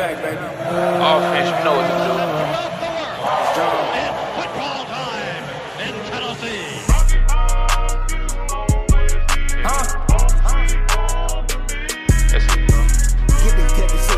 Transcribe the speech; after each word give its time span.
back, 0.00 0.16
baby. 0.22 0.40
Offense, 0.40 1.50
you 1.50 1.60
know 1.62 1.76
what 1.76 1.84
to 1.84 1.92
do. 2.00 2.08
Football 4.40 4.82
time 4.86 5.44
in 5.84 5.92
Tennessee. 6.08 6.64
Yes, 12.32 12.44
you 12.56 12.62
know. 12.68 12.84
Get 13.44 13.54
this 13.58 13.72
Tennessee. 13.76 14.16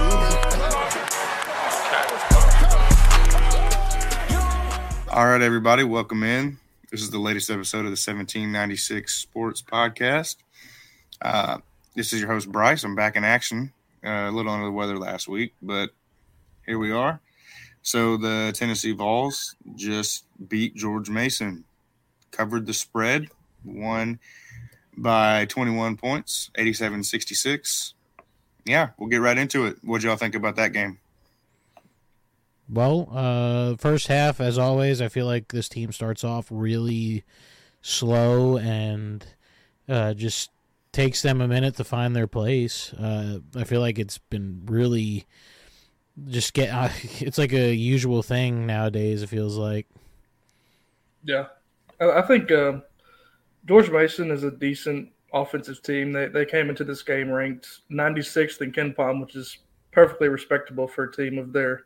All 5.10 5.26
right, 5.26 5.42
everybody, 5.42 5.82
welcome 5.82 6.22
in. 6.22 6.58
This 6.92 7.02
is 7.02 7.10
the 7.10 7.18
latest 7.18 7.50
episode 7.50 7.78
of 7.78 7.86
the 7.86 7.98
1796 7.98 9.12
Sports 9.12 9.62
Podcast. 9.62 10.36
Uh, 11.20 11.58
this 11.96 12.12
is 12.12 12.20
your 12.20 12.30
host, 12.30 12.52
Bryce. 12.52 12.84
I'm 12.84 12.94
back 12.94 13.16
in 13.16 13.24
action. 13.24 13.72
Uh, 14.04 14.28
a 14.28 14.30
little 14.30 14.50
under 14.50 14.66
the 14.66 14.72
weather 14.72 14.98
last 14.98 15.28
week, 15.28 15.54
but 15.62 15.90
here 16.66 16.78
we 16.78 16.90
are. 16.90 17.20
So 17.82 18.16
the 18.16 18.52
Tennessee 18.54 18.92
Vols 18.92 19.56
just 19.74 20.24
beat 20.48 20.74
George 20.74 21.08
Mason, 21.08 21.64
covered 22.30 22.66
the 22.66 22.74
spread, 22.74 23.28
won 23.64 24.18
by 24.96 25.44
21 25.46 25.96
points, 25.96 26.50
87 26.56 27.04
66. 27.04 27.94
Yeah, 28.64 28.90
we'll 28.98 29.08
get 29.08 29.20
right 29.20 29.38
into 29.38 29.66
it. 29.66 29.78
What 29.82 30.02
y'all 30.02 30.16
think 30.16 30.34
about 30.34 30.56
that 30.56 30.72
game? 30.72 30.98
Well, 32.68 33.08
uh, 33.12 33.76
first 33.76 34.06
half, 34.06 34.40
as 34.40 34.58
always, 34.58 35.02
I 35.02 35.08
feel 35.08 35.26
like 35.26 35.48
this 35.48 35.68
team 35.68 35.92
starts 35.92 36.24
off 36.24 36.46
really 36.50 37.24
slow 37.82 38.56
and 38.56 39.26
uh, 39.88 40.14
just 40.14 40.50
takes 40.92 41.22
them 41.22 41.40
a 41.40 41.48
minute 41.48 41.76
to 41.76 41.84
find 41.84 42.14
their 42.14 42.26
place. 42.26 42.92
Uh, 42.92 43.38
I 43.56 43.64
feel 43.64 43.80
like 43.80 43.98
it's 43.98 44.18
been 44.18 44.62
really 44.66 45.26
just 46.28 46.52
get. 46.54 46.70
Uh, 46.70 46.88
it's 47.20 47.38
like 47.38 47.52
a 47.52 47.74
usual 47.74 48.22
thing 48.22 48.66
nowadays. 48.66 49.22
It 49.22 49.28
feels 49.28 49.56
like. 49.56 49.86
Yeah, 51.24 51.46
I, 52.00 52.22
think 52.22 52.50
uh, 52.50 52.80
George 53.66 53.90
Mason 53.90 54.32
is 54.32 54.42
a 54.42 54.50
decent 54.50 55.08
offensive 55.32 55.82
team. 55.82 56.12
They 56.12 56.26
they 56.26 56.44
came 56.44 56.68
into 56.68 56.84
this 56.84 57.02
game 57.02 57.30
ranked 57.30 57.68
96th 57.90 58.60
in 58.60 58.72
KenPom, 58.72 59.20
which 59.20 59.36
is 59.36 59.58
perfectly 59.92 60.28
respectable 60.28 60.88
for 60.88 61.04
a 61.04 61.12
team 61.12 61.38
of 61.38 61.52
their 61.52 61.84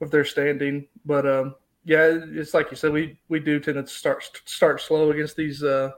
of 0.00 0.10
their 0.10 0.24
standing. 0.24 0.86
But 1.06 1.26
um, 1.26 1.54
yeah, 1.84 2.18
it's 2.22 2.52
like 2.52 2.70
you 2.70 2.76
said, 2.76 2.92
we 2.92 3.18
we 3.28 3.40
do 3.40 3.58
tend 3.60 3.76
to 3.76 3.86
start 3.92 4.42
start 4.44 4.80
slow 4.80 5.10
against 5.10 5.36
these 5.36 5.62
uh, 5.62 5.92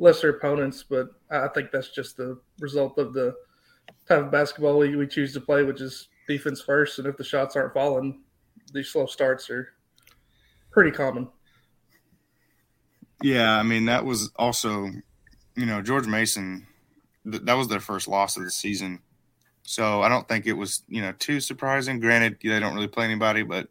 lesser 0.00 0.30
opponents, 0.30 0.82
but 0.82 1.10
I 1.30 1.46
think 1.48 1.70
that's 1.70 1.90
just 1.90 2.16
the 2.16 2.40
result 2.58 2.98
of 2.98 3.12
the 3.12 3.34
type 4.08 4.24
of 4.24 4.32
basketball 4.32 4.78
we, 4.78 4.96
we 4.96 5.06
choose 5.06 5.32
to 5.34 5.40
play, 5.40 5.62
which 5.62 5.80
is 5.80 6.08
defense 6.26 6.60
first. 6.60 6.98
And 6.98 7.06
if 7.06 7.16
the 7.16 7.22
shots 7.22 7.54
aren't 7.54 7.74
falling, 7.74 8.22
these 8.72 8.88
slow 8.88 9.06
starts 9.06 9.50
are 9.50 9.68
pretty 10.72 10.90
common. 10.90 11.28
Yeah, 13.22 13.58
I 13.58 13.62
mean 13.62 13.84
that 13.84 14.04
was 14.04 14.32
also, 14.36 14.88
you 15.54 15.66
know, 15.66 15.82
George 15.82 16.06
Mason. 16.06 16.66
Th- 17.30 17.42
that 17.42 17.54
was 17.54 17.68
their 17.68 17.80
first 17.80 18.08
loss 18.08 18.38
of 18.38 18.44
the 18.44 18.50
season, 18.50 19.00
so 19.62 20.00
I 20.00 20.08
don't 20.08 20.26
think 20.26 20.46
it 20.46 20.54
was 20.54 20.82
you 20.88 21.02
know 21.02 21.12
too 21.18 21.38
surprising. 21.38 22.00
Granted, 22.00 22.38
they 22.42 22.58
don't 22.58 22.74
really 22.74 22.88
play 22.88 23.04
anybody, 23.04 23.42
but 23.42 23.68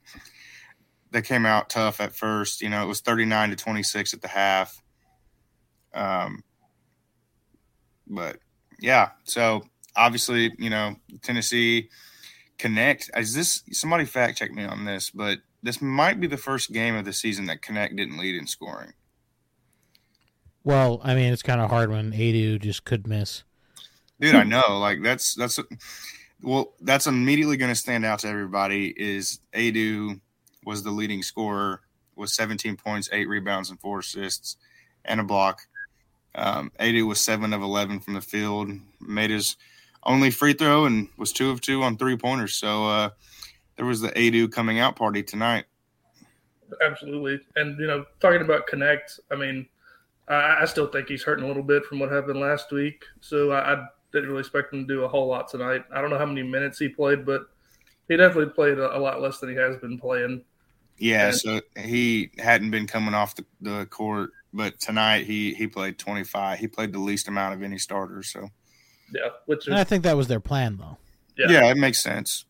they 1.09 1.23
came 1.23 1.47
out 1.47 1.71
tough 1.71 1.99
at 1.99 2.15
first. 2.15 2.61
You 2.61 2.69
know, 2.69 2.83
it 2.83 2.87
was 2.87 3.01
thirty 3.01 3.25
nine 3.25 3.49
to 3.49 3.55
twenty 3.55 3.81
six 3.81 4.13
at 4.13 4.21
the 4.21 4.27
half. 4.27 4.83
Um, 5.93 6.43
but 8.07 8.37
yeah, 8.79 9.09
so 9.23 9.63
obviously, 9.95 10.53
you 10.57 10.69
know, 10.69 10.95
Tennessee 11.21 11.89
Knecht 12.57 13.09
is 13.17 13.33
this. 13.33 13.63
Somebody 13.71 14.05
fact 14.05 14.37
check 14.37 14.51
me 14.51 14.65
on 14.65 14.85
this, 14.85 15.09
but 15.09 15.39
this 15.63 15.81
might 15.81 16.19
be 16.19 16.27
the 16.27 16.37
first 16.37 16.71
game 16.71 16.95
of 16.95 17.05
the 17.05 17.13
season 17.13 17.45
that 17.47 17.61
Knecht 17.61 17.95
didn't 17.95 18.17
lead 18.17 18.35
in 18.35 18.47
scoring. 18.47 18.93
Well, 20.63 20.99
I 21.03 21.15
mean, 21.15 21.31
it's 21.31 21.41
kind 21.43 21.61
of 21.61 21.69
hard 21.69 21.89
when 21.89 22.11
Aidoo 22.11 22.59
just 22.59 22.83
could 22.83 23.07
miss. 23.07 23.43
dude 24.19 24.35
i 24.35 24.43
know 24.43 24.77
like 24.79 25.01
that's 25.01 25.33
that's 25.35 25.59
well 26.41 26.73
that's 26.81 27.07
immediately 27.07 27.57
going 27.57 27.71
to 27.71 27.75
stand 27.75 28.05
out 28.05 28.19
to 28.19 28.27
everybody 28.27 28.93
is 28.97 29.39
aidoo 29.53 30.19
was 30.65 30.83
the 30.83 30.91
leading 30.91 31.23
scorer 31.23 31.81
with 32.15 32.29
17 32.29 32.75
points 32.75 33.09
8 33.13 33.27
rebounds 33.29 33.69
and 33.69 33.79
4 33.79 33.99
assists 33.99 34.57
and 35.05 35.21
a 35.21 35.23
block 35.23 35.61
um, 36.35 36.71
aidoo 36.79 37.05
was 37.07 37.19
7 37.19 37.53
of 37.53 37.61
11 37.61 37.99
from 37.99 38.13
the 38.13 38.21
field 38.21 38.71
made 39.01 39.29
his 39.29 39.55
only 40.03 40.31
free 40.31 40.53
throw 40.53 40.85
and 40.85 41.09
was 41.17 41.31
2 41.33 41.49
of 41.49 41.61
2 41.61 41.83
on 41.83 41.97
three 41.97 42.15
pointers 42.15 42.55
so 42.55 42.87
uh, 42.87 43.09
there 43.75 43.85
was 43.85 44.01
the 44.01 44.09
aidoo 44.09 44.47
coming 44.47 44.79
out 44.79 44.95
party 44.95 45.23
tonight 45.23 45.65
Absolutely. 46.85 47.39
And, 47.55 47.79
you 47.79 47.87
know, 47.87 48.05
talking 48.19 48.41
about 48.41 48.67
Knecht, 48.67 49.19
I 49.31 49.35
mean, 49.35 49.67
I, 50.27 50.59
I 50.61 50.65
still 50.65 50.87
think 50.87 51.07
he's 51.07 51.23
hurting 51.23 51.43
a 51.45 51.47
little 51.47 51.63
bit 51.63 51.83
from 51.85 51.99
what 51.99 52.11
happened 52.11 52.39
last 52.39 52.71
week. 52.71 53.03
So 53.21 53.51
I, 53.51 53.73
I 53.73 53.85
didn't 54.13 54.29
really 54.29 54.41
expect 54.41 54.73
him 54.73 54.87
to 54.87 54.93
do 54.93 55.03
a 55.03 55.07
whole 55.07 55.27
lot 55.27 55.47
tonight. 55.49 55.83
I 55.93 56.01
don't 56.01 56.09
know 56.09 56.17
how 56.17 56.25
many 56.25 56.43
minutes 56.43 56.79
he 56.79 56.87
played, 56.89 57.25
but 57.25 57.49
he 58.07 58.15
definitely 58.17 58.53
played 58.53 58.77
a, 58.77 58.95
a 58.95 58.99
lot 58.99 59.21
less 59.21 59.39
than 59.39 59.49
he 59.49 59.55
has 59.55 59.77
been 59.77 59.97
playing. 59.97 60.43
yeah 60.97 61.27
And- 61.27 61.35
so 61.35 61.61
he 61.77 62.31
hadn't 62.37 62.71
been 62.71 62.87
coming 62.87 63.13
off 63.13 63.35
the, 63.35 63.45
the 63.61 63.85
court 63.87 64.31
but 64.53 64.79
tonight 64.79 65.25
he 65.25 65.53
he 65.53 65.67
played 65.67 65.97
25 65.97 66.59
he 66.59 66.67
played 66.67 66.91
the 66.93 66.99
least 66.99 67.27
amount 67.27 67.53
of 67.53 67.61
any 67.63 67.77
starters 67.77 68.31
so 68.31 68.49
Yeah. 69.13 69.29
Which 69.45 69.67
And 69.67 69.75
I 69.75 69.83
think 69.83 70.03
that 70.03 70.17
was 70.17 70.27
their 70.27 70.39
plan, 70.39 70.77
though. 70.77 70.97
yeah. 71.37 71.49
yeah, 71.51 71.65
it 71.71 71.77
makes 71.77 72.01
sense 72.01 72.45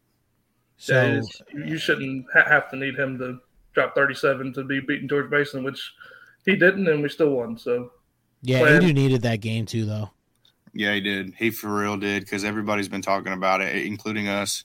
So 0.77 0.93
yeah, 0.93 1.17
it's- 1.17 1.41
you 1.67 1.77
shouldn't 1.77 2.25
ha- 2.33 2.47
have 2.47 2.69
to 2.71 2.75
need 2.77 2.97
him 2.97 3.17
to 3.19 3.39
drop 3.73 3.95
37 3.95 4.53
to 4.53 4.63
be 4.63 4.79
beating 4.79 5.07
George 5.09 5.29
Mason, 5.29 5.63
which 5.63 5.91
he 6.45 6.55
didn't, 6.55 6.87
and 6.87 7.01
we 7.03 7.09
still 7.09 7.29
won. 7.31 7.57
So, 7.57 7.91
yeah, 8.41 8.59
plan. 8.59 8.81
Aidoo 8.81 8.93
needed 8.93 9.21
that 9.23 9.41
game 9.41 9.65
too, 9.65 9.85
though. 9.85 10.09
Yeah, 10.73 10.93
he 10.95 11.01
did. 11.01 11.33
He 11.37 11.51
for 11.51 11.67
real 11.81 11.97
did 11.97 12.23
because 12.23 12.43
everybody's 12.43 12.87
been 12.87 13.01
talking 13.01 13.33
about 13.33 13.61
it, 13.61 13.75
including 13.85 14.27
us. 14.27 14.63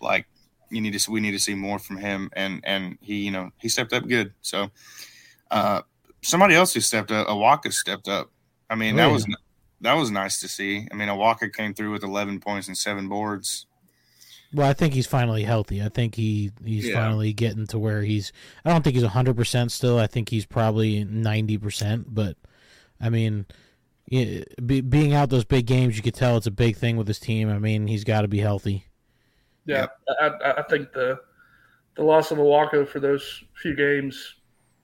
Like, 0.00 0.26
you 0.70 0.80
need 0.80 0.98
to, 0.98 1.10
we 1.10 1.20
need 1.20 1.32
to 1.32 1.38
see 1.38 1.54
more 1.54 1.78
from 1.78 1.98
him, 1.98 2.30
and 2.32 2.60
and 2.64 2.96
he, 3.02 3.16
you 3.24 3.30
know, 3.30 3.50
he 3.60 3.68
stepped 3.68 3.92
up 3.92 4.06
good. 4.08 4.32
So, 4.40 4.70
uh, 5.50 5.82
somebody 6.22 6.54
else 6.54 6.74
who 6.74 6.80
stepped 6.80 7.10
up, 7.10 7.26
Awaka 7.28 7.72
stepped 7.72 8.08
up. 8.08 8.30
I 8.68 8.74
mean, 8.74 8.94
Oh, 8.94 8.96
that 8.98 9.12
was 9.12 9.26
that 9.80 9.94
was 9.94 10.10
nice 10.10 10.40
to 10.40 10.48
see. 10.48 10.86
I 10.90 10.94
mean, 10.94 11.08
Awaka 11.08 11.52
came 11.52 11.74
through 11.74 11.92
with 11.92 12.02
11 12.04 12.40
points 12.40 12.68
and 12.68 12.76
seven 12.76 13.08
boards. 13.08 13.66
Well, 14.52 14.68
I 14.68 14.72
think 14.72 14.94
he's 14.94 15.06
finally 15.06 15.44
healthy. 15.44 15.80
I 15.82 15.88
think 15.88 16.16
he 16.16 16.50
he's 16.64 16.88
Yeah. 16.88 16.94
finally 16.94 17.32
getting 17.32 17.66
to 17.68 17.78
where 17.78 18.02
he's. 18.02 18.32
I 18.64 18.70
don't 18.70 18.82
think 18.82 18.96
he's 18.96 19.04
hundred 19.04 19.36
percent 19.36 19.70
still. 19.72 19.98
I 19.98 20.06
think 20.08 20.28
he's 20.28 20.44
probably 20.46 21.04
ninety 21.04 21.56
percent. 21.56 22.12
But 22.14 22.36
I 23.00 23.10
mean, 23.10 23.46
yeah, 24.06 24.42
be, 24.66 24.80
being 24.80 25.14
out 25.14 25.30
those 25.30 25.44
big 25.44 25.66
games, 25.66 25.96
you 25.96 26.02
could 26.02 26.14
tell 26.14 26.36
it's 26.36 26.48
a 26.48 26.50
big 26.50 26.76
thing 26.76 26.96
with 26.96 27.06
his 27.06 27.20
team. 27.20 27.48
I 27.48 27.58
mean, 27.60 27.86
he's 27.86 28.02
got 28.04 28.22
to 28.22 28.28
be 28.28 28.40
healthy. 28.40 28.86
yeah, 29.66 29.86
I, 30.20 30.26
I, 30.26 30.52
I 30.58 30.62
think 30.64 30.92
the 30.92 31.20
the 31.94 32.02
loss 32.02 32.30
of 32.32 32.38
Awaka 32.38 32.88
for 32.88 32.98
those 32.98 33.44
few 33.54 33.74
games, 33.76 34.34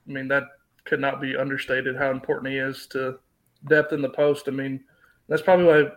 I 0.07 0.13
mean, 0.13 0.27
that 0.29 0.43
could 0.87 0.99
not 0.99 1.21
be 1.21 1.35
understated 1.35 1.95
how 1.95 2.11
important 2.11 2.51
he 2.51 2.57
is 2.57 2.87
to 2.87 3.19
depth 3.67 3.93
in 3.93 4.01
the 4.01 4.09
post. 4.09 4.47
I 4.47 4.51
mean, 4.51 4.83
that's 5.27 5.41
probably 5.41 5.65
why 5.65 5.89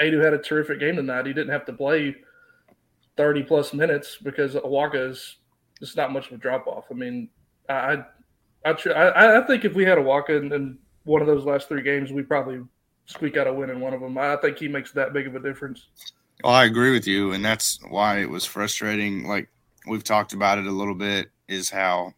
Aidoo 0.00 0.22
had 0.22 0.34
a 0.34 0.38
terrific 0.38 0.80
game 0.80 0.96
tonight. 0.96 1.26
He 1.26 1.32
didn't 1.32 1.52
have 1.52 1.66
to 1.66 1.72
play 1.72 2.16
30 3.16 3.42
plus 3.44 3.74
minutes 3.74 4.18
because 4.22 4.54
Awaka 4.54 5.10
is 5.10 5.36
just 5.78 5.96
not 5.96 6.12
much 6.12 6.28
of 6.28 6.34
a 6.34 6.36
drop 6.38 6.66
off. 6.66 6.84
I 6.90 6.94
mean, 6.94 7.28
I 7.68 8.04
I, 8.64 8.70
I 8.70 9.38
I 9.38 9.46
think 9.46 9.64
if 9.64 9.74
we 9.74 9.84
had 9.84 9.98
Awaka 9.98 10.30
in, 10.30 10.52
in 10.52 10.78
one 11.04 11.20
of 11.20 11.26
those 11.26 11.44
last 11.44 11.68
three 11.68 11.82
games, 11.82 12.12
we 12.12 12.22
probably 12.22 12.60
squeak 13.06 13.36
out 13.36 13.46
a 13.46 13.52
win 13.52 13.70
in 13.70 13.80
one 13.80 13.92
of 13.92 14.00
them. 14.00 14.16
I 14.16 14.36
think 14.36 14.58
he 14.58 14.68
makes 14.68 14.92
that 14.92 15.12
big 15.12 15.26
of 15.26 15.34
a 15.34 15.40
difference. 15.40 15.88
Well, 16.42 16.52
I 16.52 16.64
agree 16.64 16.92
with 16.92 17.06
you, 17.06 17.32
and 17.32 17.44
that's 17.44 17.78
why 17.88 18.20
it 18.20 18.30
was 18.30 18.44
frustrating. 18.44 19.26
Like 19.26 19.48
we've 19.86 20.04
talked 20.04 20.32
about 20.32 20.58
it 20.58 20.66
a 20.66 20.72
little 20.72 20.94
bit, 20.94 21.30
is 21.48 21.70
how 21.70 22.14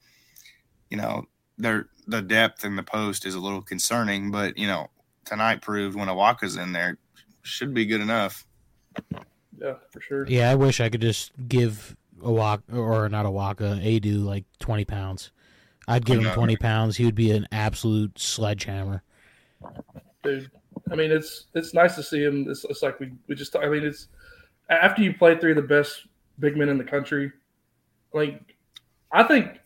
you 0.90 0.96
know 0.96 1.26
their 1.58 1.88
the 2.06 2.22
depth 2.22 2.64
in 2.64 2.76
the 2.76 2.82
post 2.82 3.26
is 3.26 3.34
a 3.34 3.40
little 3.40 3.62
concerning. 3.62 4.30
But 4.30 4.56
you 4.58 4.66
know, 4.66 4.88
tonight 5.24 5.62
proved 5.62 5.96
when 5.96 6.08
Awaka's 6.08 6.56
in 6.56 6.72
there, 6.72 6.98
should 7.42 7.74
be 7.74 7.86
good 7.86 8.00
enough. 8.00 8.46
Yeah, 9.60 9.74
for 9.90 10.00
sure. 10.00 10.26
Yeah, 10.26 10.50
I 10.50 10.54
wish 10.54 10.80
I 10.80 10.88
could 10.88 11.00
just 11.00 11.32
give 11.48 11.96
a 12.22 12.32
walk 12.32 12.62
or 12.72 13.08
not 13.08 13.26
a 13.26 13.30
Waka 13.30 13.78
Aidoo 13.82 14.24
like 14.24 14.44
twenty 14.58 14.84
pounds. 14.84 15.30
I'd 15.86 16.04
give 16.04 16.20
him 16.20 16.32
twenty 16.32 16.56
pounds. 16.56 16.96
He 16.96 17.04
would 17.04 17.14
be 17.14 17.30
an 17.30 17.46
absolute 17.52 18.18
sledgehammer. 18.18 19.02
dude. 20.22 20.50
I 20.90 20.96
mean, 20.96 21.10
it's 21.10 21.46
it's 21.54 21.72
nice 21.72 21.94
to 21.96 22.02
see 22.02 22.22
him. 22.22 22.46
It's, 22.48 22.64
it's 22.64 22.82
like 22.82 23.00
we, 23.00 23.12
we 23.28 23.34
just. 23.34 23.56
I 23.56 23.68
mean, 23.68 23.84
it's 23.84 24.08
after 24.68 25.02
you 25.02 25.14
play 25.14 25.36
three 25.38 25.52
of 25.52 25.56
the 25.56 25.62
best 25.62 26.06
big 26.38 26.56
men 26.56 26.68
in 26.68 26.78
the 26.78 26.84
country. 26.84 27.32
Like, 28.12 28.40
I 29.12 29.22
think 29.22 29.58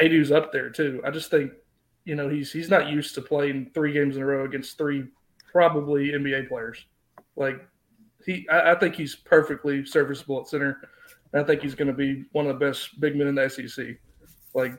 Aidoo's 0.00 0.32
up 0.32 0.52
there 0.52 0.70
too. 0.70 1.02
I 1.04 1.10
just 1.10 1.30
think 1.30 1.52
you 2.04 2.14
know 2.14 2.28
he's 2.28 2.52
he's 2.52 2.70
not 2.70 2.88
used 2.88 3.14
to 3.14 3.22
playing 3.22 3.70
three 3.74 3.92
games 3.92 4.16
in 4.16 4.22
a 4.22 4.26
row 4.26 4.44
against 4.44 4.78
three 4.78 5.06
probably 5.50 6.10
NBA 6.10 6.48
players. 6.48 6.84
Like 7.36 7.66
he 8.24 8.46
I, 8.50 8.72
I 8.72 8.74
think 8.74 8.94
he's 8.94 9.14
perfectly 9.14 9.84
serviceable 9.84 10.40
at 10.40 10.48
center. 10.48 10.88
I 11.34 11.42
think 11.42 11.62
he's 11.62 11.74
going 11.74 11.88
to 11.88 11.94
be 11.94 12.24
one 12.32 12.46
of 12.46 12.58
the 12.58 12.64
best 12.64 13.00
big 13.00 13.16
men 13.16 13.26
in 13.26 13.34
the 13.34 13.48
SEC. 13.48 13.96
Like, 14.54 14.72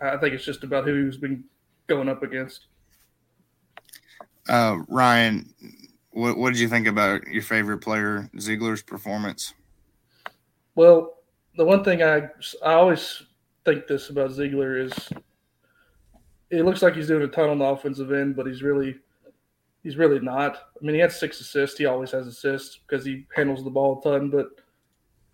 I 0.00 0.16
think 0.18 0.34
it's 0.34 0.44
just 0.44 0.62
about 0.62 0.84
who 0.84 1.04
he's 1.04 1.16
been 1.16 1.42
going 1.88 2.08
up 2.08 2.22
against. 2.22 2.66
Uh, 4.48 4.78
Ryan, 4.88 5.52
what 6.10 6.36
what 6.36 6.52
did 6.52 6.60
you 6.60 6.68
think 6.68 6.86
about 6.86 7.26
your 7.26 7.42
favorite 7.42 7.78
player 7.78 8.30
Zeigler's 8.36 8.82
performance? 8.82 9.54
Well, 10.76 11.14
the 11.56 11.64
one 11.64 11.82
thing 11.82 12.02
I 12.02 12.28
I 12.64 12.74
always 12.74 13.22
think 13.64 13.86
this 13.86 14.10
about 14.10 14.32
Ziegler 14.32 14.78
is 14.78 14.92
it 16.58 16.64
looks 16.64 16.82
like 16.82 16.94
he's 16.94 17.08
doing 17.08 17.22
a 17.22 17.28
ton 17.28 17.50
on 17.50 17.58
the 17.58 17.64
offensive 17.64 18.12
end, 18.12 18.36
but 18.36 18.46
he's 18.46 18.62
really 18.62 18.96
he's 19.82 19.96
really 19.96 20.20
not. 20.20 20.56
I 20.56 20.84
mean, 20.84 20.94
he 20.94 21.00
had 21.00 21.12
six 21.12 21.40
assists. 21.40 21.78
He 21.78 21.86
always 21.86 22.10
has 22.10 22.26
assists 22.26 22.78
because 22.78 23.04
he 23.04 23.26
handles 23.34 23.64
the 23.64 23.70
ball 23.70 23.98
a 23.98 24.02
ton. 24.02 24.30
But 24.30 24.48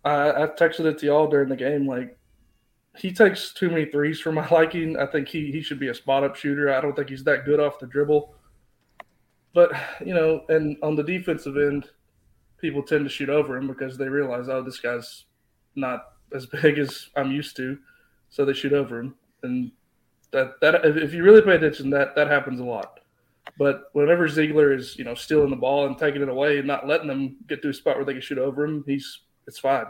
I, 0.03 0.43
I 0.43 0.47
texted 0.47 0.85
it 0.85 0.99
to 0.99 1.05
y'all 1.05 1.27
during 1.27 1.49
the 1.49 1.55
game. 1.55 1.87
Like 1.87 2.17
he 2.97 3.11
takes 3.11 3.53
too 3.53 3.69
many 3.69 3.85
threes 3.85 4.19
for 4.19 4.31
my 4.31 4.47
liking. 4.51 4.97
I 4.97 5.05
think 5.05 5.27
he 5.27 5.51
he 5.51 5.61
should 5.61 5.79
be 5.79 5.87
a 5.87 5.93
spot 5.93 6.23
up 6.23 6.35
shooter. 6.35 6.73
I 6.73 6.81
don't 6.81 6.95
think 6.95 7.09
he's 7.09 7.23
that 7.23 7.45
good 7.45 7.59
off 7.59 7.79
the 7.79 7.87
dribble. 7.87 8.35
But 9.53 9.71
you 10.05 10.13
know, 10.13 10.43
and 10.49 10.77
on 10.83 10.95
the 10.95 11.03
defensive 11.03 11.57
end, 11.57 11.89
people 12.57 12.83
tend 12.83 13.05
to 13.05 13.09
shoot 13.09 13.29
over 13.29 13.57
him 13.57 13.67
because 13.67 13.97
they 13.97 14.07
realize, 14.07 14.47
oh, 14.49 14.61
this 14.61 14.79
guy's 14.79 15.25
not 15.75 16.13
as 16.33 16.45
big 16.61 16.77
as 16.77 17.09
I'm 17.15 17.31
used 17.31 17.55
to, 17.57 17.77
so 18.29 18.45
they 18.45 18.53
shoot 18.53 18.73
over 18.73 18.99
him. 18.99 19.15
And 19.43 19.71
that 20.31 20.59
that 20.61 20.85
if 20.85 21.13
you 21.13 21.23
really 21.23 21.41
pay 21.41 21.55
attention, 21.55 21.89
that 21.91 22.15
that 22.15 22.27
happens 22.27 22.59
a 22.59 22.63
lot. 22.63 22.99
But 23.57 23.85
whenever 23.93 24.27
Zeigler 24.27 24.75
is, 24.75 24.97
you 24.97 25.03
know, 25.03 25.15
stealing 25.15 25.49
the 25.49 25.55
ball 25.57 25.85
and 25.87 25.97
taking 25.97 26.21
it 26.21 26.29
away 26.29 26.57
and 26.59 26.67
not 26.67 26.87
letting 26.87 27.07
them 27.07 27.37
get 27.47 27.61
to 27.63 27.69
a 27.69 27.73
spot 27.73 27.97
where 27.97 28.05
they 28.05 28.13
can 28.13 28.21
shoot 28.21 28.37
over 28.37 28.63
him, 28.65 28.83
he's 28.87 29.21
it's 29.47 29.59
fine. 29.59 29.85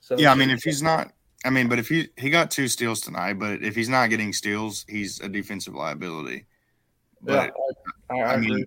So 0.00 0.16
Yeah, 0.16 0.32
I 0.32 0.34
mean, 0.34 0.50
if 0.50 0.62
he's 0.62 0.82
not, 0.82 1.12
I 1.44 1.50
mean, 1.50 1.68
but 1.68 1.78
if 1.78 1.88
he 1.88 2.08
he 2.16 2.30
got 2.30 2.50
two 2.50 2.68
steals 2.68 3.00
tonight, 3.00 3.34
but 3.34 3.62
if 3.62 3.74
he's 3.74 3.88
not 3.88 4.10
getting 4.10 4.32
steals, 4.32 4.84
he's 4.88 5.20
a 5.20 5.28
defensive 5.28 5.74
liability. 5.74 6.46
yeah, 7.26 7.46
But 7.46 7.52
I, 8.10 8.14
I, 8.14 8.18
I 8.20 8.34
I 8.34 8.36
mean, 8.36 8.52
agree. 8.52 8.66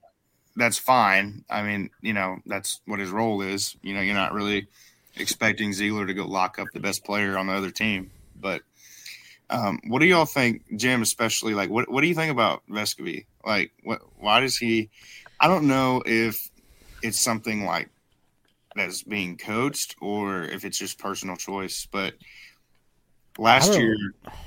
that's 0.56 0.78
fine. 0.78 1.46
I 1.50 1.64
mean, 1.64 1.90
you 2.02 2.14
know, 2.14 2.38
that's 2.46 2.82
what 2.86 3.00
his 3.00 3.12
role 3.12 3.42
is. 3.42 3.76
You 3.84 3.94
know, 3.96 4.02
you're 4.02 4.16
not 4.16 4.34
really 4.34 4.68
expecting 5.18 5.72
Zeigler 5.72 6.08
to 6.08 6.14
go 6.14 6.26
lock 6.28 6.60
up 6.60 6.72
the 6.74 6.80
best 6.80 7.06
player 7.06 7.38
on 7.38 7.48
the 7.48 7.54
other 7.54 7.72
team. 7.72 8.12
But 8.36 8.64
um, 9.50 9.80
what 9.88 10.00
do 10.00 10.06
y'all 10.06 10.26
think, 10.26 10.64
Jim, 10.78 11.02
especially 11.02 11.54
like 11.54 11.70
what 11.70 11.90
what 11.90 12.02
do 12.02 12.08
you 12.08 12.16
think 12.16 12.32
about 12.32 12.64
Vescovi? 12.70 13.26
Like 13.46 13.72
what 13.84 14.02
why 14.18 14.40
does 14.40 14.58
he 14.58 14.90
I 15.40 15.48
don't 15.48 15.68
know 15.68 16.02
if 16.06 16.50
it's 17.02 17.20
something 17.20 17.66
like 17.66 17.90
that's 18.76 19.04
being 19.04 19.38
coached 19.38 19.96
or 20.02 20.44
if 20.44 20.66
it's 20.66 20.78
just 20.78 21.00
personal 21.00 21.36
choice, 21.36 21.88
but 21.92 22.16
last 23.38 23.78
year 23.78 23.96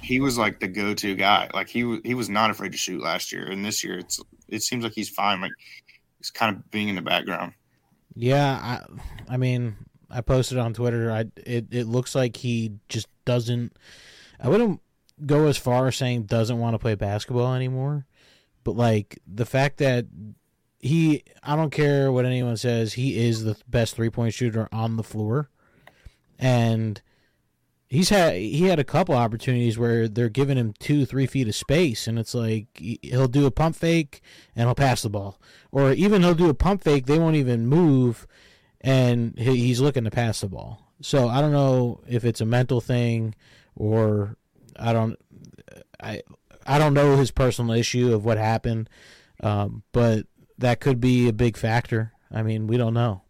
he 0.02 0.20
was 0.20 0.36
like 0.38 0.60
the 0.60 0.68
go-to 0.68 1.14
guy. 1.14 1.48
Like 1.54 1.68
he 1.68 2.00
he 2.04 2.14
was 2.14 2.28
not 2.28 2.50
afraid 2.50 2.72
to 2.72 2.78
shoot 2.78 3.02
last 3.02 3.32
year, 3.32 3.50
and 3.50 3.64
this 3.64 3.84
year 3.84 3.98
it's 3.98 4.20
it 4.48 4.62
seems 4.62 4.84
like 4.84 4.92
he's 4.92 5.08
fine. 5.08 5.40
Like 5.40 5.52
he's 6.18 6.30
kind 6.30 6.54
of 6.54 6.70
being 6.70 6.88
in 6.88 6.96
the 6.96 7.02
background. 7.02 7.52
Yeah, 8.14 8.58
I, 9.28 9.34
I 9.34 9.36
mean, 9.36 9.76
I 10.10 10.22
posted 10.22 10.58
on 10.58 10.74
Twitter. 10.74 11.12
I 11.12 11.26
it, 11.36 11.66
it 11.70 11.86
looks 11.86 12.14
like 12.14 12.36
he 12.36 12.72
just 12.88 13.06
doesn't. 13.24 13.76
I 14.40 14.48
wouldn't 14.48 14.80
go 15.26 15.46
as 15.46 15.56
far 15.56 15.88
as 15.88 15.96
saying 15.96 16.24
doesn't 16.24 16.58
want 16.58 16.74
to 16.74 16.78
play 16.78 16.94
basketball 16.94 17.54
anymore, 17.54 18.06
but 18.64 18.76
like 18.76 19.18
the 19.26 19.46
fact 19.46 19.78
that 19.78 20.06
he, 20.80 21.24
I 21.42 21.56
don't 21.56 21.70
care 21.70 22.12
what 22.12 22.24
anyone 22.24 22.56
says, 22.56 22.94
he 22.94 23.18
is 23.18 23.44
the 23.44 23.56
best 23.68 23.94
three 23.94 24.10
point 24.10 24.34
shooter 24.34 24.68
on 24.72 24.96
the 24.96 25.02
floor, 25.02 25.50
and 26.38 27.00
he's 27.88 28.10
had 28.10 28.34
he 28.34 28.64
had 28.64 28.78
a 28.78 28.84
couple 28.84 29.14
opportunities 29.14 29.78
where 29.78 30.08
they're 30.08 30.28
giving 30.28 30.56
him 30.56 30.74
two 30.78 31.04
three 31.04 31.26
feet 31.26 31.48
of 31.48 31.54
space, 31.54 32.06
and 32.06 32.18
it's 32.18 32.34
like 32.34 32.66
he- 32.74 33.00
he'll 33.02 33.28
do 33.28 33.46
a 33.46 33.50
pump 33.50 33.76
fake 33.76 34.20
and 34.54 34.68
he'll 34.68 34.74
pass 34.74 35.02
the 35.02 35.10
ball 35.10 35.40
or 35.70 35.92
even 35.92 36.22
he'll 36.22 36.34
do 36.34 36.48
a 36.48 36.54
pump 36.54 36.82
fake. 36.82 37.06
They 37.06 37.18
won't 37.18 37.36
even 37.36 37.66
move, 37.66 38.26
and 38.80 39.38
he's 39.38 39.80
looking 39.80 40.04
to 40.04 40.10
pass 40.10 40.40
the 40.40 40.48
ball. 40.48 40.92
So 41.00 41.28
I 41.28 41.40
don't 41.40 41.52
know 41.52 42.00
if 42.08 42.24
it's 42.24 42.40
a 42.40 42.46
mental 42.46 42.80
thing, 42.80 43.34
or 43.74 44.36
I 44.78 44.92
don't, 44.92 45.18
I 46.00 46.22
I 46.66 46.78
don't 46.78 46.94
know 46.94 47.16
his 47.16 47.30
personal 47.30 47.74
issue 47.74 48.14
of 48.14 48.24
what 48.24 48.38
happened, 48.38 48.88
um, 49.42 49.82
but 49.92 50.26
that 50.58 50.80
could 50.80 51.00
be 51.00 51.28
a 51.28 51.32
big 51.32 51.56
factor. 51.56 52.12
I 52.30 52.42
mean, 52.42 52.66
we 52.66 52.76
don't 52.76 52.94
know. 52.94 53.22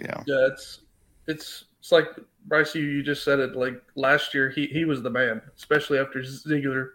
Yeah. 0.00 0.22
Yeah, 0.26 0.48
it's 0.52 0.80
it's 1.26 1.64
it's 1.80 1.92
like 1.92 2.06
Bryce, 2.46 2.74
you, 2.74 2.82
you 2.82 3.02
just 3.02 3.24
said 3.24 3.40
it. 3.40 3.56
Like 3.56 3.82
last 3.94 4.34
year, 4.34 4.50
he 4.50 4.66
he 4.66 4.84
was 4.84 5.02
the 5.02 5.10
man, 5.10 5.42
especially 5.56 5.98
after 5.98 6.20
Zeigler 6.20 6.90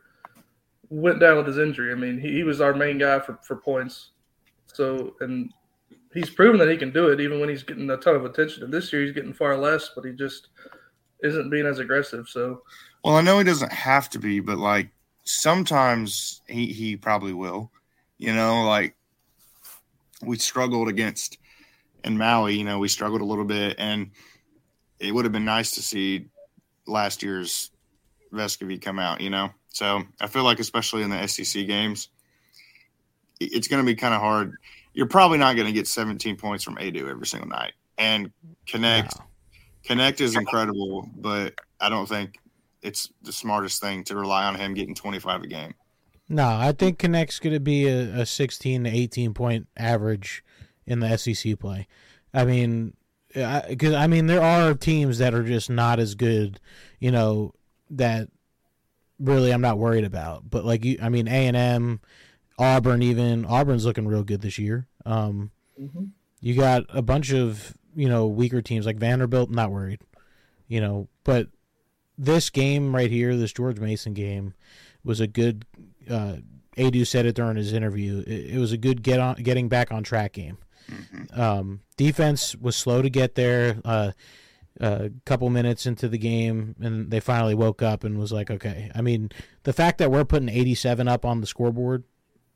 went 0.89 1.19
down 1.19 1.37
with 1.37 1.47
his 1.47 1.57
injury. 1.57 1.91
I 1.91 1.95
mean, 1.95 2.19
he, 2.19 2.33
he 2.33 2.43
was 2.43 2.61
our 2.61 2.73
main 2.73 2.97
guy 2.97 3.19
for, 3.19 3.39
for 3.43 3.55
points. 3.55 4.11
So 4.65 5.15
and 5.19 5.51
he's 6.13 6.29
proven 6.29 6.59
that 6.59 6.69
he 6.69 6.77
can 6.77 6.91
do 6.91 7.09
it 7.09 7.19
even 7.19 7.39
when 7.39 7.49
he's 7.49 7.63
getting 7.63 7.89
a 7.89 7.97
ton 7.97 8.15
of 8.15 8.25
attention. 8.25 8.63
And 8.63 8.73
this 8.73 8.93
year 8.93 9.03
he's 9.03 9.13
getting 9.13 9.33
far 9.33 9.57
less, 9.57 9.89
but 9.95 10.05
he 10.05 10.11
just 10.11 10.49
isn't 11.23 11.49
being 11.49 11.65
as 11.65 11.79
aggressive. 11.79 12.27
So 12.29 12.63
Well, 13.03 13.15
I 13.15 13.21
know 13.21 13.37
he 13.37 13.43
doesn't 13.43 13.71
have 13.71 14.09
to 14.11 14.19
be, 14.19 14.39
but 14.39 14.57
like 14.57 14.89
sometimes 15.23 16.41
he 16.47 16.67
he 16.67 16.95
probably 16.95 17.33
will. 17.33 17.71
You 18.17 18.33
know, 18.33 18.63
like 18.63 18.95
we 20.21 20.37
struggled 20.37 20.87
against 20.87 21.37
in 22.03 22.17
Maui. 22.17 22.55
You 22.55 22.63
know, 22.63 22.79
we 22.79 22.87
struggled 22.87 23.21
a 23.21 23.25
little 23.25 23.45
bit, 23.45 23.75
and 23.77 24.11
it 24.99 25.13
would 25.13 25.25
have 25.25 25.31
been 25.31 25.45
nice 25.45 25.71
to 25.71 25.81
see 25.81 26.27
last 26.87 27.23
year's 27.23 27.71
Vescovi 28.33 28.81
come 28.81 28.99
out. 28.99 29.19
You 29.19 29.29
know, 29.29 29.49
so 29.69 30.03
I 30.21 30.27
feel 30.27 30.43
like 30.43 30.59
especially 30.59 31.03
in 31.03 31.09
the 31.09 31.27
SEC 31.27 31.67
games, 31.67 32.07
it's 33.41 33.67
going 33.67 33.83
to 33.83 33.85
be 33.85 33.95
kind 33.95 34.13
of 34.13 34.21
hard. 34.21 34.55
You're 34.93 35.07
probably 35.07 35.39
not 35.39 35.55
going 35.55 35.67
to 35.67 35.73
get 35.73 35.87
17 35.87 36.37
points 36.37 36.63
from 36.63 36.77
Aidoo 36.77 37.09
every 37.09 37.27
single 37.27 37.49
night, 37.49 37.73
and 37.97 38.31
Knecht. 38.67 39.19
Wow. 39.19 39.25
Knecht 39.89 40.21
is 40.21 40.35
incredible, 40.37 41.09
but 41.17 41.55
I 41.81 41.89
don't 41.89 42.07
think 42.07 42.39
it's 42.83 43.09
the 43.21 43.31
smartest 43.31 43.81
thing 43.81 44.03
to 44.05 44.15
rely 44.15 44.45
on 44.45 44.55
him 44.55 44.73
getting 44.73 44.93
25 44.93 45.43
a 45.43 45.47
game. 45.47 45.73
No, 46.29 46.47
I 46.47 46.71
think 46.71 46.99
Knecht's 46.99 47.39
going 47.39 47.53
to 47.53 47.59
be 47.59 47.87
a, 47.87 48.21
a 48.21 48.25
16 48.25 48.83
to 48.83 48.89
18 48.89 49.33
point 49.33 49.67
average 49.77 50.43
in 50.85 50.99
the 50.99 51.17
SEC 51.17 51.59
play. 51.59 51.87
I 52.33 52.45
mean, 52.45 52.93
because 53.33 53.93
I 53.93 54.07
mean 54.07 54.27
there 54.27 54.41
are 54.41 54.73
teams 54.73 55.17
that 55.17 55.33
are 55.33 55.43
just 55.43 55.69
not 55.69 55.99
as 55.99 56.15
good, 56.15 56.59
you 56.99 57.11
know, 57.11 57.53
that 57.91 58.29
really 59.19 59.51
I'm 59.51 59.61
not 59.61 59.77
worried 59.77 60.03
about. 60.03 60.49
But 60.49 60.65
like 60.65 60.85
you, 60.85 60.97
I 61.01 61.09
mean 61.09 61.27
A 61.27 61.47
and 61.47 61.57
M, 61.57 61.99
Auburn, 62.57 63.01
even 63.01 63.45
Auburn's 63.45 63.85
looking 63.85 64.07
real 64.07 64.23
good 64.23 64.41
this 64.41 64.57
year. 64.57 64.87
Um, 65.05 65.51
you 66.39 66.55
got 66.55 66.83
a 66.89 67.01
bunch 67.01 67.33
of 67.33 67.75
you 67.95 68.07
know 68.07 68.27
weaker 68.27 68.61
teams 68.61 68.85
like 68.85 68.97
Vanderbilt. 68.97 69.49
Not 69.49 69.71
worried, 69.71 70.01
you 70.67 70.81
know, 70.81 71.07
but 71.23 71.47
this 72.17 72.49
game 72.49 72.95
right 72.95 73.09
here, 73.11 73.35
this 73.35 73.53
George 73.53 73.79
Mason 73.79 74.13
game, 74.13 74.53
was 75.03 75.19
a 75.19 75.27
good. 75.27 75.65
Uh, 76.09 76.37
Aidoo 76.77 77.05
said 77.05 77.25
it 77.25 77.35
during 77.35 77.55
his 77.55 77.71
interview. 77.73 78.23
It, 78.25 78.55
it 78.55 78.57
was 78.57 78.71
a 78.71 78.77
good 78.77 79.03
get 79.03 79.19
on, 79.19 79.35
getting 79.35 79.69
back 79.69 79.91
on 79.91 80.03
track 80.03 80.33
game. 80.33 80.57
Um, 81.33 81.81
defense 81.97 82.55
was 82.55 82.75
slow 82.75 83.01
to 83.01 83.09
get 83.09 83.35
there. 83.35 83.77
Uh, 83.85 84.11
a 84.79 85.11
couple 85.25 85.49
minutes 85.49 85.85
into 85.85 86.07
the 86.09 86.17
game, 86.17 86.75
and 86.81 87.11
they 87.11 87.19
finally 87.19 87.53
woke 87.53 87.81
up 87.81 88.03
and 88.03 88.17
was 88.17 88.31
like, 88.31 88.49
okay. 88.49 88.91
I 88.95 89.01
mean, 89.01 89.29
the 89.63 89.73
fact 89.73 89.99
that 89.99 90.11
we're 90.11 90.25
putting 90.25 90.49
87 90.49 91.07
up 91.07 91.25
on 91.25 91.41
the 91.41 91.47
scoreboard 91.47 92.03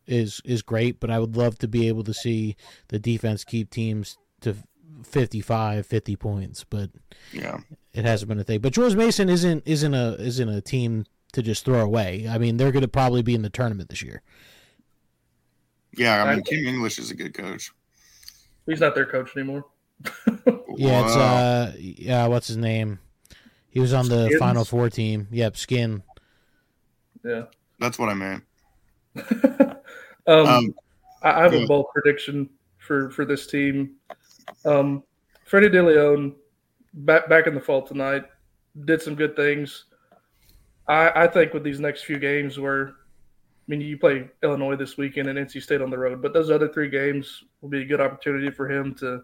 is 0.08 0.42
is 0.44 0.62
great, 0.62 1.00
but 1.00 1.12
I 1.12 1.20
would 1.20 1.36
love 1.36 1.58
to 1.60 1.68
be 1.68 1.88
able 1.88 2.04
to 2.06 2.14
see 2.14 2.56
the 2.88 2.98
defense 2.98 3.44
keep 3.44 3.70
teams 3.70 4.18
to 4.42 4.56
55, 5.04 5.86
50 5.86 6.16
points, 6.16 6.64
but 6.64 6.90
Yeah. 7.32 7.60
It 7.98 8.06
hasn't 8.06 8.30
been 8.30 8.40
a 8.40 8.44
thing. 8.44 8.60
But 8.62 8.74
George 8.74 8.96
Mason 8.96 9.28
isn't 9.28 9.64
isn't 9.66 9.94
a 9.94 10.14
isn't 10.20 10.48
a 10.50 10.62
team 10.62 11.06
to 11.34 11.42
just 11.42 11.66
throw 11.66 11.82
away. 11.82 12.28
I 12.30 12.38
mean, 12.38 12.58
they're 12.58 12.72
going 12.72 12.84
to 12.84 12.88
probably 12.88 13.24
be 13.24 13.34
in 13.36 13.42
the 13.42 13.50
tournament 13.50 13.90
this 13.90 14.02
year. 14.04 14.22
Yeah. 15.98 16.24
I 16.24 16.30
mean, 16.30 16.40
Okay. 16.42 16.56
Kim 16.58 16.68
English 16.68 17.00
is 17.00 17.10
a 17.12 17.16
good 17.16 17.34
coach. 17.34 17.72
he's 18.68 18.80
not 18.82 18.94
their 18.96 19.06
coach 19.06 19.36
anymore. 19.36 19.66
Yeah, 20.80 21.06
it's 21.06 21.16
uh, 21.16 21.74
yeah, 21.80 22.28
what's 22.28 22.46
his 22.46 22.58
name? 22.58 23.00
He 23.72 23.80
was 23.80 23.94
on 23.94 24.08
the 24.10 24.36
Final 24.38 24.64
Four 24.64 24.92
team. 24.92 25.28
Yep, 25.32 25.58
Skinn. 25.58 26.04
Yeah. 27.26 27.46
That's 27.80 27.98
what 27.98 28.10
I 28.10 28.14
meant. 28.14 28.44
um, 30.28 30.46
Um, 30.46 30.76
I, 31.24 31.32
I 31.32 31.42
have 31.42 31.54
yeah. 31.56 31.62
a 31.62 31.68
bold 31.68 31.88
prediction 31.96 32.48
for 32.78 33.10
for 33.10 33.26
this 33.26 33.48
team. 33.48 33.96
Um, 34.66 35.02
Freddie 35.46 35.70
Dilione 35.70 36.36
back 36.98 37.30
back 37.30 37.48
in 37.48 37.56
the 37.56 37.62
fall 37.62 37.82
tonight 37.82 38.24
did 38.86 39.02
some 39.02 39.16
good 39.16 39.36
things. 39.36 39.86
I, 40.88 41.24
I 41.24 41.28
think 41.28 41.54
with 41.54 41.64
these 41.64 41.80
next 41.80 42.04
few 42.04 42.20
games, 42.20 42.60
where 42.60 42.90
I 42.90 42.94
mean, 43.68 43.82
you 43.82 43.98
play 43.98 44.30
Illinois 44.44 44.76
this 44.76 44.98
weekend 44.98 45.28
and 45.28 45.38
NC 45.38 45.62
State 45.62 45.82
on 45.82 45.90
the 45.90 45.98
road, 45.98 46.22
but 46.22 46.34
those 46.34 46.50
other 46.50 46.70
three 46.70 46.90
games 46.90 47.44
will 47.62 47.70
be 47.70 47.82
a 47.82 47.86
good 47.86 48.00
opportunity 48.00 48.50
for 48.50 48.70
him 48.70 48.96
to 48.96 49.22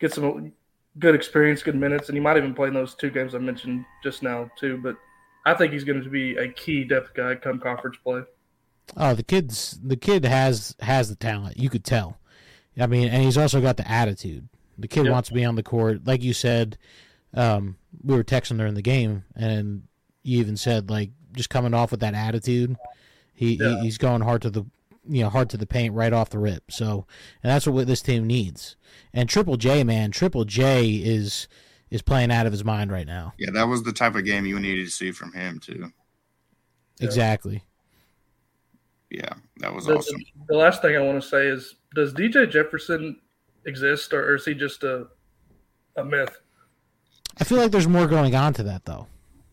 get 0.00 0.12
some 0.12 0.52
good 0.98 1.14
experience, 1.14 1.62
good 1.62 1.76
minutes, 1.76 2.08
and 2.08 2.16
he 2.16 2.20
might 2.20 2.36
even 2.36 2.54
play 2.54 2.68
in 2.68 2.74
those 2.74 2.94
two 2.94 3.10
games 3.10 3.34
I 3.34 3.38
mentioned 3.38 3.84
just 4.02 4.22
now 4.22 4.50
too. 4.58 4.78
But 4.82 4.96
I 5.46 5.54
think 5.54 5.72
he's 5.72 5.84
going 5.84 6.02
to 6.02 6.10
be 6.10 6.36
a 6.36 6.48
key 6.48 6.84
depth 6.84 7.14
guy 7.14 7.34
come 7.36 7.58
conference 7.58 7.96
play. 8.02 8.22
Oh, 8.96 9.14
the 9.14 9.22
kid's 9.22 9.78
the 9.82 9.96
kid 9.96 10.24
has 10.24 10.76
has 10.80 11.08
the 11.08 11.16
talent. 11.16 11.56
You 11.56 11.70
could 11.70 11.84
tell. 11.84 12.18
I 12.78 12.86
mean, 12.86 13.08
and 13.08 13.22
he's 13.22 13.38
also 13.38 13.60
got 13.60 13.76
the 13.76 13.90
attitude. 13.90 14.48
The 14.78 14.88
kid 14.88 15.04
Yep. 15.04 15.12
wants 15.12 15.28
to 15.28 15.34
be 15.34 15.44
on 15.44 15.54
the 15.56 15.62
court, 15.62 16.06
like 16.06 16.22
you 16.22 16.32
said. 16.32 16.76
Um, 17.32 17.76
we 18.02 18.14
were 18.14 18.24
texting 18.24 18.58
during 18.58 18.74
the 18.74 18.82
game, 18.82 19.24
and 19.34 19.82
you 20.22 20.38
even 20.40 20.56
said 20.56 20.88
like 20.90 21.10
just 21.32 21.50
coming 21.50 21.74
off 21.74 21.90
with 21.90 22.00
that 22.00 22.14
attitude, 22.14 22.76
he, 23.34 23.54
Yeah. 23.54 23.76
he 23.80 23.80
he's 23.86 23.98
going 23.98 24.22
hard 24.22 24.42
to 24.42 24.50
the 24.50 24.64
you 25.06 25.22
know 25.22 25.28
hard 25.28 25.50
to 25.50 25.56
the 25.56 25.66
paint 25.66 25.92
right 25.94 26.12
off 26.12 26.30
the 26.30 26.38
rip. 26.38 26.70
So, 26.70 27.06
and 27.42 27.50
that's 27.52 27.66
what 27.66 27.86
this 27.86 28.00
team 28.02 28.26
needs. 28.26 28.76
And 29.12 29.28
Triple 29.28 29.56
J, 29.56 29.84
man, 29.84 30.10
Triple 30.12 30.44
J 30.44 30.88
is 30.94 31.48
is 31.90 32.02
playing 32.02 32.30
out 32.32 32.46
of 32.46 32.52
his 32.52 32.64
mind 32.64 32.90
right 32.90 33.06
now. 33.06 33.34
Yeah, 33.38 33.50
that 33.52 33.68
was 33.68 33.82
the 33.82 33.92
type 33.92 34.14
of 34.14 34.24
game 34.24 34.46
you 34.46 34.58
needed 34.58 34.84
to 34.86 34.90
see 34.90 35.12
from 35.12 35.32
him 35.32 35.60
too. 35.60 35.92
Exactly. 37.00 37.62
Yeah, 39.10 39.34
that 39.58 39.72
was 39.74 39.86
The, 39.86 39.96
awesome. 39.96 40.20
the 40.48 40.56
last 40.56 40.82
thing 40.82 40.96
I 40.96 41.00
want 41.00 41.22
to 41.22 41.28
say 41.28 41.46
is, 41.46 41.74
does 41.94 42.12
DJ 42.12 42.50
Jefferson 42.50 43.20
exist, 43.66 44.12
or, 44.12 44.30
or 44.30 44.34
is 44.36 44.44
he 44.44 44.54
just 44.54 44.82
a 44.84 45.06
a 45.96 46.04
myth? 46.04 46.40
I 47.38 47.44
feel 47.44 47.58
like 47.58 47.72
there's 47.72 47.88
more 47.88 48.06
going 48.06 48.34
on 48.34 48.52
to 48.54 48.62
that 48.64 48.84
though. 48.84 49.06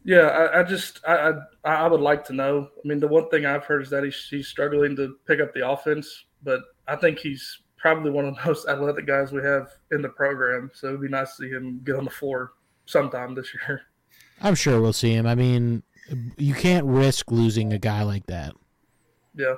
Yeah, 0.03 0.27
I, 0.27 0.61
I 0.61 0.63
just 0.63 0.99
I, 1.07 1.33
I 1.63 1.73
I 1.73 1.87
would 1.87 2.01
like 2.01 2.25
to 2.25 2.33
know. 2.33 2.69
I 2.83 2.87
mean, 2.87 2.99
the 2.99 3.07
one 3.07 3.29
thing 3.29 3.45
I've 3.45 3.65
heard 3.65 3.83
is 3.83 3.89
that 3.91 4.03
he's, 4.03 4.27
he's 4.29 4.47
struggling 4.47 4.95
to 4.95 5.15
pick 5.27 5.39
up 5.39 5.53
the 5.53 5.67
offense, 5.67 6.25
but 6.43 6.61
I 6.87 6.95
think 6.95 7.19
he's 7.19 7.61
probably 7.77 8.11
one 8.11 8.25
of 8.25 8.35
the 8.35 8.41
most 8.45 8.67
athletic 8.67 9.05
guys 9.05 9.31
we 9.31 9.41
have 9.43 9.69
in 9.91 10.01
the 10.01 10.09
program. 10.09 10.71
So 10.73 10.87
it'd 10.87 11.01
be 11.01 11.07
nice 11.07 11.35
to 11.35 11.43
see 11.43 11.49
him 11.49 11.81
get 11.83 11.95
on 11.95 12.05
the 12.05 12.11
floor 12.11 12.53
sometime 12.85 13.35
this 13.35 13.53
year. 13.53 13.81
I'm 14.41 14.55
sure 14.55 14.81
we'll 14.81 14.93
see 14.93 15.13
him. 15.13 15.27
I 15.27 15.35
mean, 15.35 15.83
you 16.37 16.55
can't 16.55 16.85
risk 16.85 17.31
losing 17.31 17.73
a 17.73 17.77
guy 17.77 18.01
like 18.03 18.25
that. 18.25 18.55
Yeah, 19.35 19.55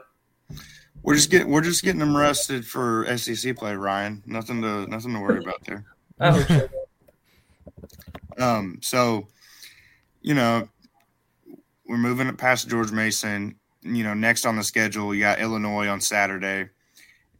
We're 1.01 1.15
just 1.15 1.29
getting 1.29 1.49
we're 1.49 1.61
just 1.61 1.83
getting 1.83 1.99
them 1.99 2.15
rested 2.15 2.65
for 2.65 3.05
SEC 3.17 3.55
play, 3.57 3.75
Ryan. 3.75 4.23
Nothing 4.25 4.61
to 4.61 4.85
nothing 4.87 5.13
to 5.13 5.19
worry 5.19 5.39
about 5.39 5.63
there. 5.65 5.85
So. 6.19 6.69
Um, 8.37 8.79
so 8.81 9.27
you 10.21 10.33
know, 10.33 10.67
we're 11.87 11.97
moving 11.97 12.33
past 12.35 12.69
George 12.69 12.91
Mason. 12.91 13.55
You 13.81 14.03
know, 14.03 14.13
next 14.13 14.45
on 14.45 14.55
the 14.55 14.63
schedule, 14.63 15.13
you 15.13 15.21
got 15.21 15.39
Illinois 15.39 15.87
on 15.87 15.99
Saturday. 15.99 16.69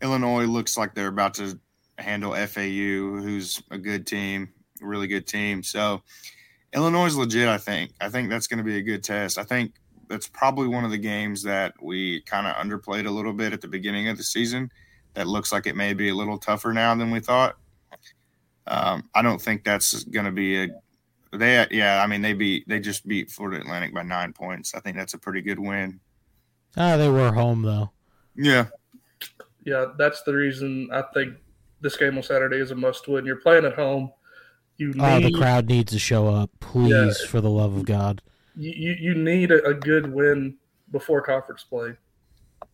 Illinois 0.01 0.43
looks 0.43 0.77
like 0.77 0.93
they're 0.93 1.07
about 1.07 1.33
to 1.35 1.57
handle 1.97 2.33
FAU, 2.33 3.21
who's 3.21 3.63
a 3.71 3.77
good 3.77 4.05
team, 4.05 4.49
a 4.81 4.85
really 4.85 5.07
good 5.07 5.25
team. 5.25 5.63
So 5.63 6.03
Illinois 6.73 7.07
is 7.07 7.15
legit. 7.15 7.47
I 7.47 7.57
think. 7.57 7.91
I 8.01 8.09
think 8.09 8.29
that's 8.29 8.47
going 8.47 8.57
to 8.57 8.63
be 8.63 8.77
a 8.77 8.81
good 8.81 9.03
test. 9.03 9.37
I 9.37 9.43
think 9.43 9.73
that's 10.13 10.27
probably 10.27 10.67
one 10.67 10.85
of 10.85 10.91
the 10.91 10.97
games 10.99 11.41
that 11.41 11.73
we 11.81 12.21
kind 12.21 12.45
of 12.45 12.55
underplayed 12.55 13.07
a 13.07 13.09
little 13.09 13.33
bit 13.33 13.51
at 13.51 13.61
the 13.61 13.67
beginning 13.67 14.09
of 14.09 14.17
the 14.17 14.23
season. 14.23 14.71
That 15.15 15.27
looks 15.27 15.51
like 15.51 15.65
it 15.65 15.75
may 15.75 15.93
be 15.93 16.09
a 16.09 16.15
little 16.15 16.37
tougher 16.37 16.71
now 16.71 16.93
than 16.93 17.09
we 17.09 17.19
thought. 17.19 17.57
Um, 18.67 19.09
I 19.15 19.23
don't 19.23 19.41
think 19.41 19.63
that's 19.63 20.03
going 20.03 20.25
to 20.25 20.31
be 20.31 20.63
a 20.63 20.67
they 21.31 21.65
yeah, 21.71 22.03
I 22.03 22.05
mean 22.05 22.21
they 22.21 22.33
beat 22.33 22.67
they 22.69 22.79
just 22.79 23.07
beat 23.07 23.31
Florida 23.31 23.59
Atlantic 23.59 23.91
by 23.91 24.03
nine 24.03 24.33
points. 24.33 24.75
I 24.75 24.79
think 24.81 24.95
that's 24.95 25.15
a 25.15 25.17
pretty 25.17 25.41
good 25.41 25.57
win. 25.57 25.99
Ah, 26.77 26.95
they 26.95 27.09
were 27.09 27.31
home 27.31 27.63
though. 27.63 27.89
Yeah, 28.35 28.67
yeah, 29.65 29.87
that's 29.97 30.21
the 30.23 30.33
reason 30.33 30.89
I 30.93 31.03
think 31.13 31.37
this 31.81 31.97
game 31.97 32.17
on 32.17 32.23
Saturday 32.23 32.57
is 32.57 32.69
a 32.69 32.75
must 32.75 33.07
win. 33.07 33.25
You're 33.25 33.37
playing 33.37 33.65
at 33.65 33.73
home. 33.73 34.11
You 34.77 34.93
Oh, 34.99 35.19
the 35.19 35.31
crowd 35.31 35.67
needs 35.67 35.91
to 35.93 35.99
show 35.99 36.27
up, 36.27 36.51
please, 36.59 37.19
for 37.21 37.41
the 37.41 37.49
love 37.49 37.75
of 37.75 37.85
God. 37.85 38.21
You, 38.55 38.95
you 38.99 39.15
need 39.15 39.51
a, 39.51 39.73
good 39.73 40.11
win 40.11 40.57
before 40.91 41.21
conference 41.21 41.63
play. 41.63 41.95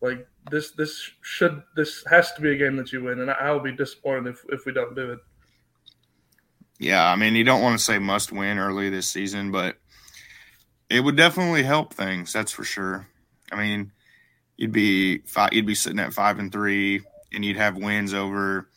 Like 0.00 0.26
this 0.50 0.70
this 0.72 1.10
should 1.22 1.62
this 1.76 2.04
has 2.08 2.32
to 2.32 2.40
be 2.40 2.52
a 2.52 2.56
game 2.56 2.76
that 2.76 2.92
you 2.92 3.02
win, 3.02 3.20
and 3.20 3.30
I 3.30 3.50
will 3.50 3.60
be 3.60 3.72
disappointed 3.72 4.28
if, 4.28 4.44
if 4.48 4.66
we 4.66 4.72
don't 4.72 4.94
do 4.94 5.12
it. 5.12 5.18
yeah. 6.78 7.10
I 7.10 7.16
mean 7.16 7.34
you 7.34 7.44
don't 7.44 7.62
want 7.62 7.78
to 7.78 7.84
say 7.84 7.98
must 7.98 8.32
win 8.32 8.58
early 8.58 8.88
this 8.88 9.08
season, 9.08 9.50
but 9.50 9.76
it 10.90 11.00
would 11.00 11.16
definitely 11.16 11.62
help 11.62 11.94
things. 11.94 12.32
That's 12.32 12.52
for 12.52 12.64
sure. 12.64 13.06
I 13.52 13.56
mean, 13.56 13.92
you'd 14.56 14.72
be 14.72 15.18
five, 15.18 15.52
you'd 15.52 15.66
be 15.66 15.74
sitting 15.74 16.00
at 16.00 16.12
five 16.12 16.38
and 16.38 16.52
three, 16.52 17.00
and 17.32 17.44
you'd 17.44 17.56
have 17.56 17.76
wins 17.76 18.12
over 18.12 18.68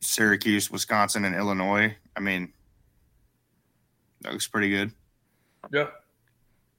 Syracuse, 0.00 0.70
Wisconsin, 0.70 1.24
and 1.24 1.34
Illinois. 1.34 1.96
I 2.16 2.20
mean, 2.20 2.52
that 4.20 4.32
looks 4.32 4.48
pretty 4.48 4.70
good. 4.70 4.92
Yeah, 5.72 5.88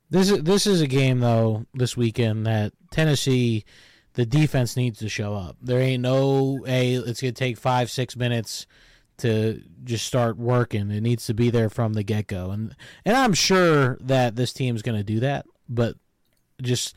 This 0.10 0.30
is 0.32 0.44
this 0.44 0.68
is 0.68 0.82
a 0.82 0.88
game 0.88 1.20
though 1.20 1.66
this 1.74 1.96
weekend 1.96 2.46
that 2.46 2.74
Tennessee, 2.92 3.64
the 4.14 4.26
defense 4.26 4.76
needs 4.76 5.00
to 5.00 5.10
show 5.10 5.34
up. 5.36 5.56
There 5.62 5.80
ain't 5.80 6.02
no 6.02 6.64
hey, 6.66 6.96
it's 6.96 7.22
gonna 7.22 7.32
take 7.32 7.58
five 7.58 7.90
six 7.92 8.16
minutes 8.16 8.66
to 9.18 9.62
just 9.84 10.06
start 10.06 10.38
working. 10.38 10.90
It 10.92 11.02
needs 11.02 11.26
to 11.28 11.34
be 11.34 11.50
there 11.52 11.70
from 11.70 11.94
the 11.94 12.04
get 12.04 12.28
go, 12.28 12.52
and 12.52 12.76
and 13.06 13.16
I'm 13.16 13.34
sure 13.34 13.98
that 14.02 14.36
this 14.36 14.52
team's 14.54 14.82
gonna 14.82 15.04
do 15.04 15.20
that. 15.22 15.46
But 15.70 15.96
just 16.62 16.96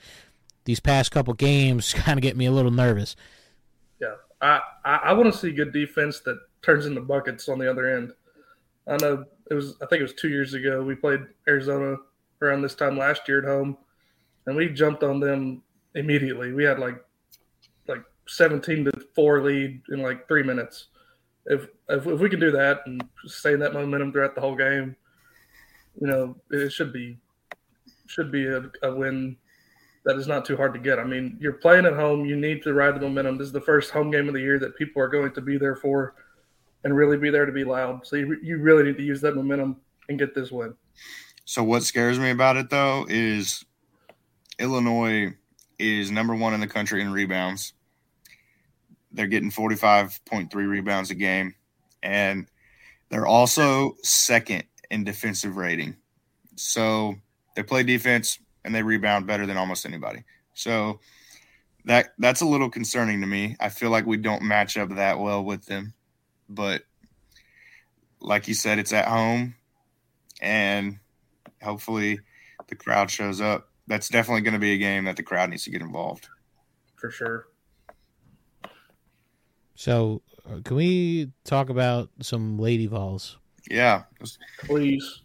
these 0.65 0.81
past 0.81 1.11
couple 1.11 1.35
games 1.35 1.93
kind 1.95 2.19
of 2.19 2.23
get 2.23 2.37
me 2.37 2.47
a 2.47 2.53
little 2.53 2.71
nervous. 2.71 3.15
yeah. 4.01 4.15
I 4.41 4.61
I, 4.85 4.97
I 4.97 5.13
want 5.13 5.33
to 5.33 5.39
see 5.39 5.53
good 5.53 5.73
defense 5.73 6.21
that 6.21 6.39
turns 6.63 6.87
into 6.87 7.01
buckets 7.01 7.49
on 7.49 7.59
the 7.59 7.71
other 7.71 7.87
end. 7.97 8.13
I 8.87 8.97
know 8.97 9.25
it 9.51 9.55
was 9.55 9.77
I 9.83 9.87
think 9.87 10.01
it 10.01 10.05
was 10.05 10.15
two 10.15 10.29
years 10.29 10.55
ago 10.55 10.83
we 10.83 10.95
played 10.95 11.21
Arizona 11.49 11.97
around 12.43 12.63
this 12.63 12.75
time 12.75 12.99
last 12.99 13.29
year 13.29 13.39
at 13.39 13.45
home, 13.45 13.77
and 14.47 14.57
we 14.57 14.69
jumped 14.69 15.03
on 15.03 15.21
them 15.21 15.63
immediately. 15.95 16.53
We 16.53 16.65
had 16.65 16.79
like 16.79 17.03
like 17.89 18.05
seventeen 18.27 18.85
to 18.87 18.93
four 19.15 19.43
lead 19.43 19.83
in 19.91 20.03
like 20.03 20.27
three 20.29 20.43
minutes. 20.43 20.89
If 21.47 21.69
if, 21.89 22.07
if 22.07 22.21
we 22.21 22.31
can 22.31 22.41
do 22.41 22.51
that 22.53 22.81
and 22.87 23.03
sustain 23.27 23.59
that 23.61 23.75
momentum 23.75 24.13
throughout 24.13 24.35
the 24.35 24.41
whole 24.41 24.57
game, 24.57 24.97
you 26.01 26.07
know 26.07 26.37
it 26.51 26.71
should 26.73 26.93
be 26.93 27.19
should 28.07 28.31
be 28.31 28.47
a, 28.47 28.71
a 28.83 28.95
win 28.95 29.37
that 30.05 30.17
is 30.17 30.27
not 30.27 30.45
too 30.45 30.57
hard 30.57 30.75
to 30.75 30.79
get. 30.79 30.99
I 30.99 31.05
mean, 31.05 31.37
you're 31.41 31.55
playing 31.55 31.87
at 31.87 31.95
home. 31.95 32.27
You 32.27 32.37
need 32.37 32.63
to 32.65 32.75
ride 32.75 32.95
the 32.95 33.01
momentum. 33.01 33.39
This 33.39 33.47
is 33.47 33.53
the 33.53 33.61
first 33.61 33.91
home 33.91 34.11
game 34.11 34.29
of 34.29 34.35
the 34.35 34.41
year 34.41 34.59
that 34.59 34.77
people 34.77 35.01
are 35.01 35.09
going 35.09 35.33
to 35.33 35.41
be 35.41 35.57
there 35.57 35.77
for 35.77 36.15
and 36.85 36.97
really 36.97 37.17
be 37.17 37.31
there 37.31 37.47
to 37.47 37.53
be 37.53 37.65
loud. 37.65 38.07
So 38.07 38.17
you, 38.17 38.39
you 38.43 38.59
really 38.59 38.85
need 38.85 38.97
to 38.99 39.03
use 39.03 39.21
that 39.23 39.35
momentum 39.35 39.77
and 40.09 40.19
get 40.19 40.35
this 40.35 40.53
win. 40.53 40.75
So 41.45 41.65
what 41.65 41.83
scares 41.83 42.19
me 42.19 42.31
about 42.31 42.57
it 42.57 42.71
though 42.71 43.07
is 43.09 43.65
Illinois 44.59 45.35
is 45.79 46.11
number 46.11 46.35
one 46.35 46.55
in 46.55 46.61
the 46.61 46.67
country 46.67 47.03
in 47.03 47.11
rebounds. 47.13 47.73
They're 49.13 49.27
getting 49.27 49.51
45.3 49.51 50.53
rebounds 50.55 51.11
a 51.11 51.15
game. 51.15 51.55
And 52.03 52.47
they're 53.09 53.27
also 53.27 53.95
second 54.03 54.65
in 54.91 55.05
defensive 55.05 55.57
rating. 55.57 55.97
So 56.57 57.15
they 57.57 57.63
play 57.63 57.83
defense 57.83 58.39
and 58.65 58.75
they 58.75 58.83
rebound 58.83 59.27
better 59.27 59.47
than 59.47 59.57
almost 59.57 59.87
anybody. 59.87 60.25
So 60.55 61.01
that 61.85 62.15
that's 62.19 62.41
a 62.41 62.47
little 62.47 62.71
concerning 62.71 63.21
to 63.21 63.27
me. 63.27 63.57
I 63.61 63.69
feel 63.69 63.91
like 63.91 64.07
we 64.07 64.17
don't 64.17 64.43
match 64.43 64.77
up 64.77 64.91
that 64.95 65.19
well 65.19 65.45
with 65.45 65.67
them. 65.67 65.95
But 66.49 66.83
like 68.21 68.49
you 68.49 68.55
said, 68.55 68.79
it's 68.79 68.93
at 68.93 69.09
home 69.09 69.55
and 70.41 70.99
hopefully 71.63 72.21
the 72.69 72.75
crowd 72.75 73.11
shows 73.11 73.41
up. 73.41 73.69
That's 73.87 74.09
definitely 74.09 74.43
going 74.43 74.55
to 74.55 74.61
be 74.61 74.73
a 74.73 74.79
game 74.79 75.05
that 75.05 75.17
the 75.17 75.23
crowd 75.23 75.51
needs 75.51 75.65
to 75.65 75.71
get 75.71 75.83
involved. 75.83 76.29
For 76.97 77.11
sure. 77.11 77.49
So, 79.75 80.23
uh, 80.49 80.61
can 80.65 80.77
we 80.77 81.33
talk 81.45 81.69
about 81.69 82.09
some 82.21 82.59
lady 82.59 82.87
vols? 82.87 83.39
Yeah, 83.71 84.05
Please. 84.61 85.23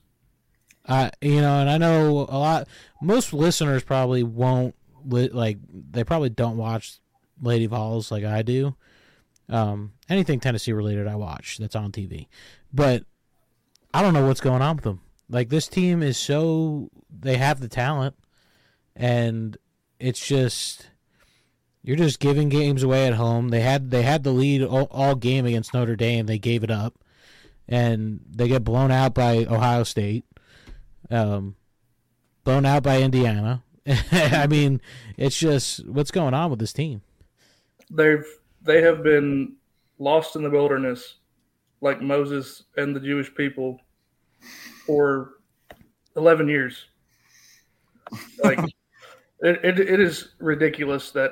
I 0.87 1.11
you 1.21 1.41
know, 1.41 1.59
and 1.59 1.69
I 1.69 1.77
know 1.77 2.25
a 2.29 2.37
lot. 2.37 2.67
Most 3.01 3.31
listeners 3.31 3.83
probably 3.83 4.23
won't 4.23 4.75
li- 5.05 5.29
like. 5.29 5.57
They 5.91 6.03
probably 6.03 6.29
don't 6.29 6.57
watch 6.57 6.99
Lady 7.41 7.67
Vols 7.67 8.11
like 8.11 8.23
I 8.23 8.41
do. 8.41 8.75
Um, 9.49 9.93
anything 10.07 10.39
Tennessee 10.39 10.73
related, 10.73 11.07
I 11.07 11.15
watch 11.15 11.57
that's 11.57 11.75
on 11.75 11.91
TV, 11.91 12.27
but 12.73 13.03
I 13.93 14.01
don't 14.01 14.13
know 14.13 14.27
what's 14.27 14.41
going 14.41 14.61
on 14.61 14.75
with 14.75 14.85
them. 14.85 15.01
Like 15.29 15.49
this 15.49 15.67
team 15.67 16.03
is 16.03 16.17
so 16.17 16.89
they 17.09 17.37
have 17.37 17.59
the 17.59 17.67
talent, 17.67 18.15
and 18.95 19.57
it's 19.99 20.25
just 20.25 20.89
you're 21.81 21.97
just 21.97 22.19
giving 22.19 22.49
games 22.49 22.83
away 22.83 23.07
at 23.07 23.15
home. 23.15 23.49
They 23.49 23.61
had 23.61 23.89
they 23.91 24.03
had 24.03 24.23
the 24.23 24.31
lead 24.31 24.63
all, 24.63 24.87
all 24.91 25.15
game 25.15 25.45
against 25.45 25.73
Notre 25.73 25.95
Dame. 25.95 26.27
They 26.27 26.39
gave 26.39 26.63
it 26.63 26.71
up, 26.71 26.99
and 27.67 28.19
they 28.29 28.47
get 28.47 28.63
blown 28.63 28.91
out 28.91 29.13
by 29.13 29.45
Ohio 29.45 29.83
State 29.83 30.25
um, 31.09 31.55
blown 32.43 32.65
out 32.65 32.83
by 32.83 33.01
Indiana. 33.01 33.63
I 34.11 34.47
mean, 34.47 34.81
it's 35.17 35.37
just 35.37 35.85
what's 35.87 36.11
going 36.11 36.33
on 36.33 36.49
with 36.49 36.59
this 36.59 36.73
team. 36.73 37.01
They've 37.89 38.25
they 38.61 38.81
have 38.81 39.03
been 39.03 39.55
lost 39.97 40.35
in 40.35 40.43
the 40.43 40.49
wilderness 40.49 41.15
like 41.81 42.01
Moses 42.01 42.63
and 42.77 42.95
the 42.95 42.99
Jewish 42.99 43.33
people 43.33 43.79
for 44.85 45.31
11 46.15 46.47
years. 46.47 46.85
Like, 48.43 48.59
it, 49.39 49.59
it, 49.63 49.79
it 49.79 49.99
is 49.99 50.29
ridiculous 50.39 51.11
that 51.11 51.31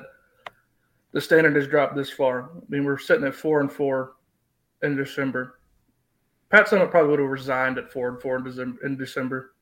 the 1.12 1.22
standard 1.22 1.55
has 1.55 1.67
dropped 1.67 1.96
this 1.96 2.12
far. 2.12 2.51
I 2.55 2.60
mean, 2.69 2.86
we're 2.86 2.98
sitting 2.98 3.25
at 3.25 3.36
four 3.36 3.62
and 3.62 3.72
four 3.72 4.13
in 4.84 4.96
December. 4.96 5.60
Pat 6.50 6.67
Summitt 6.67 6.91
probably 6.91 7.12
would 7.12 7.19
have 7.19 7.29
resigned 7.29 7.77
at 7.77 7.91
four 7.91 8.10
and 8.10 8.22
four 8.22 8.38
in 8.38 8.43
December. 8.43 8.86
In 8.86 8.98
December. 8.98 9.53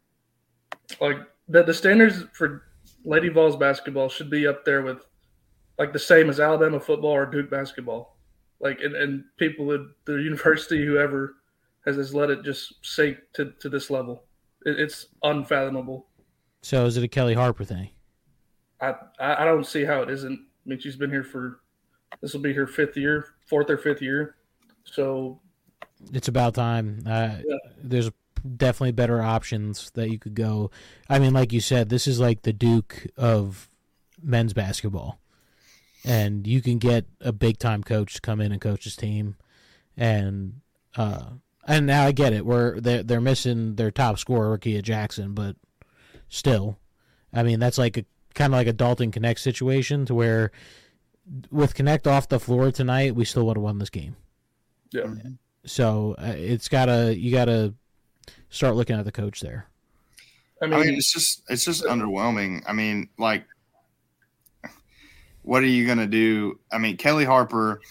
Like 1.01 1.17
the 1.47 1.63
the 1.63 1.73
standards 1.73 2.25
for 2.33 2.63
Lady 3.03 3.29
Vols 3.29 3.55
basketball 3.55 4.09
should 4.09 4.29
be 4.29 4.45
up 4.45 4.65
there 4.65 4.81
with 4.81 5.05
like 5.77 5.93
the 5.93 5.99
same 5.99 6.29
as 6.29 6.39
Alabama 6.39 6.79
football 6.79 7.11
or 7.11 7.25
Duke 7.25 7.49
basketball. 7.49 8.17
Like 8.59 8.79
and, 8.81 8.95
and 8.95 9.23
people 9.37 9.71
at 9.73 9.81
the 10.05 10.13
university, 10.21 10.85
whoever 10.85 11.35
has, 11.85 11.97
has 11.97 12.13
let 12.13 12.29
it 12.29 12.43
just 12.43 12.73
sink 12.83 13.17
to, 13.33 13.51
to 13.59 13.69
this 13.69 13.89
level. 13.89 14.23
It, 14.65 14.79
it's 14.79 15.07
unfathomable. 15.23 16.07
So 16.61 16.85
is 16.85 16.97
it 16.97 17.03
a 17.03 17.07
Kellie 17.07 17.35
Harper 17.35 17.63
thing? 17.63 17.89
I, 18.81 18.95
I 19.19 19.43
I 19.43 19.45
don't 19.45 19.65
see 19.65 19.83
how 19.85 20.01
it 20.01 20.09
isn't. 20.09 20.39
I 20.39 20.69
mean, 20.69 20.79
she's 20.79 20.95
been 20.95 21.11
here 21.11 21.23
for 21.23 21.59
this 22.21 22.33
will 22.33 22.41
be 22.41 22.53
her 22.53 22.67
fifth 22.67 22.97
year, 22.97 23.33
fourth 23.45 23.69
or 23.69 23.77
fifth 23.77 24.01
year. 24.01 24.35
So 24.83 25.39
It's 26.13 26.27
about 26.27 26.55
time. 26.55 27.03
Uh, 27.05 27.37
Yeah. 27.45 27.57
There's 27.83 28.09
definitely 28.57 28.91
better 28.93 29.21
options 29.21 29.91
that 29.91 30.09
you 30.09 30.19
could 30.19 30.35
go. 30.35 30.71
I 31.09 31.19
mean, 31.19 31.33
like 31.33 31.51
you 31.51 31.61
said, 31.61 31.89
this 31.89 32.07
is 32.07 32.19
like 32.19 32.43
the 32.43 32.53
Duke 32.53 33.07
of 33.17 33.69
men's 34.21 34.53
basketball, 34.53 35.19
and 36.05 36.47
you 36.47 36.61
can 36.61 36.79
get 36.79 37.07
a 37.21 37.33
big 37.33 37.59
time 37.59 37.83
coach 37.83 38.15
to 38.15 38.21
come 38.21 38.41
in 38.41 38.53
and 38.53 38.61
coach 38.61 38.85
his 38.85 38.95
team, 38.95 39.37
and 39.97 40.61
uh, 40.97 41.31
and 41.67 41.87
now 41.87 42.05
I 42.05 42.13
get 42.13 42.33
it. 42.33 42.45
Where 42.45 42.79
they're 42.79 43.03
they're 43.03 43.21
missing 43.21 43.75
their 43.75 43.91
top 43.91 44.19
scorer, 44.19 44.57
Kia 44.59 44.81
Jackson, 44.81 45.33
but 45.33 45.57
still, 46.29 46.79
I 47.33 47.43
mean 47.43 47.59
that's 47.59 47.79
like 47.79 47.97
a 47.97 48.05
kind 48.35 48.53
of 48.53 48.57
like 48.57 48.67
a 48.67 48.73
Dalton 48.73 49.11
Knecht 49.11 49.39
situation 49.39 50.05
to 50.07 50.15
where 50.15 50.51
with 51.51 51.75
Knecht 51.75 52.07
off 52.07 52.29
the 52.29 52.39
floor 52.39 52.71
tonight, 52.71 53.15
we 53.15 53.25
still 53.25 53.45
would 53.47 53.57
have 53.57 53.63
won 53.63 53.79
this 53.79 53.89
game. 53.89 54.15
yeah, 54.91 55.13
So 55.65 56.15
uh, 56.17 56.33
it's 56.35 56.67
gotta 56.69 57.15
you 57.17 57.31
gotta 57.31 57.73
start 58.49 58.75
looking 58.75 58.97
at 58.97 59.05
the 59.05 59.13
coach 59.13 59.41
there. 59.41 59.67
I 60.61 60.67
I 60.71 60.77
mean, 60.77 60.79
mean, 60.79 60.95
it's 60.95 61.11
just 61.11 61.43
it's 61.49 61.65
just 61.65 61.83
underwhelming. 61.85 62.63
I 62.67 62.73
mean, 62.73 63.09
like, 63.17 63.45
what 65.45 65.63
are 65.63 65.67
you 65.67 65.87
gonna 65.87 66.07
do? 66.07 66.59
I 66.71 66.77
mean, 66.77 66.97
Kellie 66.97 67.25
Harper. 67.25 67.81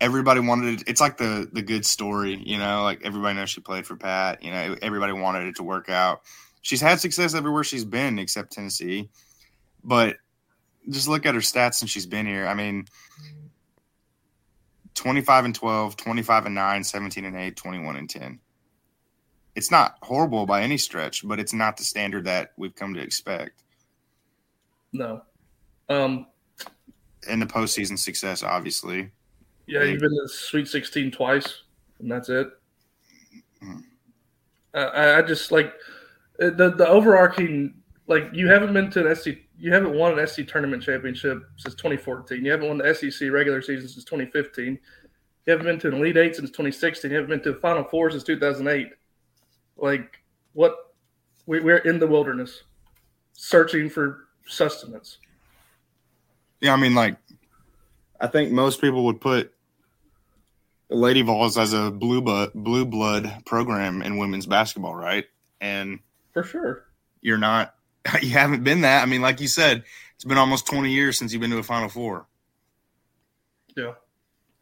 Everybody 0.00 0.40
wanted 0.40 0.80
it. 0.80 0.88
It's 0.88 1.00
like 1.00 1.16
the 1.16 1.48
the 1.52 1.62
good 1.62 1.86
story, 1.86 2.42
you 2.44 2.58
know. 2.58 2.82
Like 2.82 3.02
everybody 3.04 3.36
knows 3.36 3.50
she 3.50 3.60
played 3.60 3.86
for 3.86 3.96
Pat. 3.96 4.42
You 4.42 4.50
know, 4.50 4.76
everybody 4.82 5.12
wanted 5.12 5.46
it 5.46 5.56
to 5.56 5.62
work 5.62 5.88
out. 5.88 6.22
She's 6.62 6.80
had 6.80 7.00
success 7.00 7.34
everywhere 7.34 7.64
she's 7.64 7.84
been 7.84 8.18
except 8.18 8.52
Tennessee. 8.52 9.10
But 9.84 10.16
just 10.88 11.06
look 11.06 11.26
at 11.26 11.34
her 11.34 11.40
stats 11.40 11.74
since 11.74 11.90
she's 11.90 12.06
been 12.06 12.26
here. 12.26 12.46
I 12.46 12.54
mean, 12.54 12.86
25 14.94 15.44
and 15.44 15.54
12, 15.54 15.96
25 15.96 16.46
and 16.46 16.54
9, 16.54 16.84
17 16.84 17.24
and 17.24 17.36
8, 17.36 17.56
21 17.56 17.96
and 17.96 18.10
10 18.10 18.40
it's 19.54 19.70
not 19.70 19.96
horrible 20.02 20.46
by 20.46 20.62
any 20.62 20.78
stretch, 20.78 21.26
but 21.26 21.38
it's 21.38 21.52
not 21.52 21.76
the 21.76 21.84
standard 21.84 22.24
that 22.24 22.52
we've 22.56 22.74
come 22.74 22.94
to 22.94 23.00
expect. 23.00 23.62
no. 24.92 25.22
Um, 25.88 26.26
And 27.28 27.40
the 27.40 27.46
postseason 27.46 27.98
success, 27.98 28.42
obviously. 28.42 29.10
yeah, 29.66 29.84
you've 29.84 30.00
been 30.00 30.10
to 30.10 30.22
the 30.22 30.28
Sweet 30.28 30.66
16 30.66 31.12
twice, 31.12 31.62
and 32.00 32.10
that's 32.10 32.28
it. 32.28 32.48
Uh, 34.74 34.78
I, 34.78 35.18
I 35.18 35.22
just 35.22 35.52
like 35.52 35.72
uh, 36.42 36.50
the 36.50 36.70
the 36.70 36.88
overarching 36.88 37.74
like 38.06 38.28
you 38.32 38.48
haven't 38.48 38.72
been 38.72 38.90
to 38.90 39.06
an 39.06 39.14
SC 39.14 39.28
you 39.58 39.72
haven't 39.72 39.94
won 39.94 40.18
an 40.18 40.26
SC 40.26 40.46
tournament 40.46 40.82
championship 40.82 41.44
since 41.56 41.76
2014. 41.76 42.44
You 42.44 42.50
haven't 42.50 42.66
won 42.66 42.78
the 42.78 42.92
SEC 42.92 43.30
regular 43.30 43.62
season 43.62 43.88
since 43.88 44.04
2015. 44.04 44.76
You 45.46 45.50
haven't 45.50 45.66
been 45.66 45.78
to 45.78 45.88
an 45.88 45.94
Elite 45.94 46.16
Eight 46.16 46.34
since 46.34 46.50
2016. 46.50 47.10
You 47.10 47.16
haven't 47.16 47.30
been 47.30 47.42
to 47.42 47.56
a 47.56 47.60
Final 47.60 47.84
Four 47.84 48.10
since 48.10 48.24
2008. 48.24 48.88
Like 49.76 50.20
what? 50.52 50.74
We, 51.46 51.60
we're 51.60 51.78
in 51.78 51.98
the 51.98 52.06
wilderness, 52.06 52.62
searching 53.34 53.88
for 53.88 54.28
sustenance. 54.46 55.18
Yeah, 56.62 56.72
I 56.72 56.76
mean, 56.76 56.94
like, 56.94 57.16
I 58.20 58.28
think 58.28 58.52
most 58.52 58.80
people 58.80 59.04
would 59.06 59.20
put 59.20 59.52
Lady 60.88 61.20
Vols 61.22 61.58
as 61.58 61.72
a 61.72 61.90
blue 61.90 62.22
blood, 62.22 62.52
blue 62.54 62.86
blood 62.86 63.42
program 63.44 64.00
in 64.00 64.16
women's 64.16 64.46
basketball, 64.46 64.94
right? 64.94 65.24
And 65.60 65.98
For 66.32 66.44
sure. 66.44 66.84
you're 67.20 67.36
not, 67.36 67.74
you 68.22 68.30
haven't 68.30 68.62
been 68.62 68.82
that. 68.82 69.02
I 69.02 69.06
mean, 69.06 69.22
like 69.22 69.40
you 69.40 69.48
said, 69.48 69.82
it's 70.14 70.24
been 70.24 70.38
almost 70.38 70.66
20 70.68 70.88
years 70.92 71.18
since 71.18 71.32
you've 71.32 71.40
been 71.40 71.50
to 71.50 71.58
a 71.58 71.64
Final 71.64 71.88
Four. 71.88 72.26
Yeah, 73.76 73.94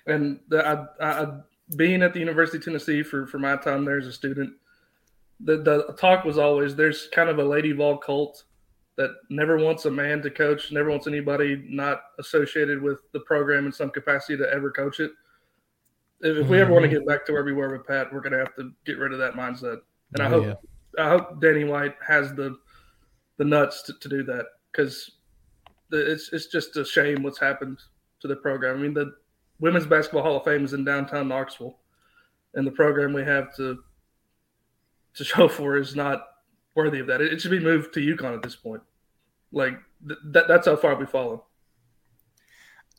and 0.06 0.40
the, 0.48 0.66
I, 0.66 1.04
I, 1.04 1.32
being 1.76 2.02
at 2.02 2.14
the 2.14 2.20
University 2.20 2.58
of 2.58 2.64
Tennessee 2.64 3.02
for 3.02 3.26
for 3.26 3.38
my 3.38 3.56
time 3.56 3.84
there 3.84 3.98
as 3.98 4.06
a 4.06 4.12
student, 4.12 4.54
the 5.40 5.56
the 5.56 5.94
talk 5.98 6.24
was 6.24 6.38
always 6.38 6.76
there's 6.76 7.08
kind 7.08 7.28
of 7.28 7.38
a 7.40 7.44
Lady 7.44 7.72
Vol 7.72 7.98
cult 7.98 8.44
that 9.00 9.14
never 9.30 9.56
wants 9.56 9.86
a 9.86 9.90
man 9.90 10.20
to 10.20 10.30
coach, 10.30 10.70
never 10.72 10.90
wants 10.90 11.06
anybody 11.06 11.64
not 11.66 12.02
associated 12.18 12.82
with 12.82 13.00
the 13.12 13.20
program 13.20 13.64
in 13.64 13.72
some 13.72 13.88
capacity 13.88 14.36
to 14.36 14.52
ever 14.52 14.70
coach 14.70 15.00
it. 15.00 15.10
If, 16.20 16.36
if 16.36 16.48
we 16.48 16.60
ever 16.60 16.70
want 16.70 16.82
to 16.82 16.88
mm-hmm. 16.88 16.98
get 16.98 17.06
back 17.06 17.24
to 17.24 17.32
where 17.32 17.42
we 17.42 17.54
were 17.54 17.72
with 17.74 17.86
Pat, 17.86 18.12
we're 18.12 18.20
going 18.20 18.34
to 18.34 18.38
have 18.40 18.54
to 18.56 18.72
get 18.84 18.98
rid 18.98 19.14
of 19.14 19.18
that 19.18 19.32
mindset. 19.32 19.78
And 20.12 20.22
I 20.22 20.26
Oh, 20.26 20.28
hope 20.28 20.44
yeah. 20.98 21.02
I 21.02 21.08
hope 21.08 21.40
Danny 21.40 21.64
White 21.64 21.94
has 22.06 22.34
the 22.34 22.58
the 23.38 23.44
nuts 23.46 23.80
to, 23.84 23.94
to 24.00 24.08
do 24.10 24.22
that 24.24 24.44
because 24.70 25.12
it's 25.92 26.30
it's 26.34 26.48
just 26.48 26.76
a 26.76 26.84
shame 26.84 27.22
what's 27.22 27.38
happened 27.38 27.78
to 28.20 28.28
the 28.28 28.36
program. 28.36 28.76
I 28.76 28.82
mean, 28.82 28.92
the 28.92 29.14
Women's 29.60 29.86
Basketball 29.86 30.22
Hall 30.22 30.36
of 30.36 30.44
Fame 30.44 30.62
is 30.62 30.74
in 30.74 30.84
downtown 30.84 31.28
Knoxville, 31.28 31.78
and 32.52 32.66
the 32.66 32.70
program 32.72 33.14
we 33.14 33.24
have 33.24 33.56
to 33.56 33.78
to 35.14 35.24
show 35.24 35.48
for 35.48 35.78
is 35.78 35.96
not 35.96 36.26
worthy 36.74 36.98
of 36.98 37.06
that. 37.06 37.22
It, 37.22 37.32
it 37.32 37.40
should 37.40 37.50
be 37.50 37.60
moved 37.60 37.94
to 37.94 38.00
UConn 38.00 38.34
at 38.34 38.42
this 38.42 38.56
point. 38.56 38.82
Like 39.52 39.74
th- 40.06 40.18
that, 40.32 40.48
that's 40.48 40.66
how 40.66 40.76
far 40.76 40.94
we've 40.94 41.08
fallen. 41.10 41.40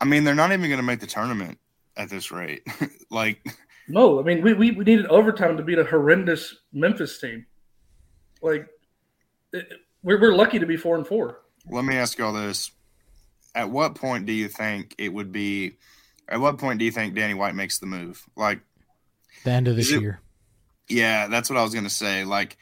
I 0.00 0.04
mean, 0.04 0.24
they're 0.24 0.34
not 0.34 0.52
even 0.52 0.66
going 0.68 0.78
to 0.78 0.82
make 0.82 1.00
the 1.00 1.06
tournament 1.06 1.58
at 1.96 2.08
this 2.10 2.30
rate. 2.30 2.66
like, 3.10 3.44
No, 3.88 4.18
I 4.20 4.22
mean 4.22 4.42
we, 4.42 4.52
we, 4.54 4.70
we 4.72 4.84
needed 4.84 5.06
overtime 5.06 5.56
to 5.56 5.62
beat 5.62 5.78
a 5.78 5.84
horrendous 5.84 6.56
Memphis 6.72 7.18
team. 7.20 7.46
Like 8.40 8.66
it, 9.52 9.66
we're 10.02 10.20
we're 10.20 10.34
lucky 10.34 10.58
to 10.58 10.66
be 10.66 10.76
four 10.76 10.96
and 10.96 11.06
four. 11.06 11.40
let 11.68 11.84
me 11.84 11.96
ask 11.96 12.18
you 12.18 12.24
all 12.24 12.32
this. 12.32 12.70
At 13.54 13.70
what 13.70 13.94
point 13.94 14.26
do 14.26 14.32
you 14.32 14.48
think 14.48 14.94
it 14.98 15.12
would 15.12 15.30
be? 15.30 15.76
At 16.28 16.40
what 16.40 16.58
point 16.58 16.78
do 16.78 16.84
you 16.84 16.90
think 16.90 17.14
Danny 17.14 17.34
White 17.34 17.54
makes 17.54 17.78
the 17.78 17.86
move? 17.86 18.24
Like, 18.36 18.60
The 19.44 19.50
end 19.50 19.68
of 19.68 19.76
this 19.76 19.88
Is 19.88 19.92
it- 19.94 20.00
year. 20.00 20.20
yeah, 20.88 21.28
that's 21.28 21.50
what 21.50 21.58
I 21.58 21.62
was 21.62 21.74
going 21.74 21.84
to 21.84 21.90
say. 21.90 22.24
Like, 22.24 22.56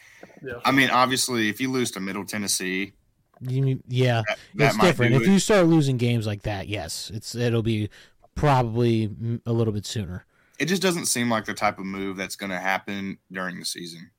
Yeah. 0.44 0.55
I 0.64 0.72
mean, 0.72 0.90
obviously, 0.90 1.48
if 1.48 1.61
you 1.61 1.70
lose 1.70 1.92
to 1.92 2.00
Middle 2.00 2.24
Tennessee, 2.24 2.94
You 3.40 3.62
mean- 3.62 3.83
yeah, 3.88 4.22
that, 4.29 4.38
that 4.57 4.66
it's 4.74 4.79
different. 4.79 5.14
If 5.14 5.22
it. 5.22 5.29
you 5.29 5.38
start 5.38 5.66
losing 5.66 5.96
games 5.96 6.26
like 6.26 6.42
that, 6.42 6.68
yes, 6.68 7.11
it's 7.14 7.35
it'll 7.35 7.62
be 7.62 7.88
probably 8.35 9.11
a 9.46 9.53
little 9.53 9.72
bit 9.72 9.87
sooner. 9.87 10.26
It 10.59 10.66
just 10.66 10.83
doesn't 10.83 11.07
seem 11.07 11.31
like 11.31 11.46
the 11.46 11.55
type 11.55 11.79
of 11.79 11.87
move 11.87 12.16
that's 12.16 12.37
going 12.37 12.50
to 12.50 12.59
happen 12.59 13.18
during 13.33 13.59
the 13.59 13.64
season. 13.64 14.11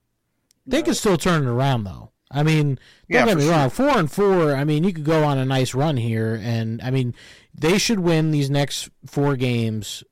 They 0.65 0.81
could 0.81 0.95
still 0.95 1.17
turn 1.17 1.43
it 1.43 1.49
around 1.49 1.83
though. 1.83 2.11
I 2.31 2.43
mean, 2.43 2.79
don't 3.09 3.25
get 3.25 3.29
for 3.29 3.35
me 3.35 3.43
sure. 3.43 3.51
wrong. 3.51 3.69
Four 3.69 3.97
and 3.97 4.11
four. 4.11 4.55
I 4.55 4.63
mean, 4.63 4.83
you 4.83 4.93
could 4.93 5.03
go 5.03 5.23
on 5.23 5.37
a 5.37 5.45
nice 5.45 5.73
run 5.73 5.97
here, 5.97 6.39
and 6.41 6.81
I 6.81 6.89
mean, 6.89 7.13
they 7.53 7.77
should 7.77 7.99
win 7.99 8.31
these 8.31 8.49
next 8.49 8.89
four 9.05 9.35
games 9.35 10.03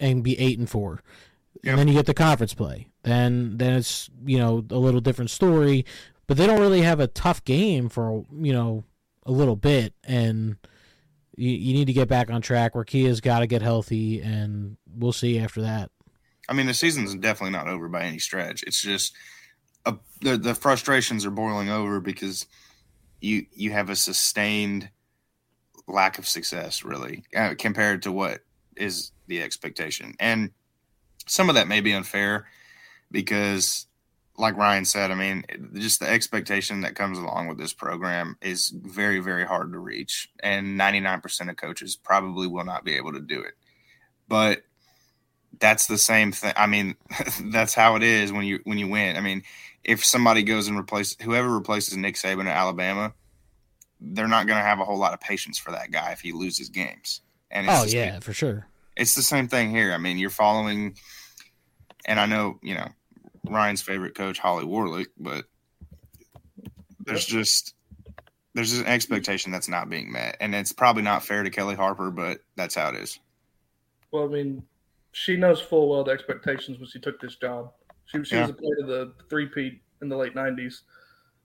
and 0.00 0.24
be 0.24 0.38
eight 0.38 0.58
and 0.58 0.68
four. 0.68 1.02
Yep. 1.62 1.70
And 1.70 1.78
then 1.78 1.88
you 1.88 1.94
get 1.94 2.06
the 2.06 2.14
conference 2.14 2.54
play. 2.54 2.88
Then 3.04 3.56
then 3.58 3.74
it's 3.74 4.10
you 4.24 4.38
know 4.38 4.64
a 4.70 4.76
little 4.76 5.00
different 5.00 5.30
story. 5.30 5.84
But 6.32 6.38
they 6.38 6.46
don't 6.46 6.60
really 6.60 6.80
have 6.80 6.98
a 6.98 7.08
tough 7.08 7.44
game 7.44 7.90
for 7.90 8.24
you 8.32 8.54
know 8.54 8.84
a 9.26 9.30
little 9.30 9.54
bit, 9.54 9.92
and 10.02 10.56
you, 11.36 11.50
you 11.50 11.74
need 11.74 11.88
to 11.88 11.92
get 11.92 12.08
back 12.08 12.30
on 12.30 12.40
track. 12.40 12.74
Where 12.74 12.84
Kia's 12.84 13.20
got 13.20 13.40
to 13.40 13.46
get 13.46 13.60
healthy, 13.60 14.22
and 14.22 14.78
we'll 14.96 15.12
see 15.12 15.38
after 15.38 15.60
that. 15.60 15.90
I 16.48 16.54
mean, 16.54 16.64
the 16.64 16.72
season's 16.72 17.14
definitely 17.16 17.52
not 17.52 17.68
over 17.68 17.86
by 17.86 18.04
any 18.04 18.18
stretch. 18.18 18.62
It's 18.62 18.80
just 18.80 19.14
a, 19.84 19.96
the 20.22 20.38
the 20.38 20.54
frustrations 20.54 21.26
are 21.26 21.30
boiling 21.30 21.68
over 21.68 22.00
because 22.00 22.46
you 23.20 23.44
you 23.52 23.72
have 23.72 23.90
a 23.90 23.94
sustained 23.94 24.88
lack 25.86 26.18
of 26.18 26.26
success, 26.26 26.82
really, 26.82 27.24
uh, 27.36 27.56
compared 27.58 28.04
to 28.04 28.10
what 28.10 28.40
is 28.74 29.12
the 29.26 29.42
expectation, 29.42 30.14
and 30.18 30.50
some 31.26 31.50
of 31.50 31.56
that 31.56 31.68
may 31.68 31.82
be 31.82 31.92
unfair 31.92 32.46
because, 33.10 33.86
like 34.42 34.56
Ryan 34.56 34.84
said, 34.84 35.12
I 35.12 35.14
mean, 35.14 35.44
just 35.74 36.00
the 36.00 36.10
expectation 36.10 36.80
that 36.80 36.96
comes 36.96 37.16
along 37.16 37.46
with 37.46 37.58
this 37.58 37.72
program 37.72 38.36
is 38.42 38.70
very 38.70 39.20
very 39.20 39.44
hard 39.44 39.72
to 39.72 39.78
reach, 39.78 40.28
and 40.42 40.76
ninety 40.76 40.98
nine 40.98 41.20
percent 41.20 41.48
of 41.48 41.56
coaches 41.56 41.94
probably 41.96 42.48
will 42.48 42.64
not 42.64 42.84
be 42.84 42.96
able 42.96 43.12
to 43.12 43.20
do 43.20 43.40
it, 43.40 43.54
but 44.28 44.62
that's 45.60 45.86
the 45.86 45.96
same 45.96 46.32
thing. 46.32 46.52
I 46.56 46.66
mean, 46.66 46.96
that's 47.52 47.72
how 47.72 47.94
it 47.94 48.02
is 48.02 48.32
when 48.32 48.44
you 48.44 48.58
when 48.64 48.78
you 48.78 48.88
win. 48.88 49.16
I 49.16 49.20
mean, 49.20 49.44
if 49.84 50.04
somebody 50.04 50.42
goes 50.42 50.66
and 50.66 50.76
replaces 50.76 51.16
whoever 51.22 51.48
replaces 51.48 51.96
Nick 51.96 52.16
Saban 52.16 52.46
at 52.46 52.56
Alabama, 52.56 53.14
they're 54.00 54.26
not 54.26 54.48
going 54.48 54.58
to 54.58 54.64
have 54.64 54.80
a 54.80 54.84
whole 54.84 54.98
lot 54.98 55.14
of 55.14 55.20
patience 55.20 55.56
for 55.56 55.70
that 55.70 55.92
guy 55.92 56.10
if 56.10 56.20
he 56.20 56.32
loses 56.32 56.68
games. 56.68 57.20
And 57.48 57.68
it's 57.68 57.80
Oh 57.80 57.84
yeah, 57.84 58.18
for 58.18 58.32
sure. 58.32 58.66
it's 58.96 59.14
the 59.14 59.22
same 59.22 59.46
thing 59.46 59.70
here. 59.70 59.92
I 59.92 59.98
mean, 59.98 60.18
you're 60.18 60.30
following, 60.30 60.96
and 62.04 62.18
I 62.18 62.26
know 62.26 62.58
you 62.60 62.74
know 62.74 62.88
Ryan's 63.44 63.82
favorite 63.82 64.14
coach, 64.14 64.38
Holly 64.38 64.64
Warlick, 64.64 65.08
but 65.18 65.44
there's 67.00 67.26
just 67.26 67.74
there's 68.54 68.78
an 68.78 68.86
expectation 68.86 69.50
that's 69.50 69.68
not 69.68 69.88
being 69.88 70.12
met, 70.12 70.36
and 70.40 70.54
it's 70.54 70.72
probably 70.72 71.02
not 71.02 71.24
fair 71.24 71.42
to 71.42 71.50
Kellie 71.50 71.74
Harper, 71.74 72.10
but 72.10 72.40
that's 72.56 72.74
how 72.74 72.90
it 72.90 72.96
is. 72.96 73.18
Well, 74.10 74.24
I 74.24 74.28
mean, 74.28 74.62
she 75.12 75.36
knows 75.36 75.60
full 75.60 75.88
well 75.88 76.04
the 76.04 76.12
expectations 76.12 76.78
when 76.78 76.88
she 76.88 77.00
took 77.00 77.20
this 77.20 77.36
job. 77.36 77.72
She, 78.06 78.22
she 78.24 78.36
was 78.36 78.50
a 78.50 78.54
part 78.54 78.78
of 78.80 78.88
the 78.88 79.14
three-peat 79.30 79.80
in 80.02 80.08
the 80.08 80.16
late 80.16 80.34
'90s, 80.34 80.82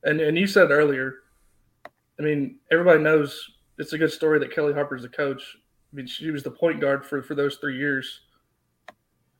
and 0.03 0.19
and 0.19 0.37
you 0.37 0.47
said 0.47 0.71
earlier. 0.71 1.15
I 2.19 2.23
mean, 2.23 2.57
everybody 2.71 3.01
knows 3.01 3.51
it's 3.77 3.93
a 3.93 3.97
good 3.97 4.11
story 4.11 4.39
that 4.39 4.51
Kellie 4.51 4.73
Harper's 4.73 5.03
the 5.03 5.09
coach. 5.09 5.55
I 5.93 5.95
mean, 5.95 6.07
she 6.07 6.31
was 6.31 6.43
the 6.43 6.51
point 6.51 6.81
guard 6.81 7.05
for 7.05 7.21
for 7.21 7.35
those 7.35 7.57
three 7.57 7.77
years, 7.77 8.21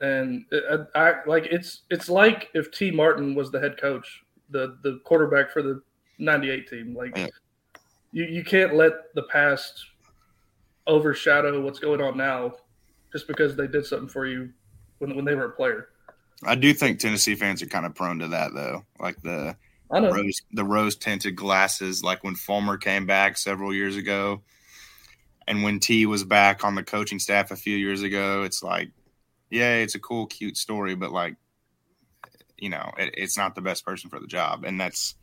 and 0.02 0.46
it, 0.52 0.88
I, 0.96 1.00
I 1.10 1.14
like 1.26 1.48
it's 1.52 1.82
it's 1.90 2.10
like 2.10 2.50
if 2.54 2.72
Tee 2.72 2.92
Martin 2.92 3.36
was 3.36 3.52
the 3.52 3.60
head 3.60 3.78
coach, 3.80 4.24
the 4.50 4.78
the 4.84 5.00
quarterback 5.04 5.52
for 5.52 5.62
the 5.62 5.82
'98 6.20 6.68
team. 6.68 6.96
Like, 6.96 7.18
you 8.12 8.26
you 8.26 8.44
can't 8.44 8.76
let 8.76 9.14
the 9.16 9.24
past 9.24 9.86
overshadow 10.86 11.62
what's 11.62 11.80
going 11.80 12.02
on 12.02 12.18
now 12.18 12.54
just 13.12 13.28
because 13.28 13.56
they 13.56 13.68
did 13.68 13.86
something 13.86 14.08
for 14.08 14.26
you 14.26 14.52
when 15.00 15.16
when 15.16 15.26
they 15.26 15.36
were 15.36 15.46
a 15.46 15.52
player. 15.52 15.90
I 16.44 16.56
do 16.56 16.74
think 16.74 17.00
Tennessee 17.00 17.36
fans 17.36 17.62
are 17.64 17.68
kind 17.68 17.86
of 17.86 17.96
prone 17.96 18.20
to 18.20 18.28
that, 18.28 18.54
though, 18.54 18.84
like 19.00 19.22
the 19.24 19.56
I 19.92 20.00
know. 20.00 20.12
rose 20.12 20.42
the 20.52 20.64
rose 20.64 20.96
tinted 20.96 21.36
glasses, 21.36 22.04
like 22.04 22.24
when 22.24 22.36
Fulmer 22.36 22.78
came 22.78 23.06
back 23.06 23.38
several 23.38 23.74
years 23.74 23.96
ago, 23.96 24.42
and 25.48 25.64
when 25.64 25.80
T 25.80 26.06
was 26.06 26.24
back 26.24 26.64
on 26.64 26.76
the 26.76 26.84
coaching 26.84 27.20
staff 27.20 27.52
a 27.52 27.56
few 27.56 27.76
years 27.76 28.04
ago. 28.04 28.44
It's 28.44 28.62
like, 28.62 28.92
yeah, 29.50 29.76
it's 29.76 29.96
a 29.96 30.00
cool, 30.00 30.28
cute 30.28 30.58
story, 30.58 30.96
but 30.96 31.12
like, 31.12 31.36
you 32.58 32.70
know, 32.70 32.92
it, 32.98 33.14
it's 33.18 33.38
not 33.38 33.56
the 33.56 33.62
best 33.62 33.86
person 33.86 34.10
for 34.10 34.20
the 34.20 34.28
job, 34.28 34.64
and 34.66 34.80
that's 34.80 35.16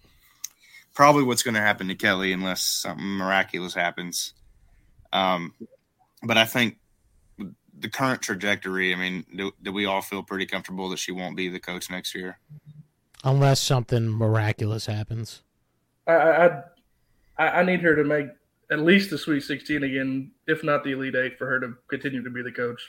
probably 0.95 1.25
what's 1.25 1.43
going 1.43 1.55
to 1.55 1.61
happen 1.61 1.89
to 1.89 1.95
Kellie 1.95 2.33
unless 2.33 2.63
something 2.63 3.05
miraculous 3.05 3.75
happens. 3.75 4.35
Um, 5.13 5.55
but 6.23 6.39
I 6.39 6.45
think 6.45 6.79
the 7.79 7.89
current 7.89 8.23
trajectory. 8.23 8.93
I 8.93 8.97
mean, 8.97 9.25
do, 9.35 9.53
do 9.63 9.73
we 9.73 9.87
all 9.87 10.03
feel 10.03 10.23
pretty 10.23 10.47
comfortable 10.47 10.89
that 10.91 10.99
she 10.99 11.13
won't 11.13 11.37
be 11.37 11.49
the 11.49 11.61
coach 11.61 11.91
next 11.91 12.15
year? 12.15 12.39
Unless 13.23 13.61
something 13.61 14.11
miraculous 14.11 14.87
happens. 14.87 15.43
I, 16.07 16.13
I 16.13 16.63
I 17.39 17.49
I 17.49 17.63
need 17.65 17.81
her 17.81 17.97
to 17.97 18.05
make 18.05 18.29
at 18.71 18.81
least 18.81 19.11
the 19.11 19.19
Sweet 19.19 19.43
16 19.43 19.83
again, 19.83 20.33
if 20.47 20.63
not 20.63 20.85
the 20.85 20.93
Elite 20.93 21.15
Eight, 21.15 21.39
for 21.39 21.47
her 21.47 21.61
to 21.61 21.75
continue 21.89 22.23
to 22.23 22.31
be 22.31 22.43
the 22.43 22.53
coach. 22.53 22.81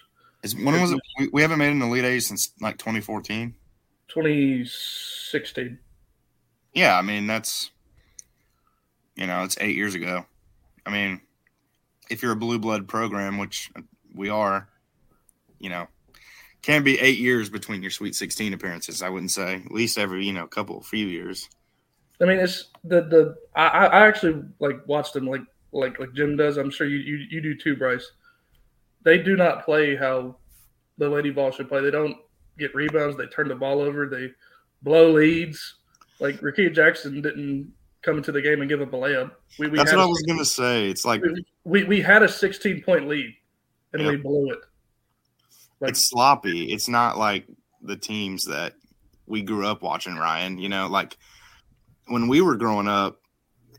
Is 0.45 0.55
when 0.55 0.79
was 0.79 0.91
it? 0.91 0.99
We, 1.17 1.29
we 1.33 1.41
haven't 1.41 1.57
made 1.57 1.71
an 1.71 1.81
Elite 1.81 2.05
Eight 2.05 2.19
since 2.19 2.51
like 2.61 2.77
2014. 2.77 3.55
2016. 4.09 5.79
Yeah, 6.71 6.95
I 6.95 7.01
mean 7.01 7.25
that's 7.25 7.71
you 9.15 9.25
know 9.25 9.43
it's 9.43 9.57
eight 9.59 9.75
years 9.75 9.95
ago. 9.95 10.23
I 10.85 10.91
mean, 10.91 11.19
if 12.11 12.21
you're 12.21 12.33
a 12.33 12.35
blue 12.35 12.59
blood 12.59 12.87
program, 12.87 13.39
which 13.39 13.71
we 14.13 14.29
are, 14.29 14.69
you 15.57 15.71
know, 15.71 15.87
can 16.61 16.83
be 16.83 16.99
eight 16.99 17.17
years 17.17 17.49
between 17.49 17.81
your 17.81 17.89
Sweet 17.89 18.13
16 18.13 18.53
appearances. 18.53 19.01
I 19.01 19.09
wouldn't 19.09 19.31
say 19.31 19.63
at 19.65 19.71
least 19.71 19.97
every 19.97 20.27
you 20.27 20.33
know 20.33 20.45
couple 20.45 20.79
few 20.83 21.07
years. 21.07 21.49
I 22.21 22.25
mean, 22.25 22.37
it's 22.37 22.65
the 22.83 23.01
the 23.01 23.35
I, 23.55 23.87
I 23.87 24.05
actually 24.05 24.43
like 24.59 24.87
watch 24.87 25.11
them 25.11 25.27
like 25.27 25.41
like 25.71 25.99
like 25.99 26.13
Jim 26.13 26.37
does. 26.37 26.57
I'm 26.57 26.69
sure 26.69 26.85
you 26.85 26.97
you, 26.97 27.25
you 27.31 27.41
do 27.41 27.57
too, 27.57 27.75
Bryce. 27.75 28.11
They 29.05 29.19
do 29.19 29.37
not 29.37 29.63
play 29.63 29.95
how 29.95 30.35
the 30.97 31.07
Lady 31.07 31.29
Ball 31.31 31.51
should 31.51 31.69
play. 31.69 31.81
They 31.81 31.91
don't 31.91 32.17
get 32.59 32.75
rebounds. 32.75 33.15
They 33.15 33.27
turn 33.27 33.47
the 33.47 33.55
ball 33.55 33.79
over. 33.79 34.07
They 34.09 34.31
blow 34.81 35.11
leads. 35.11 35.75
Like 36.19 36.41
Rickea 36.41 36.73
Jackson 36.73 37.21
didn't 37.21 37.71
come 38.01 38.17
into 38.17 38.31
the 38.31 38.41
game 38.41 38.61
and 38.61 38.69
give 38.69 38.81
up 38.81 38.91
a 38.93 38.95
layup. 38.97 39.31
We, 39.59 39.67
we 39.67 39.77
That's 39.77 39.91
what 39.93 39.99
a- 40.01 40.03
I 40.03 40.07
was 40.07 40.21
gonna 40.27 40.43
say. 40.45 40.89
It's 40.89 41.05
like 41.05 41.21
we, 41.63 41.83
we 41.85 42.01
had 42.01 42.23
a 42.23 42.27
16 42.27 42.83
point 42.83 43.07
lead 43.07 43.33
and 43.93 44.01
Yep. 44.01 44.11
we 44.11 44.17
blew 44.17 44.49
it. 44.51 44.59
Like 45.79 45.91
it's 45.91 46.09
sloppy. 46.09 46.71
It's 46.71 46.87
not 46.89 47.17
like 47.17 47.47
the 47.81 47.97
teams 47.97 48.45
that 48.45 48.73
we 49.27 49.41
grew 49.41 49.65
up 49.67 49.81
watching, 49.83 50.15
Ryan. 50.15 50.57
You 50.57 50.69
know, 50.69 50.87
like 50.87 51.17
when 52.07 52.27
we 52.27 52.41
were 52.41 52.55
growing 52.55 52.87
up, 52.87 53.19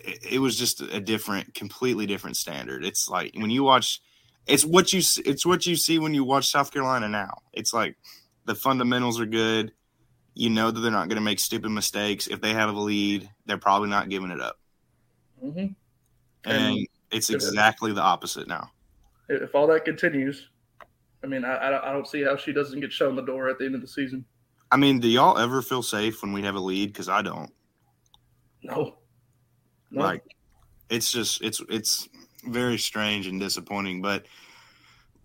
it, 0.01 0.35
it 0.35 0.39
was 0.39 0.57
just 0.59 0.83
a 0.83 1.01
different, 1.01 1.55
completely 1.55 2.07
different 2.07 2.37
standard. 2.37 2.85
It's 2.85 3.09
like 3.09 3.33
when 3.35 3.51
you 3.51 3.63
watch, 3.65 4.01
it's 4.47 4.65
what 4.65 4.93
you 4.93 5.01
it's 5.25 5.45
what 5.45 5.67
you 5.67 5.77
see 5.77 5.99
when 5.99 6.15
you 6.15 6.25
watch 6.25 6.51
South 6.51 6.73
Carolina 6.73 7.09
now. 7.09 7.39
It's 7.53 7.73
like 7.73 7.97
the 8.45 8.55
fundamentals 8.55 9.21
are 9.21 9.27
good. 9.27 9.73
You 10.35 10.51
know 10.51 10.71
that 10.71 10.81
they're 10.81 10.91
not 10.91 11.09
going 11.09 11.17
to 11.17 11.23
make 11.23 11.41
stupid 11.41 11.71
mistakes. 11.71 12.27
If 12.27 12.41
they 12.41 12.53
have 12.53 12.69
a 12.69 12.79
lead, 12.79 13.29
they're 13.47 13.57
probably 13.59 13.89
not 13.89 14.09
giving 14.09 14.31
it 14.31 14.41
up. 14.41 14.59
mhm. 15.43 15.75
And 16.45 16.87
it's 17.11 17.31
exactly 17.31 17.93
the 17.93 18.03
opposite 18.03 18.47
now. 18.47 18.71
if 19.29 19.55
all 19.55 19.67
that 19.69 19.85
continues, 19.85 20.49
I 21.25 21.27
mean, 21.27 21.45
I, 21.45 21.81
I 21.83 21.93
don't 21.93 22.07
see 22.07 22.23
how 22.23 22.37
she 22.37 22.53
doesn't 22.53 22.79
get 22.81 22.93
shown 22.93 23.17
the 23.17 23.23
door 23.23 23.49
at 23.49 23.59
the 23.59 23.65
end 23.65 23.75
of 23.75 23.81
the 23.81 23.89
season. 23.89 24.25
I 24.71 24.77
mean, 24.77 25.01
do 25.01 25.09
y'all 25.09 25.39
ever 25.39 25.63
feel 25.63 25.83
safe 25.83 26.23
when 26.23 26.33
we 26.33 26.43
have 26.43 26.55
a 26.55 26.61
lead? 26.61 26.93
Because 26.93 27.09
I 27.09 27.23
don't. 27.23 27.51
No. 28.63 28.97
No. 29.91 30.03
like 30.03 30.23
it's 30.91 31.11
just 31.11 31.43
it's 31.43 31.61
it's 31.69 32.09
very 32.49 32.79
strange 32.79 33.27
and 33.27 33.41
disappointing 33.41 34.01
but 34.01 34.27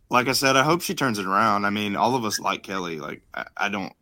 like 0.10 0.28
i 0.28 0.32
said 0.32 0.56
i 0.56 0.64
hope 0.64 0.82
she 0.82 0.94
turns 0.94 1.20
it 1.20 1.26
around 1.26 1.66
i 1.66 1.70
mean 1.70 1.96
all 1.96 2.16
of 2.16 2.26
us 2.26 2.40
like 2.40 2.64
kellie 2.64 3.00
like 3.00 3.22
i, 3.34 3.46
I 3.58 3.70
don't 3.70 3.94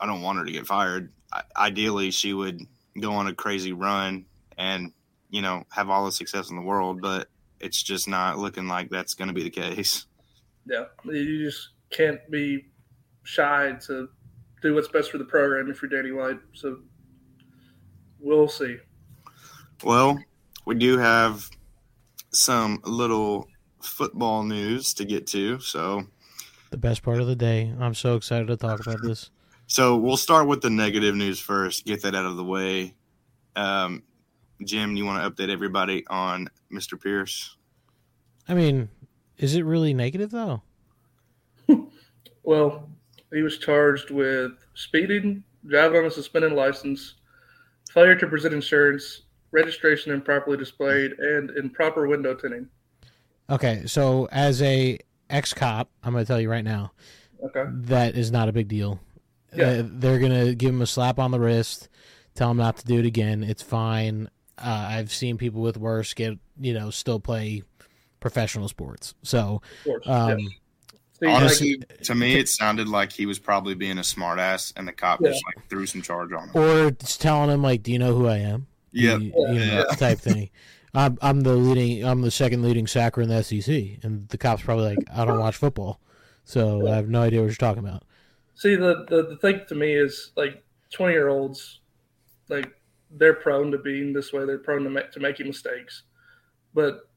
i 0.00 0.06
don't 0.06 0.22
want 0.22 0.38
her 0.38 0.44
to 0.44 0.52
get 0.52 0.66
fired 0.66 1.12
I, 1.32 1.42
ideally 1.56 2.10
she 2.10 2.32
would 2.32 2.60
go 3.00 3.12
on 3.12 3.26
a 3.26 3.34
crazy 3.34 3.72
run 3.72 4.24
and 4.56 4.92
you 5.30 5.42
know 5.42 5.64
have 5.70 5.90
all 5.90 6.04
the 6.04 6.12
success 6.12 6.50
in 6.50 6.56
the 6.56 6.62
world 6.62 7.00
but 7.00 7.28
it's 7.60 7.82
just 7.82 8.08
not 8.08 8.38
looking 8.38 8.68
like 8.68 8.88
that's 8.90 9.14
going 9.14 9.28
to 9.28 9.34
be 9.34 9.42
the 9.42 9.50
case 9.50 10.06
yeah. 10.68 10.84
You 11.04 11.44
just 11.44 11.70
can't 11.90 12.20
be 12.30 12.66
shy 13.22 13.72
to 13.86 14.08
do 14.62 14.74
what's 14.74 14.88
best 14.88 15.10
for 15.10 15.18
the 15.18 15.24
program 15.24 15.70
if 15.70 15.80
you're 15.80 15.88
Danny 15.88 16.12
White. 16.12 16.38
So 16.52 16.80
we'll 18.20 18.48
see. 18.48 18.76
well 19.84 20.18
we 20.66 20.74
do 20.74 20.98
have 20.98 21.48
some 22.30 22.80
little 22.84 23.48
football 23.80 24.42
news 24.42 24.92
to 24.94 25.04
get 25.04 25.26
to 25.28 25.58
so 25.60 26.06
The 26.70 26.76
best 26.76 27.02
part 27.02 27.20
of 27.20 27.26
the 27.26 27.36
day. 27.36 27.72
I'm 27.80 27.94
so 27.94 28.16
excited 28.16 28.48
to 28.48 28.56
talk 28.56 28.80
about 28.80 29.02
this. 29.02 29.30
So 29.66 29.96
we'll 29.96 30.16
start 30.16 30.46
with 30.48 30.62
the 30.62 30.70
negative 30.70 31.14
news 31.14 31.38
first. 31.38 31.84
Get 31.84 32.02
that 32.02 32.14
out 32.14 32.24
of 32.24 32.36
the 32.36 32.44
way. 32.44 32.94
Um, 33.54 34.02
Jim, 34.64 34.96
you 34.96 35.04
want 35.04 35.22
to 35.22 35.30
update 35.30 35.50
everybody 35.50 36.06
on 36.08 36.48
Mr. 36.72 37.00
Pearce? 37.00 37.56
I 38.48 38.54
mean, 38.54 38.88
is 39.36 39.54
it 39.54 39.64
really 39.64 39.94
negative 39.94 40.30
though? 40.30 40.62
Well, 42.48 42.88
he 43.30 43.42
was 43.42 43.58
charged 43.58 44.10
with 44.10 44.52
speeding, 44.72 45.44
driving 45.66 45.98
on 45.98 46.06
a 46.06 46.10
suspended 46.10 46.52
license, 46.52 47.16
failure 47.92 48.14
to 48.14 48.26
present 48.26 48.54
insurance, 48.54 49.24
registration 49.50 50.12
improperly 50.12 50.56
displayed, 50.56 51.12
and 51.12 51.50
improper 51.50 52.06
window 52.06 52.34
tinting. 52.34 52.68
Okay, 53.50 53.82
so 53.86 54.28
as 54.30 54.60
a 54.62 54.98
ex 55.30 55.54
cop, 55.54 55.88
I'm 56.02 56.12
going 56.12 56.24
to 56.24 56.28
tell 56.28 56.40
you 56.40 56.50
right 56.50 56.64
now 56.64 56.92
Okay. 57.44 57.64
that 57.68 58.14
is 58.14 58.30
not 58.30 58.48
a 58.48 58.52
big 58.52 58.68
deal. 58.68 59.00
Yeah. 59.54 59.66
Uh, 59.68 59.82
they're 59.86 60.18
going 60.18 60.46
to 60.46 60.54
give 60.54 60.70
him 60.70 60.82
a 60.82 60.86
slap 60.86 61.18
on 61.18 61.30
the 61.30 61.40
wrist, 61.40 61.88
tell 62.34 62.50
him 62.50 62.58
not 62.58 62.76
to 62.78 62.84
do 62.86 62.98
it 62.98 63.06
again. 63.06 63.42
It's 63.42 63.62
fine. 63.62 64.28
Uh, 64.58 64.86
I've 64.90 65.12
seen 65.12 65.38
people 65.38 65.62
with 65.62 65.76
worse 65.78 66.12
get, 66.14 66.38
you 66.60 66.74
know, 66.74 66.90
still 66.90 67.20
play 67.20 67.62
professional 68.20 68.68
sports. 68.68 69.14
So, 69.22 69.62
um, 70.04 70.38
yeah. 70.40 70.46
See, 71.20 71.26
Honestly, 71.26 71.76
like, 71.78 72.00
to 72.02 72.14
me, 72.14 72.34
it 72.38 72.48
sounded 72.48 72.88
like 72.88 73.12
he 73.12 73.26
was 73.26 73.38
probably 73.38 73.74
being 73.74 73.98
a 73.98 74.02
smartass, 74.02 74.72
and 74.76 74.86
the 74.86 74.92
cop 74.92 75.20
Yeah. 75.20 75.30
just 75.30 75.42
like 75.46 75.68
threw 75.68 75.84
some 75.86 76.02
charge 76.02 76.32
on 76.32 76.48
him. 76.50 76.56
or 76.62 76.90
just 76.92 77.20
telling 77.20 77.50
him 77.50 77.60
like, 77.62 77.82
"Do 77.82 77.90
you 77.92 77.98
know 77.98 78.14
who 78.14 78.28
I 78.28 78.36
am?" 78.38 78.66
Yep. 78.92 79.20
You, 79.20 79.32
you 79.36 79.44
know, 79.44 79.52
Yeah. 79.52 79.96
type 79.96 80.18
thing. 80.18 80.50
I'm 80.94 81.18
I'm 81.20 81.42
the 81.42 81.54
leading. 81.54 82.04
I'm 82.04 82.22
the 82.22 82.30
second 82.30 82.62
leading 82.62 82.86
sacker 82.86 83.20
in 83.20 83.28
the 83.28 83.42
SEC, 83.42 83.98
and 84.02 84.26
the 84.28 84.38
cops 84.38 84.62
probably 84.62 84.96
like, 84.96 84.98
"I 85.14 85.24
don't 85.26 85.38
watch 85.38 85.56
football, 85.56 86.00
so 86.44 86.88
I 86.88 86.96
have 86.96 87.08
no 87.10 87.20
idea 87.22 87.40
what 87.40 87.46
you're 87.48 87.54
talking 87.56 87.84
about." 87.84 88.04
see 88.54 88.74
the, 88.74 89.04
the 89.08 89.22
the 89.28 89.36
thing 89.36 89.60
to 89.68 89.74
me 89.76 89.92
is 89.94 90.32
like 90.34 90.64
twenty 90.90 91.12
year 91.12 91.28
olds, 91.28 91.80
like 92.48 92.72
they're 93.12 93.34
prone 93.34 93.70
to 93.70 93.78
being 93.78 94.12
this 94.12 94.32
way. 94.32 94.44
They're 94.46 94.58
prone 94.58 94.82
to 94.84 94.90
make, 94.90 95.12
to 95.12 95.20
making 95.20 95.46
mistakes. 95.46 96.02
But 96.74 97.08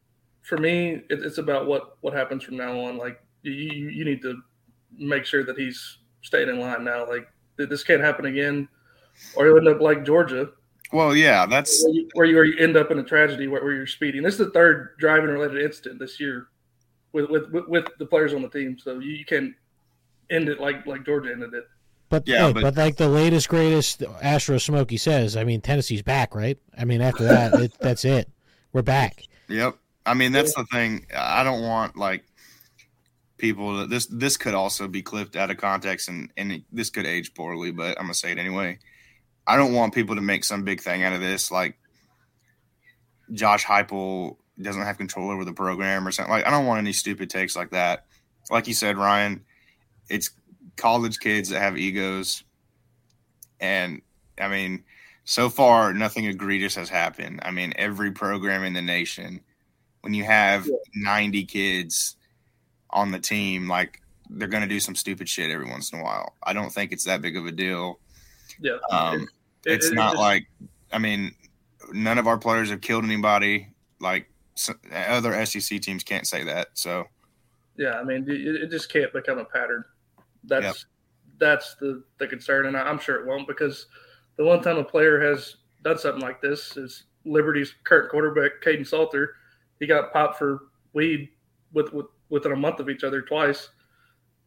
for 0.42 0.58
me, 0.58 1.02
it, 1.10 1.24
it's 1.24 1.38
about 1.38 1.66
what 1.66 1.98
what 2.02 2.14
happens 2.14 2.44
from 2.44 2.58
now 2.58 2.78
on. 2.80 2.98
Like 2.98 3.24
you 3.42 3.54
you, 3.54 3.90
you 3.90 4.06
need 4.06 4.22
to 4.24 4.42
make 4.98 5.26
sure 5.26 5.44
that 5.46 5.58
he's 5.58 6.00
staying 6.22 6.50
in 6.50 6.60
line 6.60 6.84
now. 6.84 7.08
Like 7.08 7.28
this 7.58 7.84
can't 7.84 8.02
happen 8.02 8.26
again, 8.26 8.68
or 9.36 9.48
you'll 9.48 9.58
end 9.58 9.68
up 9.70 9.82
like 9.82 10.06
Georgia, 10.06 10.50
Well, 10.94 11.16
yeah, 11.16 11.46
that's 11.46 11.84
where 11.84 11.94
you, 11.94 12.10
where 12.14 12.26
you, 12.26 12.36
where 12.36 12.46
you 12.46 12.58
end 12.60 12.76
up 12.78 12.92
in 12.92 13.00
a 13.00 13.04
tragedy 13.04 13.48
where, 13.48 13.64
where 13.64 13.74
you're 13.74 13.88
speeding. 13.88 14.24
This 14.24 14.34
is 14.34 14.40
the 14.40 14.52
third 14.52 14.98
driving 14.98 15.30
related 15.30 15.64
incident 15.64 16.00
this 16.00 16.20
year 16.20 16.48
with, 17.14 17.30
with 17.30 17.50
with 17.52 17.68
with 17.68 17.86
the 18.00 18.06
players 18.06 18.34
on 18.34 18.42
the 18.42 18.50
team. 18.50 18.78
So 18.78 19.00
you, 19.00 19.12
you 19.12 19.26
can 19.26 19.56
end 20.30 20.50
it 20.50 20.60
like 20.60 20.86
like 20.86 21.06
Georgia 21.06 21.32
ended 21.32 21.54
it. 21.54 21.68
But 22.10 22.28
Yeah, 22.28 22.48
hey, 22.48 22.54
but- 22.54 22.62
but, 22.64 22.76
like 22.78 22.98
the 22.98 23.08
latest 23.08 23.48
greatest 23.48 24.04
Astro 24.22 24.58
Smokey 24.58 24.98
says, 24.98 25.38
I 25.38 25.44
mean 25.44 25.62
Tennessee's 25.62 26.02
back, 26.02 26.36
right? 26.36 26.58
I 26.78 26.84
mean 26.86 27.02
after 27.02 27.24
that, 27.24 27.54
it, 27.62 27.74
that's 27.80 28.04
it. 28.06 28.30
We're 28.74 28.82
back. 28.82 29.24
Yep. 29.48 29.78
I 30.06 30.14
mean, 30.14 30.32
that's 30.32 30.56
the 30.56 30.66
thing. 30.72 31.06
I 31.16 31.44
don't 31.44 31.62
want 31.62 31.96
like 31.96 32.24
people 33.38 33.78
that 33.78 33.90
this 33.90 34.06
this 34.08 34.38
could 34.38 34.54
also 34.54 34.88
be 34.88 35.02
clipped 35.02 35.36
out 35.36 35.52
of 35.52 35.58
context 35.58 36.10
and 36.10 36.30
and 36.38 36.52
it, 36.54 36.64
this 36.72 36.90
could 36.90 37.06
age 37.06 37.34
poorly, 37.34 37.72
but 37.72 37.98
I'm 37.98 38.06
gonna 38.06 38.14
say 38.14 38.32
it 38.32 38.38
anyway. 38.38 38.80
I 39.48 39.58
don't 39.58 39.74
want 39.74 39.94
people 39.94 40.16
to 40.16 40.22
make 40.22 40.44
some 40.44 40.64
big 40.64 40.82
thing 40.82 41.04
out 41.04 41.14
of 41.14 41.20
this, 41.20 41.52
like 41.52 41.78
Josh 43.34 43.66
Heupel 43.66 44.38
doesn't 44.62 44.82
have 44.82 44.98
control 44.98 45.32
over 45.32 45.46
the 45.46 45.54
program 45.54 46.08
or 46.08 46.12
something. 46.12 46.32
Like, 46.32 46.46
I 46.46 46.52
don't 46.52 46.66
want 46.66 46.80
any 46.80 46.94
stupid 46.94 47.30
takes 47.30 47.56
like 47.56 47.72
that. 47.72 48.06
Like 48.50 48.68
you 48.68 48.74
said, 48.74 48.98
Ryan, 48.98 49.44
it's 50.10 50.32
college 50.78 51.20
kids 51.20 51.50
that 51.50 51.62
have 51.62 51.78
egos, 51.78 52.44
and 53.60 54.02
I 54.40 54.48
mean, 54.48 54.84
so 55.24 55.50
far 55.50 55.94
nothing 55.94 56.26
egregious 56.26 56.76
has 56.76 56.90
happened. 56.90 57.40
I 57.44 57.52
mean, 57.52 57.74
every 57.76 58.12
program 58.12 58.64
in 58.64 58.74
the 58.74 58.82
nation, 58.82 59.42
when 60.02 60.14
you 60.14 60.24
have 60.24 60.68
90 60.96 61.46
kids 61.46 62.16
on 62.90 63.12
the 63.12 63.20
team, 63.20 63.68
like 63.68 64.02
they're 64.30 64.48
going 64.48 64.64
to 64.64 64.70
do 64.70 64.80
some 64.80 64.96
stupid 64.96 65.30
shit 65.30 65.52
every 65.52 65.70
once 65.70 65.92
in 65.92 66.00
a 66.00 66.04
while. 66.04 66.36
I 66.44 66.54
don't 66.54 66.72
think 66.72 66.92
it's 66.92 67.06
that 67.06 67.22
big 67.22 67.38
of 67.38 67.46
a 67.46 67.52
deal. 67.52 68.00
Yeah, 68.60 68.78
Um, 68.90 69.28
It- 69.66 69.74
it's 69.74 69.88
it- 69.88 69.94
not 69.96 70.14
it's- 70.14 70.20
like, 70.20 70.48
I 70.92 70.98
mean, 70.98 71.36
none 71.94 72.18
of 72.18 72.28
our 72.28 72.38
players 72.38 72.70
have 72.70 72.82
killed 72.82 73.04
anybody. 73.06 73.70
Like 74.00 74.28
other 74.92 75.34
SEC 75.46 75.80
teams 75.80 76.04
can't 76.04 76.28
say 76.28 76.44
that. 76.44 76.70
So 76.74 77.08
Yeah, 77.78 78.00
I 78.00 78.04
mean, 78.04 78.30
it, 78.30 78.64
it 78.64 78.70
just 78.72 78.92
can't 78.92 79.12
become 79.14 79.38
a 79.38 79.46
pattern. 79.46 79.84
That's 80.44 80.86
that's 81.38 81.76
the 81.76 82.04
the 82.20 82.28
concern, 82.28 82.66
and 82.68 82.78
I'm 82.78 83.00
sure 83.00 83.16
it 83.20 83.26
won't 83.26 83.48
because 83.48 83.88
the 84.38 84.44
one 84.44 84.62
time 84.62 84.78
a 84.78 84.84
player 84.84 85.20
has 85.22 85.58
done 85.84 85.98
something 85.98 86.22
like 86.22 86.42
this 86.42 86.78
is 86.78 87.06
Liberty's 87.26 87.74
current 87.84 88.10
quarterback 88.12 88.62
Kaidon 88.64 88.86
Salter. 88.86 89.36
He 89.80 89.88
got 89.88 90.12
popped 90.14 90.38
for 90.38 90.68
weed 90.94 91.30
with, 91.74 91.92
with 91.94 92.08
within 92.30 92.52
a 92.52 92.56
month 92.56 92.80
of 92.80 92.90
each 92.90 93.04
other 93.04 93.22
twice, 93.22 93.70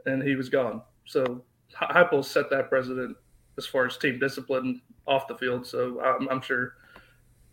and 0.06 0.22
he 0.22 0.36
was 0.36 0.48
gone. 0.48 0.82
So 1.06 1.44
Heupel 1.74 2.24
set 2.24 2.50
that 2.50 2.68
precedent 2.68 3.16
as 3.58 3.66
far 3.66 3.86
as 3.86 3.96
team 3.96 4.18
discipline 4.18 4.80
off 5.06 5.28
the 5.28 5.36
field. 5.36 5.66
So 5.66 6.00
I'm, 6.02 6.28
I'm 6.28 6.40
sure 6.40 6.74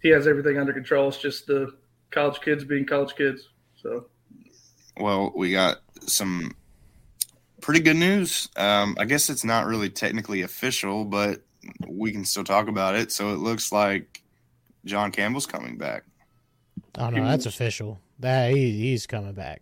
he 0.01 0.09
has 0.09 0.27
everything 0.27 0.57
under 0.57 0.73
control. 0.73 1.09
It's 1.09 1.17
just 1.17 1.47
the 1.47 1.75
college 2.11 2.41
kids 2.41 2.63
being 2.63 2.85
college 2.85 3.15
kids. 3.15 3.49
So 3.81 4.07
Well, 4.97 5.31
we 5.35 5.51
got 5.51 5.77
some 6.01 6.55
pretty 7.61 7.79
good 7.79 7.95
news. 7.95 8.49
Um, 8.57 8.95
I 8.99 9.05
guess 9.05 9.29
it's 9.29 9.45
not 9.45 9.67
really 9.67 9.89
technically 9.89 10.41
official, 10.41 11.05
but 11.05 11.41
we 11.87 12.11
can 12.11 12.25
still 12.25 12.43
talk 12.43 12.67
about 12.67 12.95
it. 12.95 13.11
So 13.11 13.33
it 13.33 13.37
looks 13.37 13.71
like 13.71 14.21
John 14.85 15.11
Campbell's 15.11 15.45
coming 15.45 15.77
back. 15.77 16.03
Oh 16.97 17.09
no, 17.09 17.23
that's 17.23 17.45
official. 17.45 17.99
That 18.19 18.51
he, 18.51 18.71
he's 18.71 19.07
coming 19.07 19.33
back. 19.33 19.61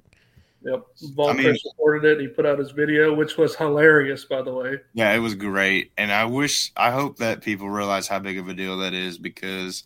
Yep. 0.63 0.84
Vol 1.15 1.30
I 1.30 1.34
mean- 1.34 1.43
Chris 1.45 1.65
reported 1.65 2.06
it. 2.06 2.22
He 2.22 2.28
put 2.28 2.45
out 2.45 2.60
his 2.60 2.72
video, 2.72 3.13
which 3.13 3.38
was 3.38 3.56
hilarious, 3.56 4.26
by 4.26 4.41
the 4.41 4.54
way. 4.54 4.78
Yeah, 4.93 5.13
it 5.13 5.19
was 5.19 5.36
great. 5.36 5.91
And 5.98 6.12
I 6.12 6.26
wish, 6.26 6.72
I 6.76 6.91
hope 6.91 7.17
that 7.17 7.41
people 7.41 7.69
realize 7.69 8.08
how 8.08 8.19
big 8.19 8.38
of 8.38 8.48
a 8.48 8.54
deal 8.54 8.78
that 8.80 8.93
is 8.93 9.17
because 9.17 9.84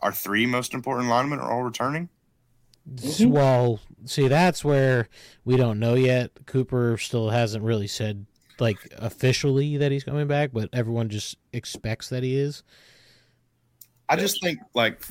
our 0.00 0.12
three 0.12 0.46
most 0.46 0.74
important 0.74 1.08
linemen 1.08 1.40
are 1.40 1.50
all 1.50 1.62
returning. 1.62 2.08
Well, 3.20 3.80
see, 4.04 4.28
that's 4.28 4.64
where 4.64 5.08
we 5.44 5.56
don't 5.56 5.78
know 5.78 5.94
yet. 5.94 6.32
Cooper 6.46 6.98
still 6.98 7.30
hasn't 7.30 7.64
really 7.64 7.86
said 7.86 8.26
like 8.60 8.78
officially 8.98 9.78
that 9.78 9.90
he's 9.90 10.04
coming 10.04 10.26
back, 10.26 10.50
but 10.52 10.68
everyone 10.72 11.08
just 11.08 11.36
expects 11.52 12.10
that 12.10 12.22
he 12.22 12.36
is. 12.36 12.62
I 14.08 14.16
just 14.16 14.42
think, 14.42 14.60
like, 14.74 15.02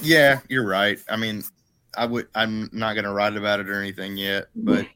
yeah, 0.00 0.40
you're 0.48 0.66
right. 0.66 0.98
I 1.10 1.16
mean, 1.16 1.42
I 1.98 2.06
would, 2.06 2.28
I'm 2.34 2.70
not 2.72 2.94
going 2.94 3.04
to 3.04 3.12
write 3.12 3.36
about 3.36 3.60
it 3.60 3.68
or 3.68 3.78
anything 3.80 4.16
yet, 4.16 4.46
but 4.54 4.86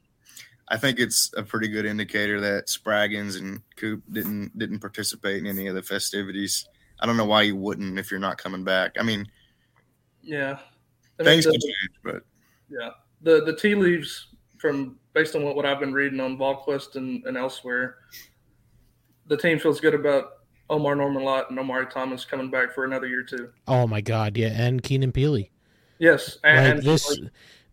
I 0.67 0.77
think 0.77 0.99
it's 0.99 1.31
a 1.35 1.43
pretty 1.43 1.67
good 1.67 1.85
indicator 1.85 2.39
that 2.41 2.67
Spraggins 2.67 3.37
and 3.37 3.61
Coop 3.75 4.01
didn't 4.11 4.57
didn't 4.57 4.79
participate 4.79 5.37
in 5.37 5.47
any 5.47 5.67
of 5.67 5.75
the 5.75 5.83
festivities. 5.83 6.67
I 6.99 7.05
don't 7.05 7.17
know 7.17 7.25
why 7.25 7.41
you 7.43 7.55
wouldn't 7.55 7.99
if 7.99 8.09
you're 8.09 8.19
not 8.19 8.37
coming 8.37 8.63
back. 8.63 8.93
I 8.99 9.03
mean, 9.03 9.27
Yeah. 10.21 10.57
I 11.19 11.23
mean, 11.23 11.25
things 11.25 11.45
the, 11.45 11.51
can 11.51 11.59
change, 11.61 11.99
but 12.03 12.23
yeah. 12.69 12.91
The 13.21 13.43
the 13.43 13.55
tea 13.55 13.75
leaves 13.75 14.27
from 14.57 14.97
based 15.13 15.35
on 15.35 15.43
what, 15.43 15.55
what 15.55 15.65
I've 15.65 15.79
been 15.79 15.93
reading 15.93 16.19
on 16.19 16.37
VolQuest 16.37 16.95
and, 16.95 17.23
and 17.25 17.37
elsewhere, 17.37 17.97
the 19.27 19.37
team 19.37 19.59
feels 19.59 19.79
good 19.79 19.93
about 19.93 20.31
Omarr 20.69 20.97
Norman 20.97 21.23
Lott 21.23 21.49
and 21.49 21.59
Omari 21.59 21.87
Thomas 21.87 22.25
coming 22.25 22.49
back 22.49 22.73
for 22.73 22.85
another 22.85 23.07
year 23.07 23.23
too. 23.23 23.49
Oh 23.67 23.85
my 23.85 24.01
god, 24.01 24.37
yeah, 24.37 24.53
and 24.55 24.81
Keenan 24.81 25.11
Pili. 25.11 25.49
Yes. 25.99 26.37
And, 26.43 26.77
Like 26.77 26.85
this 26.85 27.19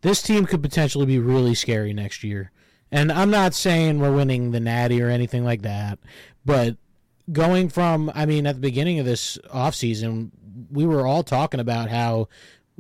this 0.03 0.23
team 0.23 0.47
could 0.47 0.63
potentially 0.63 1.07
be 1.07 1.19
really 1.19 1.55
scary 1.55 1.93
next 1.93 2.25
year. 2.25 2.51
And 2.93 3.13
I'm 3.13 3.31
not 3.31 3.55
saying 3.55 4.01
we're 4.01 4.13
winning 4.13 4.51
the 4.51 4.61
natty 4.61 5.01
or 5.03 5.09
anything 5.09 5.45
like 5.45 5.63
that, 5.63 5.99
but 6.45 6.77
going 7.33 7.69
from 7.69 8.11
I 8.15 8.27
mean 8.27 8.47
at 8.47 8.57
the 8.57 8.61
beginning 8.61 8.99
of 8.99 9.07
this 9.07 9.39
offseason, 9.53 10.31
we 10.71 10.85
were 10.85 11.07
all 11.07 11.23
talking 11.23 11.61
about 11.61 11.91
how 11.91 12.29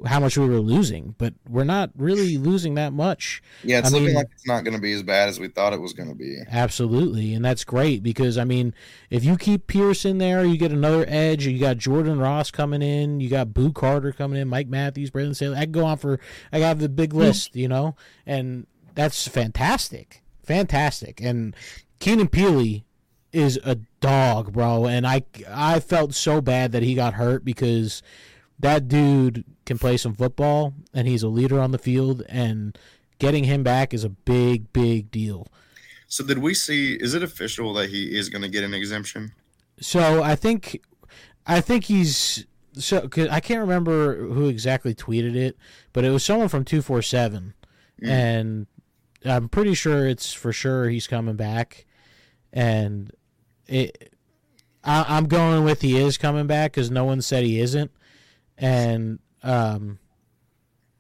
how 0.07 0.21
much 0.21 0.37
we 0.37 0.49
were 0.49 0.61
losing, 0.61 1.15
but 1.19 1.35
we're 1.49 1.65
not 1.65 1.91
really 1.97 2.39
losing 2.39 2.75
that 2.75 2.93
much. 2.93 3.43
yeah, 3.63 3.79
it's 3.79 3.89
I 3.89 3.91
looking 3.91 4.07
mean- 4.07 4.17
like 4.17 4.29
it's 4.33 4.47
not 4.47 4.65
going 4.65 4.75
to 4.75 4.81
be 4.81 4.93
as 4.93 5.03
bad 5.03 5.29
as 5.29 5.39
we 5.39 5.49
thought 5.49 5.73
it 5.73 5.81
was 5.81 5.93
going 5.93 6.09
to 6.09 6.15
be. 6.15 6.39
Absolutely, 6.51 7.35
and 7.35 7.45
that's 7.45 7.65
great 7.65 8.03
because 8.03 8.39
I 8.39 8.45
mean, 8.45 8.75
if 9.11 9.25
you 9.25 9.37
keep 9.37 9.67
Pearce 9.67 10.05
in 10.05 10.19
there, 10.19 10.45
you 10.45 10.57
get 10.57 10.73
another 10.73 11.05
edge. 11.09 11.47
You 11.47 11.59
got 11.59 11.79
Jordan 11.79 12.19
Ross 12.19 12.51
coming 12.51 12.83
in, 12.83 13.21
you 13.21 13.29
got 13.29 13.55
Boo 13.55 13.73
Carter 13.73 14.13
coming 14.13 14.41
in, 14.41 14.49
Mike 14.49 14.69
Matthews, 14.69 15.11
Braylon 15.11 15.37
Staley. 15.37 15.57
I 15.57 15.63
can 15.63 15.73
go 15.73 15.85
on 15.85 15.99
for 15.99 16.19
I 16.53 16.61
got 16.61 16.79
the 16.79 16.89
big 16.89 17.13
hmm. 17.13 17.19
list, 17.19 17.55
you 17.57 17.69
know, 17.69 17.97
and 18.27 18.67
that's 18.95 19.27
fantastic, 19.29 20.23
fantastic. 20.43 21.21
And 21.21 21.55
Keenan 21.99 22.29
Pili 22.29 22.85
is 23.33 23.59
a 23.65 23.77
dog, 24.01 24.53
bro, 24.53 24.87
and 24.87 25.07
I 25.07 25.25
I 25.49 25.81
felt 25.81 26.15
so 26.15 26.41
bad 26.41 26.73
that 26.73 26.83
he 26.83 26.95
got 26.95 27.15
hurt 27.15 27.45
because 27.45 28.03
that 28.61 28.89
dude 28.89 29.45
can 29.67 29.79
play 29.79 29.97
some 29.97 30.15
football 30.15 30.75
and 30.95 31.07
he's 31.09 31.23
a 31.23 31.29
leader 31.29 31.61
on 31.61 31.71
the 31.73 31.79
field 31.79 32.23
and 32.29 32.77
getting 33.19 33.45
him 33.45 33.63
back 33.63 33.93
is 33.95 34.05
a 34.05 34.09
big 34.09 34.73
big 34.73 35.11
deal. 35.11 35.47
So, 36.09 36.25
did 36.25 36.39
we 36.39 36.55
see? 36.55 36.95
Is 36.95 37.15
it 37.15 37.23
official 37.23 37.73
that 37.75 37.91
he 37.91 38.17
is 38.17 38.29
going 38.29 38.43
to 38.43 38.49
get 38.49 38.65
an 38.65 38.75
exemption? 38.75 39.33
So 39.81 40.23
I 40.23 40.35
think, 40.35 40.83
I 41.47 41.61
think 41.61 41.85
he's 41.85 42.45
so. 42.75 43.09
I 43.31 43.41
can't 43.41 43.61
remember 43.61 44.17
who 44.27 44.49
exactly 44.49 44.95
tweeted 44.95 45.37
it, 45.37 45.57
but 45.93 46.05
it 46.05 46.11
was 46.11 46.25
someone 46.25 46.49
from 46.49 46.65
two 46.65 46.83
four 46.83 47.01
seven, 47.03 47.55
Mm. 48.03 48.09
and 48.09 48.67
I'm 49.25 49.49
pretty 49.49 49.75
sure 49.75 50.07
it's 50.09 50.33
for 50.33 50.53
sure 50.53 50.89
he's 50.89 51.07
coming 51.07 51.37
back, 51.37 51.87
and 52.53 53.13
it. 53.69 54.13
I, 54.83 55.05
I'm 55.17 55.27
going 55.27 55.65
with 55.65 55.83
he 55.83 55.99
is 55.99 56.17
coming 56.17 56.47
back 56.47 56.73
because 56.73 56.91
no 56.91 57.05
one 57.05 57.21
said 57.21 57.45
he 57.45 57.61
isn't, 57.61 57.91
and 58.61 59.19
um, 59.43 59.99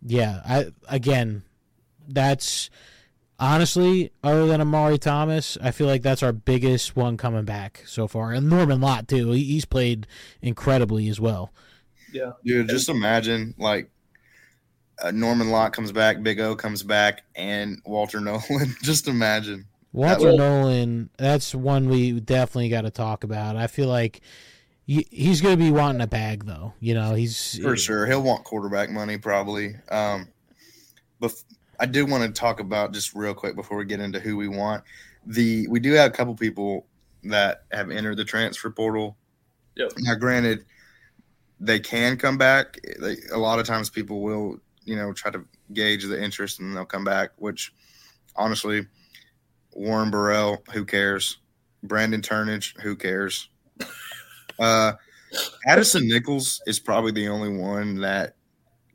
yeah. 0.02 0.40
I 0.46 0.66
again, 0.88 1.42
that's 2.08 2.70
honestly, 3.38 4.12
other 4.22 4.46
than 4.46 4.60
Omari 4.60 4.98
Thomas, 4.98 5.56
I 5.62 5.70
feel 5.70 5.86
like 5.86 6.02
that's 6.02 6.22
our 6.22 6.32
biggest 6.32 6.96
one 6.96 7.16
coming 7.16 7.44
back 7.44 7.82
so 7.86 8.06
far. 8.08 8.32
And 8.32 8.48
Norman 8.48 8.80
Lott 8.80 9.08
too. 9.08 9.30
He, 9.32 9.44
he's 9.44 9.64
played 9.64 10.06
incredibly 10.42 11.08
as 11.08 11.20
well. 11.20 11.52
yeah. 12.12 12.32
Dude, 12.44 12.68
just 12.68 12.88
imagine 12.88 13.54
like 13.58 13.90
uh, 15.02 15.10
Norman 15.10 15.50
Lott 15.50 15.72
comes 15.72 15.92
back, 15.92 16.22
Big 16.22 16.40
O 16.40 16.54
comes 16.56 16.82
back, 16.82 17.22
and 17.34 17.80
Walter 17.86 18.20
Nolan. 18.22 18.74
just 18.82 19.08
imagine. 19.08 19.66
Walter 19.92 20.26
will- 20.28 20.38
Nolan, 20.38 21.10
that's 21.16 21.54
one 21.54 21.88
we 21.88 22.20
definitely 22.20 22.68
got 22.68 22.82
to 22.82 22.90
talk 22.90 23.24
about. 23.24 23.56
I 23.56 23.66
feel 23.66 23.88
like 23.88 24.16
he, 24.16 24.20
he's 24.90 25.40
going 25.40 25.56
to 25.56 25.62
be 25.62 25.70
wanting 25.70 26.00
a 26.00 26.06
bag 26.06 26.44
though. 26.44 26.74
You 26.80 26.94
know, 26.94 27.14
he's 27.14 27.58
For 27.62 27.76
sure. 27.76 28.06
He'll 28.06 28.22
want 28.22 28.44
quarterback 28.44 28.90
money 28.90 29.18
probably. 29.18 29.76
Um, 29.88 30.28
but 31.20 31.32
I 31.78 31.86
do 31.86 32.04
want 32.04 32.24
to 32.24 32.40
talk 32.40 32.60
about 32.60 32.92
just 32.92 33.14
real 33.14 33.34
quick 33.34 33.54
before 33.54 33.76
we 33.76 33.84
get 33.84 34.00
into 34.00 34.18
who 34.18 34.36
we 34.36 34.48
want. 34.48 34.82
The 35.26 35.68
we 35.68 35.78
do 35.78 35.92
have 35.92 36.10
a 36.10 36.14
couple 36.14 36.34
people 36.34 36.86
that 37.24 37.64
have 37.70 37.90
entered 37.90 38.16
the 38.16 38.24
transfer 38.24 38.70
portal. 38.70 39.16
Yep. 39.76 39.92
Now, 39.98 40.14
granted, 40.14 40.64
they 41.60 41.78
can 41.78 42.16
come 42.16 42.36
back. 42.36 42.80
They, 43.00 43.16
a 43.32 43.38
lot 43.38 43.58
of 43.58 43.66
times, 43.66 43.90
people 43.90 44.22
will, 44.22 44.58
you 44.84 44.96
know, 44.96 45.12
try 45.12 45.30
to 45.30 45.44
gauge 45.72 46.04
the 46.04 46.20
interest 46.20 46.58
and 46.58 46.74
they'll 46.74 46.84
come 46.84 47.04
back. 47.04 47.30
Which, 47.36 47.72
honestly, 48.34 48.86
Warren 49.72 50.10
Burrell, 50.10 50.64
who 50.72 50.84
cares? 50.84 51.36
Brandon 51.82 52.22
Turnage, 52.22 52.78
who 52.80 52.96
cares? 52.96 53.48
Uh, 54.60 54.92
Addison 55.66 56.06
Nichols 56.06 56.60
is 56.66 56.78
probably 56.78 57.12
the 57.12 57.28
only 57.28 57.48
one 57.56 58.00
that 58.00 58.34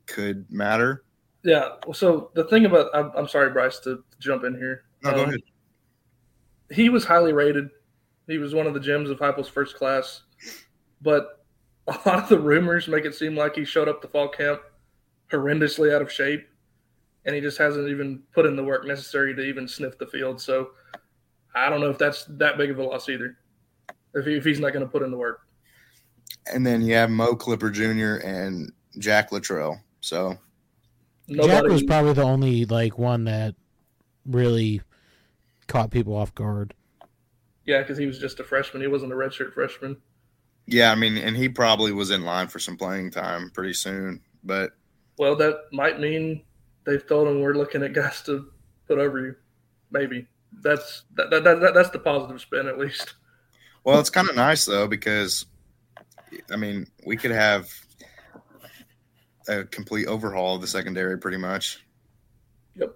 could 0.06 0.46
matter. 0.50 1.04
Yeah. 1.42 1.70
well, 1.86 1.94
So 1.94 2.30
the 2.34 2.44
thing 2.44 2.64
about 2.66 2.90
I'm, 2.94 3.10
I'm 3.16 3.28
sorry, 3.28 3.50
Bryce, 3.50 3.78
to 3.80 4.02
jump 4.18 4.44
in 4.44 4.54
here. 4.54 4.84
No, 5.02 5.12
go 5.12 5.22
Um, 5.24 5.28
ahead. 5.28 5.40
He 6.70 6.88
was 6.88 7.04
highly 7.04 7.32
rated. 7.32 7.68
He 8.26 8.38
was 8.38 8.54
one 8.54 8.66
of 8.66 8.74
the 8.74 8.80
gems 8.80 9.08
of 9.10 9.18
Heupel's 9.20 9.48
first 9.48 9.76
class, 9.76 10.22
but 11.00 11.44
a 11.86 11.92
lot 12.04 12.22
of 12.22 12.28
the 12.28 12.38
rumors 12.38 12.88
make 12.88 13.04
it 13.04 13.14
seem 13.14 13.36
like 13.36 13.54
he 13.54 13.64
showed 13.64 13.88
up 13.88 14.02
to 14.02 14.08
fall 14.08 14.28
camp 14.28 14.60
horrendously 15.30 15.94
out 15.94 16.02
of 16.02 16.10
shape, 16.10 16.44
and 17.24 17.34
he 17.34 17.40
just 17.40 17.58
hasn't 17.58 17.88
even 17.88 18.22
put 18.32 18.46
in 18.46 18.56
the 18.56 18.64
work 18.64 18.84
necessary 18.84 19.34
to 19.34 19.42
even 19.42 19.68
sniff 19.68 19.96
the 19.98 20.06
field. 20.06 20.40
So 20.40 20.70
I 21.54 21.68
don't 21.70 21.80
know 21.80 21.90
if 21.90 21.98
that's 21.98 22.24
that 22.30 22.58
big 22.58 22.70
of 22.70 22.78
a 22.78 22.82
loss 22.82 23.08
either. 23.08 23.38
If, 24.14 24.26
he, 24.26 24.34
if 24.34 24.44
he's 24.44 24.58
not 24.58 24.72
going 24.72 24.84
to 24.84 24.90
put 24.90 25.02
in 25.02 25.10
the 25.12 25.16
work. 25.16 25.45
And 26.52 26.66
then 26.66 26.82
you 26.82 26.94
have 26.94 27.10
Mo 27.10 27.34
Clipper 27.34 27.70
Jr. 27.70 28.24
and 28.26 28.72
Jack 28.98 29.32
Luttrell. 29.32 29.80
So 30.00 30.36
Jack 31.28 31.64
was 31.64 31.82
probably 31.82 32.12
the 32.12 32.22
only 32.22 32.64
like 32.64 32.98
one 32.98 33.24
that 33.24 33.54
really 34.24 34.80
caught 35.66 35.90
people 35.90 36.14
off 36.14 36.34
guard. 36.34 36.74
yeah, 37.64 37.80
because 37.82 37.98
he 37.98 38.06
was 38.06 38.18
just 38.18 38.38
a 38.40 38.44
freshman. 38.44 38.82
He 38.82 38.88
wasn't 38.88 39.12
a 39.12 39.16
redshirt 39.16 39.52
freshman. 39.52 39.96
yeah, 40.66 40.92
I 40.92 40.94
mean, 40.94 41.16
and 41.16 41.36
he 41.36 41.48
probably 41.48 41.92
was 41.92 42.10
in 42.10 42.24
line 42.24 42.48
for 42.48 42.58
some 42.58 42.76
playing 42.76 43.10
time 43.10 43.50
pretty 43.50 43.74
soon. 43.74 44.20
But 44.44 44.72
Well, 45.18 45.34
that 45.36 45.62
might 45.72 45.98
mean 46.00 46.42
they've 46.84 47.06
told 47.06 47.26
him 47.28 47.40
we're 47.40 47.54
looking 47.54 47.82
at 47.82 47.92
guys 47.92 48.22
to 48.22 48.50
put 48.86 48.98
over 48.98 49.18
you. 49.20 49.34
Maybe 49.90 50.26
that's 50.62 51.04
that, 51.14 51.30
that, 51.30 51.42
that 51.44 51.74
that's 51.74 51.90
the 51.90 51.98
positive 51.98 52.40
spin 52.40 52.68
at 52.68 52.78
least. 52.78 53.14
well, 53.84 53.98
it's 53.98 54.10
kind 54.10 54.28
of 54.28 54.36
nice 54.36 54.64
though 54.64 54.86
because 54.86 55.46
I 56.50 56.56
mean, 56.56 56.86
we 57.06 57.16
could 57.16 57.30
have 57.30 57.68
a 59.48 59.64
complete 59.64 60.06
overhaul 60.06 60.56
of 60.56 60.60
the 60.60 60.66
secondary 60.66 61.18
pretty 61.18 61.36
much. 61.36 61.84
Yep, 62.74 62.94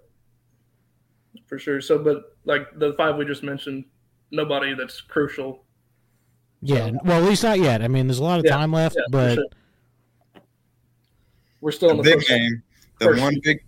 for 1.46 1.58
sure. 1.58 1.80
So, 1.80 1.98
but 1.98 2.36
like 2.44 2.66
the 2.78 2.94
five 2.94 3.16
we 3.16 3.24
just 3.24 3.42
mentioned, 3.42 3.84
nobody 4.30 4.74
that's 4.74 5.00
crucial. 5.00 5.64
Yeah, 6.62 6.90
well, 7.04 7.22
at 7.22 7.28
least 7.28 7.42
not 7.42 7.58
yet. 7.60 7.82
I 7.82 7.88
mean, 7.88 8.06
there's 8.06 8.18
a 8.18 8.24
lot 8.24 8.38
of 8.40 8.44
Yeah, 8.44 8.56
time 8.56 8.72
left, 8.72 8.94
Yeah, 8.96 9.02
but 9.10 9.34
sure. 9.36 9.44
we're 11.60 11.72
still 11.72 11.90
in 11.90 11.96
The 11.98 12.02
the 12.02 12.10
big 12.10 12.18
first. 12.18 12.30
name, 12.30 12.62
the 12.98 13.04
first- 13.06 13.20
one 13.22 13.34
big, 13.42 13.58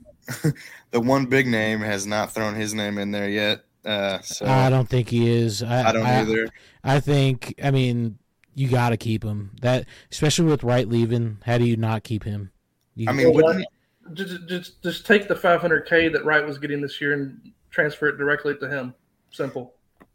the 0.90 1.01
one 1.01 1.27
big 1.27 1.46
name 1.46 1.81
has 1.81 2.07
not 2.07 2.33
thrown 2.33 2.55
his 2.55 2.75
name 2.75 2.98
in 2.98 3.11
there 3.11 3.29
yet. 3.29 3.61
Uh, 3.85 4.20
so 4.20 4.46
I 4.46 4.70
don't 4.70 4.88
think 4.88 5.09
he 5.09 5.29
is. 5.29 5.62
I, 5.62 5.88
I 5.88 5.92
don't 5.92 6.07
either. 6.07 6.48
I 6.85 7.01
think. 7.01 7.55
I 7.62 7.70
mean, 7.72 8.18
you 8.55 8.69
got 8.69 8.91
to 8.91 8.97
keep 8.97 9.25
him. 9.25 9.51
That 9.61 9.87
especially 10.11 10.47
with 10.47 10.62
Wright 10.62 10.88
leaving. 10.88 11.38
How 11.45 11.59
do 11.59 11.65
you 11.65 11.77
not 11.77 12.05
keep 12.05 12.25
him? 12.25 12.51
You, 12.95 13.09
I 13.09 13.12
mean, 13.12 13.33
Well, 13.33 13.45
wouldn't, 13.47 13.67
Just, 14.12 14.49
just 14.49 14.83
just 14.83 15.07
take 15.07 15.29
the 15.29 15.35
500k 15.35 16.12
that 16.12 16.25
Wright 16.25 16.45
was 16.45 16.59
getting 16.59 16.81
this 16.81 17.01
year 17.01 17.15
and 17.15 17.53
transfer 17.71 18.09
it 18.09 18.19
directly 18.19 18.57
to 18.57 18.69
him. 18.69 18.95
Simple. 19.31 19.75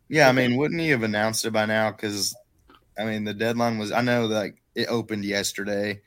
yeah, 0.09 0.29
I 0.29 0.31
mean, 0.31 0.55
wouldn't 0.57 0.79
he 0.79 0.89
have 0.89 1.03
announced 1.03 1.45
it 1.45 1.51
by 1.51 1.65
now? 1.65 1.91
Because 1.91 2.35
I 2.99 3.05
mean, 3.05 3.23
the 3.23 3.33
deadline 3.33 3.77
was. 3.77 3.91
I 3.91 4.01
know 4.01 4.27
that 4.27 4.51
it 4.75 4.87
opened 4.89 5.25
yesterday, 5.25 6.01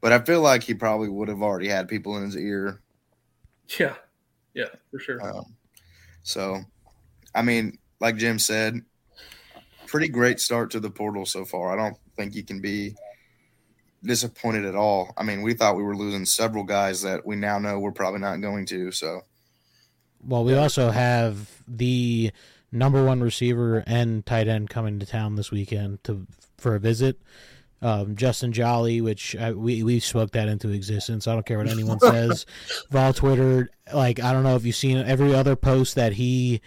but 0.00 0.12
I 0.12 0.20
feel 0.20 0.40
like 0.40 0.62
he 0.62 0.74
probably 0.74 1.08
would 1.08 1.28
have 1.28 1.42
already 1.42 1.68
had 1.68 1.88
people 1.88 2.16
in 2.16 2.24
his 2.24 2.36
ear. 2.36 2.80
Yeah, 3.78 3.96
yeah, 4.54 4.68
for 4.90 4.98
sure. 4.98 5.20
Um, 5.22 5.54
so, 6.22 6.60
I 7.34 7.42
mean, 7.42 7.78
like 8.00 8.16
Jim 8.16 8.38
said, 8.38 8.80
pretty 9.96 10.12
great 10.12 10.38
start 10.38 10.70
to 10.70 10.78
the 10.78 10.90
portal 10.90 11.24
so 11.24 11.42
far. 11.42 11.72
I 11.72 11.82
don't 11.82 11.96
think 12.18 12.34
you 12.34 12.44
can 12.44 12.60
be 12.60 12.94
disappointed 14.04 14.66
at 14.66 14.74
all. 14.74 15.14
I 15.16 15.22
mean, 15.22 15.40
we 15.40 15.54
thought 15.54 15.74
we 15.74 15.82
were 15.82 15.96
losing 15.96 16.26
several 16.26 16.64
guys 16.64 17.00
that 17.00 17.24
we 17.24 17.34
now 17.34 17.58
know 17.58 17.78
we're 17.78 17.92
probably 17.92 18.20
not 18.20 18.42
going 18.42 18.66
to. 18.66 18.92
So, 18.92 19.22
well, 20.22 20.44
we 20.44 20.54
also 20.54 20.90
have 20.90 21.62
the 21.66 22.30
number 22.70 23.02
one 23.06 23.22
receiver 23.22 23.84
and 23.86 24.26
tight 24.26 24.48
end 24.48 24.68
coming 24.68 24.98
to 24.98 25.06
town 25.06 25.36
this 25.36 25.50
weekend 25.50 26.04
to 26.04 26.26
for 26.58 26.74
a 26.74 26.78
visit. 26.78 27.18
Um, 27.80 28.16
Justin 28.16 28.52
Jolly, 28.52 29.00
which 29.00 29.34
I, 29.34 29.52
we 29.52 29.82
we 29.82 29.98
spoke 30.00 30.32
that 30.32 30.50
into 30.50 30.68
existence. 30.68 31.26
I 31.26 31.32
don't 31.32 31.46
care 31.46 31.56
what 31.56 31.68
anyone 31.68 32.00
says. 32.00 32.44
Vol 32.90 33.14
Twitter, 33.14 33.70
like 33.94 34.20
I 34.20 34.34
don't 34.34 34.42
know 34.42 34.56
if 34.56 34.66
you've 34.66 34.76
seen 34.76 34.98
every 34.98 35.34
other 35.34 35.56
post 35.56 35.94
that 35.94 36.12
he 36.12 36.60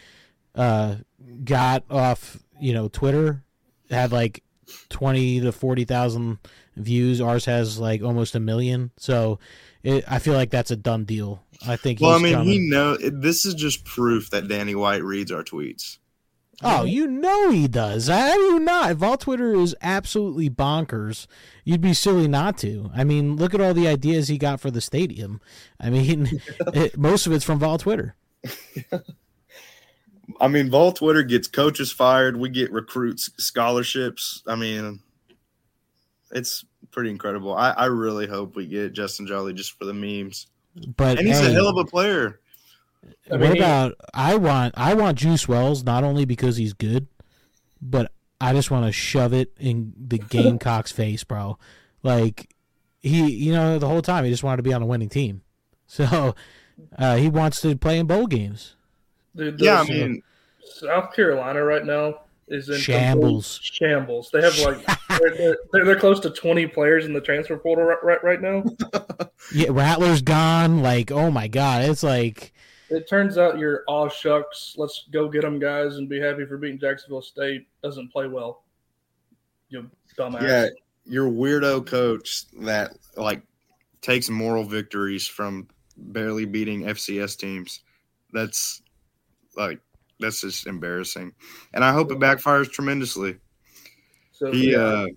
uh, 0.55 0.95
got 1.43 1.83
off, 1.91 2.37
you 2.59 2.73
know, 2.73 2.87
Twitter 2.87 3.43
had 3.89 4.11
like 4.11 4.43
twenty 4.89 5.39
to 5.41 5.51
forty 5.51 5.85
thousand 5.85 6.39
views. 6.75 7.21
Ours 7.21 7.45
has 7.45 7.79
like 7.79 8.01
almost 8.01 8.35
a 8.35 8.39
million. 8.39 8.91
So 8.97 9.39
it, 9.83 10.03
I 10.07 10.19
feel 10.19 10.33
like 10.33 10.49
that's 10.49 10.71
a 10.71 10.75
done 10.75 11.05
deal. 11.05 11.43
I 11.65 11.75
think. 11.75 11.99
well, 12.01 12.11
I 12.11 12.19
mean, 12.19 12.33
coming. 12.33 12.47
he 12.47 12.69
know 12.69 12.97
this 12.97 13.45
is 13.45 13.53
just 13.53 13.85
proof 13.85 14.29
that 14.29 14.47
Danny 14.47 14.75
White 14.75 15.03
reads 15.03 15.31
our 15.31 15.43
tweets. 15.43 15.97
Oh, 16.61 16.83
you 16.83 17.07
know 17.07 17.51
he 17.51 17.69
does. 17.69 18.07
How 18.07 18.33
do 18.33 18.41
you 18.41 18.59
not? 18.59 18.97
Vol 18.97 19.17
Twitter 19.17 19.55
is 19.55 19.75
absolutely 19.81 20.49
bonkers. 20.49 21.25
You'd 21.63 21.79
be 21.79 21.93
silly 21.93 22.27
not 22.27 22.57
to. 22.59 22.91
I 22.93 23.05
mean, 23.05 23.37
look 23.37 23.53
at 23.53 23.61
all 23.61 23.73
the 23.73 23.87
ideas 23.87 24.27
he 24.27 24.37
got 24.37 24.59
for 24.59 24.69
the 24.69 24.81
stadium. 24.81 25.39
I 25.79 25.89
mean, 25.89 26.41
it, 26.73 26.97
most 26.97 27.25
of 27.25 27.31
it's 27.31 27.45
from 27.45 27.59
Vol 27.59 27.77
Twitter. 27.77 28.15
I 30.39 30.47
mean, 30.47 30.69
Vol 30.69 30.91
Twitter 30.91 31.23
gets 31.23 31.47
coaches 31.47 31.91
fired. 31.91 32.37
We 32.37 32.49
get 32.49 32.71
recruits 32.71 33.29
scholarships. 33.37 34.43
I 34.47 34.55
mean, 34.55 34.99
it's 36.31 36.65
pretty 36.91 37.09
incredible. 37.09 37.55
I, 37.55 37.71
I 37.71 37.85
really 37.85 38.27
hope 38.27 38.55
we 38.55 38.67
get 38.67 38.93
Justin 38.93 39.27
Jolly 39.27 39.53
just 39.53 39.77
for 39.77 39.85
the 39.85 39.93
memes. 39.93 40.47
But 40.95 41.17
And 41.17 41.27
he's 41.27 41.39
hey, 41.39 41.47
a 41.47 41.51
hell 41.51 41.67
of 41.67 41.77
a 41.77 41.85
player. 41.85 42.39
I 43.31 43.33
what 43.37 43.39
mean, 43.41 43.51
he- 43.53 43.59
about? 43.59 43.95
I 44.13 44.35
want 44.35 44.73
I 44.77 44.93
want 44.93 45.17
Juice 45.17 45.47
Wells 45.47 45.83
not 45.83 46.03
only 46.03 46.25
because 46.25 46.57
he's 46.57 46.73
good, 46.73 47.07
but 47.81 48.11
I 48.41 48.53
just 48.53 48.71
want 48.71 48.85
to 48.85 48.91
shove 48.91 49.33
it 49.33 49.53
in 49.59 49.93
the 49.97 50.17
Gamecock's 50.29 50.91
face, 50.91 51.23
bro. 51.23 51.57
Like 52.03 52.53
he, 52.99 53.29
you 53.31 53.53
know, 53.53 53.79
the 53.79 53.87
whole 53.87 54.01
time 54.01 54.25
he 54.25 54.29
just 54.31 54.43
wanted 54.43 54.57
to 54.57 54.63
be 54.63 54.73
on 54.73 54.81
a 54.81 54.85
winning 54.85 55.09
team, 55.09 55.41
so 55.87 56.35
uh, 56.97 57.15
he 57.17 57.29
wants 57.29 57.61
to 57.61 57.75
play 57.75 57.97
in 57.97 58.05
bowl 58.05 58.27
games. 58.27 58.75
Dude, 59.35 59.59
Yeah, 59.59 59.81
I 59.81 59.83
mean, 59.85 60.23
South 60.63 61.13
Carolina 61.13 61.63
right 61.63 61.85
now 61.85 62.21
is 62.47 62.69
in 62.69 62.77
Shambles. 62.77 63.59
Shambles. 63.61 64.29
They 64.31 64.41
have 64.41 64.57
like 64.59 64.85
they're, 65.19 65.57
they're, 65.71 65.85
they're 65.85 65.99
close 65.99 66.19
to 66.21 66.29
twenty 66.29 66.67
players 66.67 67.05
in 67.05 67.13
the 67.13 67.21
transfer 67.21 67.57
portal 67.57 67.85
right 67.85 68.03
right, 68.03 68.23
right 68.23 68.41
now. 68.41 68.63
Yeah, 69.53 69.69
Rattler's 69.71 70.21
gone. 70.21 70.83
Like, 70.83 71.11
oh 71.11 71.31
my 71.31 71.47
god, 71.47 71.85
it's 71.85 72.03
like 72.03 72.53
It 72.89 73.09
turns 73.09 73.37
out 73.37 73.57
your 73.57 73.83
aw 73.87 74.07
shucks, 74.09 74.75
let's 74.77 75.05
go 75.11 75.27
get 75.27 75.41
them 75.41 75.59
guys 75.59 75.95
and 75.95 76.07
be 76.07 76.19
happy 76.19 76.45
for 76.45 76.57
beating 76.57 76.79
Jacksonville 76.79 77.21
State 77.21 77.67
doesn't 77.81 78.11
play 78.11 78.27
well. 78.27 78.63
You 79.69 79.89
dumbass. 80.17 80.41
yeah, 80.41 80.67
your 81.05 81.29
weirdo 81.31 81.85
coach 81.85 82.45
that 82.59 82.91
like 83.15 83.41
takes 84.01 84.29
moral 84.29 84.65
victories 84.65 85.25
from 85.25 85.67
barely 85.97 86.45
beating 86.45 86.83
FCS 86.83 87.37
teams. 87.37 87.81
That's 88.33 88.81
like 89.55 89.79
that's 90.19 90.41
just 90.41 90.67
embarrassing. 90.67 91.33
And 91.73 91.83
I 91.83 91.93
hope 91.93 92.11
it 92.11 92.19
backfires 92.19 92.71
tremendously. 92.71 93.37
So 94.31 94.51
He 94.51 94.75
uh 94.75 95.07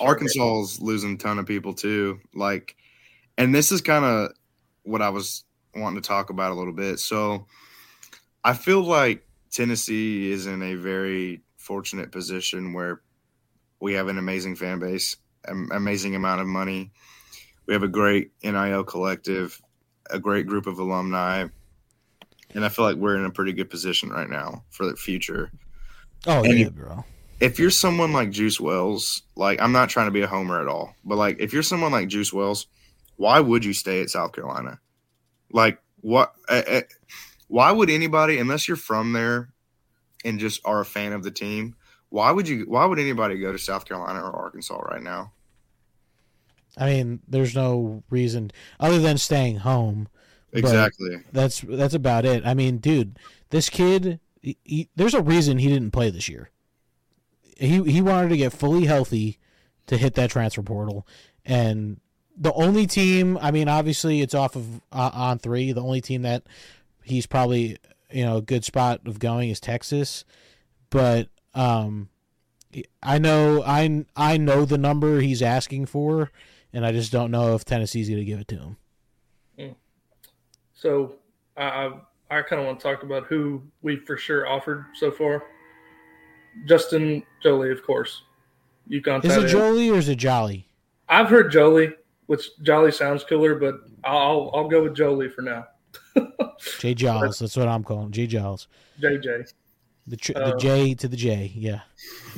Arkansas 0.00 0.60
is 0.62 0.80
losing 0.80 1.14
a 1.14 1.18
ton 1.18 1.38
of 1.38 1.46
people 1.46 1.74
too. 1.74 2.20
Like, 2.34 2.76
and 3.36 3.54
this 3.54 3.70
is 3.70 3.80
kind 3.80 4.04
of 4.04 4.32
what 4.82 5.02
I 5.02 5.10
was 5.10 5.44
wanting 5.74 6.00
to 6.00 6.08
talk 6.08 6.30
about 6.30 6.52
a 6.52 6.54
little 6.54 6.72
bit. 6.72 6.98
So, 6.98 7.46
I 8.42 8.54
feel 8.54 8.80
like 8.80 9.26
Tennessee 9.50 10.32
is 10.32 10.46
in 10.46 10.62
a 10.62 10.74
very 10.74 11.42
fortunate 11.58 12.10
position 12.10 12.72
where 12.72 13.02
we 13.80 13.92
have 13.94 14.08
an 14.08 14.18
amazing 14.18 14.56
fan 14.56 14.78
base, 14.78 15.16
an 15.44 15.68
amazing 15.72 16.14
amount 16.14 16.40
of 16.40 16.46
money. 16.46 16.92
We 17.66 17.74
have 17.74 17.82
a 17.82 17.88
great 17.88 18.30
NIL 18.42 18.84
collective, 18.84 19.60
a 20.10 20.18
great 20.18 20.46
group 20.46 20.66
of 20.66 20.78
alumni, 20.78 21.46
and 22.54 22.64
I 22.64 22.68
feel 22.68 22.84
like 22.84 22.96
we're 22.96 23.16
in 23.16 23.24
a 23.24 23.30
pretty 23.30 23.52
good 23.52 23.70
position 23.70 24.10
right 24.10 24.28
now 24.28 24.64
for 24.70 24.86
the 24.86 24.96
future 24.96 25.50
oh 26.26 26.42
And 26.44 26.58
yeah, 26.58 26.64
you- 26.66 26.70
bro. 26.70 27.04
if 27.40 27.58
you're 27.58 27.70
someone 27.70 28.12
like 28.12 28.30
Juice 28.30 28.60
Wells, 28.60 29.22
like 29.36 29.60
I'm 29.60 29.72
not 29.72 29.88
trying 29.88 30.06
to 30.06 30.12
be 30.12 30.22
a 30.22 30.26
homer 30.26 30.60
at 30.60 30.68
all, 30.68 30.94
but 31.04 31.16
like 31.16 31.36
if 31.40 31.52
you're 31.52 31.62
someone 31.62 31.92
like 31.92 32.08
Juice 32.08 32.32
Wells, 32.32 32.66
why 33.16 33.40
would 33.40 33.64
you 33.64 33.72
stay 33.72 34.00
at 34.02 34.10
South 34.10 34.32
Carolina? 34.32 34.78
Like 35.52 35.80
what? 36.00 36.34
Uh, 36.48 36.62
uh, 36.68 36.80
why 37.48 37.72
would 37.72 37.90
anybody, 37.90 38.38
unless 38.38 38.68
you're 38.68 38.76
from 38.76 39.12
there 39.12 39.48
and 40.24 40.38
just 40.38 40.60
are 40.64 40.80
a 40.80 40.84
fan 40.84 41.12
of 41.12 41.22
the 41.24 41.30
team, 41.30 41.74
why 42.10 42.30
would 42.30 42.46
you? 42.48 42.64
Why 42.68 42.84
would 42.84 42.98
anybody 42.98 43.38
go 43.38 43.50
to 43.52 43.58
South 43.58 43.84
Carolina 43.86 44.20
or 44.20 44.30
Arkansas 44.32 44.78
right 44.78 45.02
now? 45.02 45.32
I 46.78 46.86
mean, 46.86 47.20
there's 47.26 47.54
no 47.54 48.02
reason 48.10 48.52
other 48.78 48.98
than 49.00 49.18
staying 49.18 49.56
home. 49.58 50.08
Exactly. 50.52 51.16
That's 51.32 51.60
that's 51.60 51.94
about 51.94 52.24
it. 52.24 52.44
I 52.44 52.54
mean, 52.54 52.78
dude, 52.78 53.18
this 53.50 53.68
kid 53.68 54.20
he, 54.42 54.56
he, 54.64 54.88
there's 54.96 55.14
a 55.14 55.22
reason 55.22 55.58
he 55.58 55.68
didn't 55.68 55.92
play 55.92 56.10
this 56.10 56.28
year. 56.28 56.50
He 57.56 57.82
he 57.84 58.00
wanted 58.00 58.30
to 58.30 58.36
get 58.36 58.52
fully 58.52 58.86
healthy 58.86 59.38
to 59.86 59.96
hit 59.96 60.14
that 60.14 60.30
transfer 60.30 60.62
portal, 60.62 61.06
and 61.44 62.00
the 62.36 62.52
only 62.54 62.86
team, 62.86 63.38
I 63.40 63.50
mean, 63.50 63.68
obviously 63.68 64.22
it's 64.22 64.34
off 64.34 64.56
of 64.56 64.80
uh, 64.92 65.10
on 65.12 65.38
three. 65.38 65.72
The 65.72 65.82
only 65.82 66.00
team 66.00 66.22
that 66.22 66.44
he's 67.02 67.26
probably 67.26 67.76
you 68.10 68.24
know 68.24 68.38
a 68.38 68.42
good 68.42 68.64
spot 68.64 69.00
of 69.06 69.18
going 69.18 69.50
is 69.50 69.60
Texas, 69.60 70.24
but 70.88 71.28
um, 71.54 72.08
I 73.02 73.18
know 73.18 73.62
I 73.64 74.06
I 74.16 74.38
know 74.38 74.64
the 74.64 74.78
number 74.78 75.20
he's 75.20 75.42
asking 75.42 75.86
for, 75.86 76.30
and 76.72 76.86
I 76.86 76.92
just 76.92 77.12
don't 77.12 77.30
know 77.30 77.54
if 77.54 77.66
Tennessee's 77.66 78.08
going 78.08 78.20
to 78.20 78.24
give 78.24 78.40
it 78.40 78.48
to 78.48 78.56
him. 78.56 78.76
So 80.80 81.16
I 81.58 81.92
I, 82.30 82.42
kind 82.42 82.60
of 82.60 82.66
want 82.66 82.80
to 82.80 82.82
talk 82.82 83.02
about 83.02 83.26
who 83.26 83.62
we 83.82 83.96
for 83.96 84.16
sure 84.16 84.48
offered 84.48 84.86
so 84.94 85.10
far. 85.10 85.44
Justin 86.66 87.22
Jolie, 87.42 87.70
of 87.70 87.82
course. 87.84 88.22
UConn. 88.90 89.24
Is 89.24 89.36
it. 89.36 89.48
Jolie 89.48 89.90
or 89.90 89.98
is 89.98 90.08
it 90.08 90.16
Jolly? 90.16 90.66
I've 91.08 91.28
heard 91.28 91.52
Jolie, 91.52 91.92
which 92.26 92.48
Jolly 92.62 92.92
sounds 92.92 93.24
cooler, 93.24 93.54
but 93.56 93.80
I'll 94.04 94.50
I'll 94.54 94.68
go 94.68 94.82
with 94.82 94.96
Jolie 94.96 95.28
for 95.28 95.42
now. 95.42 95.66
J 96.78 96.94
Giles. 96.94 97.38
That's 97.40 97.56
what 97.56 97.68
I'm 97.68 97.84
calling 97.84 98.10
Jay 98.10 98.26
Giles. 98.26 98.68
JJ. 99.00 99.52
The 100.06 100.16
tr- 100.16 100.32
Uh, 100.34 100.52
the 100.52 100.56
J 100.56 100.94
to 100.94 101.08
the 101.08 101.16
J. 101.16 101.52
Yeah. 101.54 101.80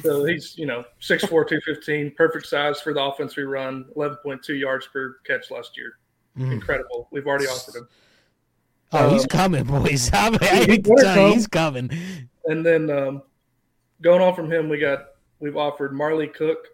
So 0.03 0.25
he's, 0.25 0.59
you 0.59 0.67
know, 0.67 0.85
6'4", 1.01 1.29
215, 1.29 2.13
perfect 2.17 2.47
size 2.47 2.81
for 2.81 2.93
the 2.93 3.01
offense 3.01 3.37
we 3.37 3.45
run, 3.45 3.87
11.2 3.97 4.59
yards 4.59 4.89
per 4.93 5.17
catch 5.25 5.51
last 5.51 5.77
year. 5.77 5.99
Mhm. 6.39 6.53
Incredible. 6.53 7.09
We've 7.13 7.27
already 7.27 7.47
offered 7.47 7.77
him. 7.77 7.89
Oh, 8.93 9.11
he's 9.11 9.23
Um, 9.23 9.29
coming, 9.29 9.65
boys. 9.65 10.11
I, 10.13 10.31
mean, 10.31 10.39
I 10.43 10.47
he 10.47 10.65
hate 10.65 10.85
to 10.85 10.91
better 10.91 11.03
tell 11.03 11.29
you, 11.29 11.35
he's 11.35 11.47
coming. 11.47 11.91
And 12.47 12.65
then 12.65 12.91
um, 12.91 13.23
going 14.03 14.21
on 14.21 14.35
from 14.35 14.51
him, 14.51 14.69
we 14.69 14.79
got 14.79 15.07
we've 15.41 15.57
offered 15.57 15.93
Marley 15.93 16.29
Cook, 16.29 16.69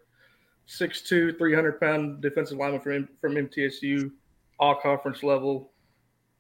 6'2", 0.69 1.39
300 1.39 1.81
pound 1.81 2.21
defensive 2.21 2.59
lineman 2.59 2.81
from 2.81 3.09
from 3.21 3.35
MTSU, 3.35 4.11
all 4.59 4.75
conference 4.75 5.23
level, 5.23 5.71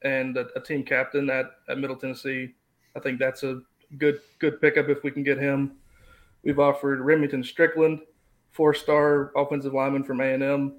and 0.02 0.36
a, 0.36 0.46
a 0.56 0.60
team 0.60 0.82
captain 0.82 1.30
at, 1.30 1.46
at 1.68 1.78
Middle 1.78 1.96
Tennessee. 1.96 2.54
I 2.96 3.00
think 3.00 3.18
that's 3.18 3.42
a 3.42 3.60
good 3.96 4.20
good 4.38 4.60
pickup 4.60 4.88
if 4.88 5.02
we 5.02 5.10
can 5.10 5.22
get 5.22 5.38
him. 5.38 5.72
We've 6.42 6.58
offered 6.58 7.00
Remington 7.00 7.44
Strickland, 7.44 8.00
four 8.52 8.74
star 8.74 9.32
offensive 9.36 9.74
lineman 9.74 10.04
from 10.04 10.20
A 10.20 10.34
and 10.34 10.42
M. 10.42 10.74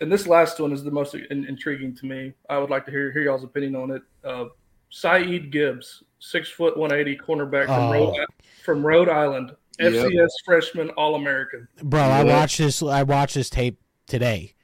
And 0.00 0.12
this 0.12 0.28
last 0.28 0.60
one 0.60 0.72
is 0.72 0.84
the 0.84 0.92
most 0.92 1.14
in, 1.14 1.44
intriguing 1.46 1.94
to 1.96 2.06
me. 2.06 2.32
I 2.48 2.58
would 2.58 2.70
like 2.70 2.84
to 2.84 2.90
hear 2.90 3.10
hear 3.10 3.22
y'all's 3.22 3.42
opinion 3.44 3.74
on 3.74 3.90
it. 3.90 4.02
Uh, 4.28 4.46
Saeed 4.90 5.50
Gibbs, 5.50 6.02
six 6.18 6.48
foot 6.50 6.76
one 6.76 6.92
eighty 6.92 7.16
cornerback 7.16 7.66
from 7.66 7.82
Oh. 7.84 7.92
Rhode 7.92 8.26
from 8.62 8.86
Rhode 8.86 9.08
Island, 9.08 9.54
Yep. 9.78 9.92
FCS 9.92 10.28
freshman 10.44 10.90
All 10.90 11.14
American. 11.14 11.68
Bro, 11.82 12.00
I 12.00 12.24
watched 12.24 12.58
this. 12.58 12.82
I 12.82 13.02
watched 13.02 13.34
this 13.34 13.48
tape 13.50 13.78
today. 14.06 14.54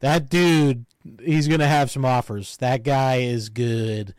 That 0.00 0.28
dude, 0.28 0.84
he's 1.20 1.48
gonna 1.48 1.66
have 1.68 1.90
some 1.90 2.04
offers. 2.04 2.56
That 2.58 2.82
guy 2.82 3.16
is 3.16 3.48
good. 3.48 4.14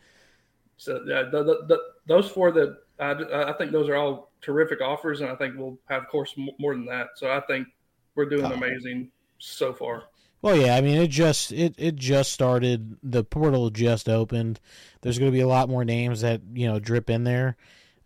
So 0.76 1.02
yeah, 1.06 1.22
the, 1.30 1.42
the, 1.44 1.64
the, 1.66 1.78
those 2.06 2.28
four 2.30 2.50
that 2.52 2.76
I, 2.98 3.50
I 3.50 3.52
think 3.54 3.72
those 3.72 3.88
are 3.88 3.94
all 3.96 4.32
terrific 4.40 4.80
offers, 4.82 5.20
and 5.20 5.30
I 5.30 5.34
think 5.36 5.54
we'll 5.56 5.78
have, 5.88 6.02
of 6.02 6.08
course, 6.08 6.34
more 6.58 6.74
than 6.74 6.84
that. 6.86 7.08
So 7.16 7.30
I 7.30 7.40
think 7.40 7.66
we're 8.14 8.28
doing 8.28 8.44
Oh. 8.44 8.52
amazing 8.52 9.10
so 9.38 9.72
far. 9.72 10.04
Well, 10.44 10.58
yeah, 10.58 10.76
I 10.76 10.82
mean, 10.82 10.98
it 11.00 11.08
just 11.08 11.52
it 11.52 11.74
it 11.78 11.96
just 11.96 12.30
started. 12.30 12.98
The 13.02 13.24
portal 13.24 13.70
just 13.70 14.10
opened. 14.10 14.60
There's 15.00 15.18
going 15.18 15.30
to 15.30 15.34
be 15.34 15.40
a 15.40 15.48
lot 15.48 15.70
more 15.70 15.86
names 15.86 16.20
that 16.20 16.42
you 16.52 16.66
know 16.66 16.78
drip 16.78 17.08
in 17.08 17.24
there. 17.24 17.56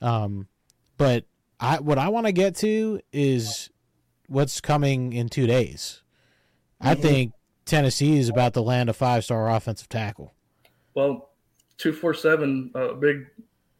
Um, 0.00 0.46
but 0.98 1.24
I 1.58 1.80
what 1.80 1.98
I 1.98 2.10
want 2.10 2.26
to 2.26 2.32
get 2.32 2.54
to 2.58 3.00
is 3.12 3.70
what's 4.28 4.60
coming 4.60 5.12
in 5.14 5.28
two 5.28 5.48
days. 5.48 6.04
I 6.80 6.94
Mhm. 6.94 7.02
think 7.02 7.32
Tennessee 7.64 8.18
is 8.20 8.28
about 8.28 8.54
to 8.54 8.60
land 8.60 8.88
a 8.88 8.92
five 8.92 9.24
star 9.24 9.50
offensive 9.50 9.88
tackle. 9.88 10.32
Well, 10.94 11.30
two 11.76 11.92
four 11.92 12.14
seven, 12.14 12.70
a 12.76 12.94
big 12.94 13.26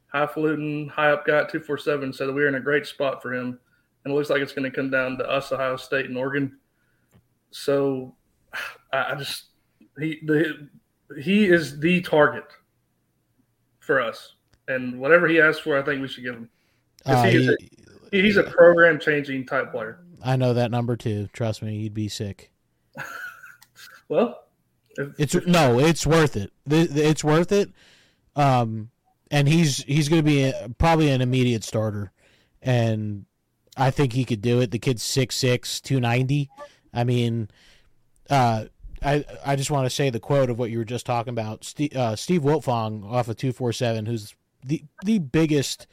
highfalutin, 0.09 0.88
high 0.88 1.12
up 1.12 1.24
guy, 1.24 1.44
two 1.44 1.61
four 1.61 1.78
seven, 1.78 2.12
said 2.12 2.26
that 2.26 2.32
we're 2.32 2.48
in 2.48 2.56
a 2.56 2.61
great 2.61 2.86
spot 2.86 3.22
for 3.22 3.32
him, 3.32 3.61
and 4.04 4.12
it 4.12 4.16
looks 4.16 4.30
like 4.30 4.42
it's 4.42 4.52
going 4.52 4.68
to 4.68 4.74
come 4.74 4.90
down 4.90 5.16
to 5.18 5.30
us, 5.30 5.52
Ohio 5.52 5.76
State 5.76 6.06
and 6.06 6.18
Oregon. 6.18 6.59
So, 7.52 8.16
I, 8.92 9.14
just 9.16 9.44
he 9.99 10.20
the 10.24 10.68
he 11.20 11.46
is 11.46 11.78
the 11.80 12.01
target 12.01 12.44
for 13.80 14.01
us, 14.01 14.34
and 14.68 14.99
whatever 15.01 15.26
he 15.28 15.40
asks 15.40 15.61
for, 15.61 15.78
I 15.78 15.82
think 15.82 16.01
we 16.03 16.09
should 16.09 16.24
give 16.24 16.34
him. 16.34 16.49
Uh, 17.07 17.22
he 17.24 17.30
he- 17.46 17.57
He- 18.11 18.22
He's 18.22 18.38
a 18.38 18.42
program 18.44 18.99
changing 18.99 19.44
type 19.44 19.70
player. 19.70 19.99
I 20.24 20.36
know 20.36 20.55
that 20.55 20.70
number 20.70 20.96
too. 20.96 21.28
Trust 21.34 21.62
me, 21.62 21.76
you'd 21.76 21.92
be 21.94 22.09
sick. 22.09 22.51
Well, 24.09 24.44
if, 24.96 25.09
It's 25.18 25.46
no, 25.46 25.78
it's 25.78 26.07
worth 26.07 26.34
it. 26.36 26.51
It's 26.66 27.22
worth 27.22 27.53
it. 27.53 27.70
Um, 28.36 28.88
and 29.30 29.46
he's 29.46 29.82
he's 29.84 30.09
going 30.09 30.20
to 30.24 30.26
be 30.26 30.44
a, 30.44 30.70
probably 30.78 31.11
an 31.11 31.20
immediate 31.20 31.62
starter, 31.62 32.11
and 32.62 33.26
I 33.76 33.90
think 33.90 34.14
he 34.14 34.24
could 34.24 34.40
do 34.40 34.61
it. 34.61 34.70
The 34.70 34.78
kid's 34.78 35.03
6'6", 35.03 35.82
290. 35.82 36.49
I 36.94 37.05
mean, 37.05 37.51
uh, 38.30 38.64
I 39.02 39.24
I 39.44 39.56
just 39.56 39.70
want 39.70 39.86
to 39.86 39.90
say 39.90 40.10
the 40.10 40.20
quote 40.20 40.50
of 40.50 40.58
what 40.58 40.70
you 40.70 40.78
were 40.78 40.84
just 40.84 41.06
talking 41.06 41.32
about. 41.32 41.64
Steve, 41.64 41.94
uh, 41.96 42.16
Steve 42.16 42.42
Wiltfong 42.42 43.04
off 43.10 43.28
of 43.28 43.36
two 43.36 43.52
four 43.52 43.72
seven, 43.72 44.06
who's 44.06 44.34
the 44.64 44.84
the 45.04 45.18
biggest 45.18 45.86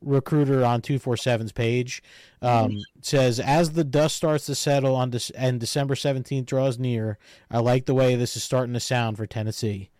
recruiter 0.00 0.64
on 0.64 0.80
247's 0.80 1.50
page 1.50 2.04
um, 2.40 2.78
says 3.02 3.40
as 3.40 3.72
the 3.72 3.82
dust 3.82 4.16
starts 4.16 4.46
to 4.46 4.54
settle 4.54 4.94
on 4.94 5.10
Dec- 5.10 5.32
and 5.34 5.58
December 5.58 5.96
17th 5.96 6.46
draws 6.46 6.78
near 6.78 7.18
I 7.50 7.58
like 7.58 7.86
the 7.86 7.94
way 7.94 8.14
this 8.14 8.36
is 8.36 8.44
starting 8.44 8.74
to 8.74 8.80
sound 8.80 9.16
for 9.16 9.26
Tennessee. 9.26 9.90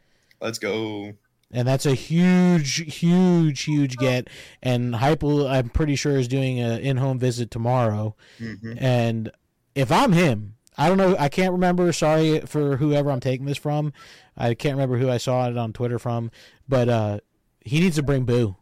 Let's 0.41 0.61
go. 0.61 1.15
and 1.51 1.67
that's 1.67 1.85
a 1.85 1.95
huge 1.95 2.95
huge 2.95 3.63
huge 3.63 3.97
get. 3.97 4.29
And 4.63 4.95
Heupel 4.95 5.51
I'm 5.51 5.69
pretty 5.69 5.97
sure 5.97 6.17
is 6.17 6.29
doing 6.29 6.61
an 6.61 6.79
in-home 6.81 7.19
visit 7.19 7.51
tomorrow. 7.51 8.15
Hmm 8.39 8.75
and 8.79 9.33
if 9.75 9.91
I'm 9.91 10.13
him, 10.13 10.55
I 10.79 10.89
don't 10.89 10.97
know. 10.97 11.17
I 11.19 11.29
can't 11.29 11.53
remember. 11.53 11.93
Sorry 11.93 12.41
for 12.41 12.77
whoever 12.77 13.11
I'm 13.11 13.21
taking 13.21 13.47
this 13.47 13.59
from. 13.59 13.93
I 14.37 14.55
can't 14.55 14.75
remember 14.77 14.97
who 14.97 15.11
I 15.11 15.17
saw 15.19 15.49
it 15.49 15.59
on 15.59 15.73
Twitter 15.73 15.99
from. 15.99 16.31
But 16.69 16.89
uh, 16.89 17.19
he 17.61 17.81
needs 17.81 17.97
to 17.97 18.03
bring 18.03 18.25
Boo. 18.25 18.57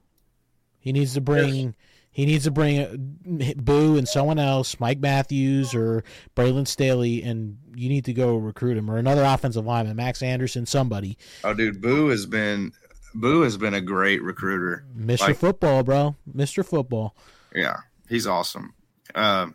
He 0.79 0.93
needs 0.93 1.15
to 1.15 1.21
bring. 1.21 1.75
He 2.11 2.25
needs 2.25 2.45
to 2.45 2.51
bring 2.51 2.79
uh, 2.81 3.53
Boo 3.59 3.99
and 3.99 4.09
someone 4.09 4.39
else, 4.39 4.81
Mike 4.81 5.01
Matthews 5.01 5.75
or 5.75 6.03
Braylon 6.35 6.67
Staley, 6.67 7.23
and 7.23 7.59
you 7.75 7.91
need 7.91 8.07
to 8.07 8.15
go 8.15 8.37
recruit 8.39 8.79
him 8.79 8.91
or 8.91 8.97
another 8.97 9.23
offensive 9.23 9.67
lineman, 9.67 9.97
Max 9.97 10.23
Anderson, 10.23 10.65
somebody. 10.65 11.19
Oh, 11.45 11.53
dude, 11.53 11.83
Boo 11.83 12.09
has 12.09 12.25
been 12.25 12.73
Boo 13.15 13.43
has 13.43 13.59
been 13.59 13.75
a 13.75 13.83
great 13.83 14.23
recruiter. 14.23 14.87
Mr. 14.99 15.21
Like- 15.21 15.37
Football, 15.37 15.83
bro. 15.83 16.17
Mr. 16.35 16.65
Football. 16.65 17.15
Yeah, 17.55 17.77
he's 18.09 18.27
awesome. 18.27 18.73
Um, 19.15 19.55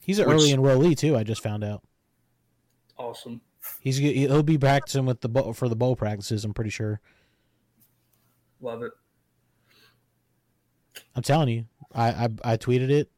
He's 0.00 0.18
an 0.18 0.26
Which- 0.28 0.36
early 0.36 0.52
enrollee 0.54 0.96
too. 0.96 1.14
I 1.14 1.22
just 1.24 1.42
found 1.42 1.62
out. 1.62 1.82
Awesome. 2.98 3.40
He's 3.80 3.98
he'll 3.98 4.42
be 4.42 4.58
practicing 4.58 5.06
with 5.06 5.20
the 5.20 5.28
bowl 5.28 5.52
for 5.52 5.68
the 5.68 5.76
bowl 5.76 5.96
practices. 5.96 6.44
I'm 6.44 6.54
pretty 6.54 6.70
sure. 6.70 7.00
Love 8.60 8.82
it. 8.82 8.92
I'm 11.14 11.22
telling 11.22 11.48
you, 11.48 11.64
I, 11.94 12.08
I 12.08 12.28
I 12.52 12.56
tweeted 12.56 12.90
it 12.90 13.10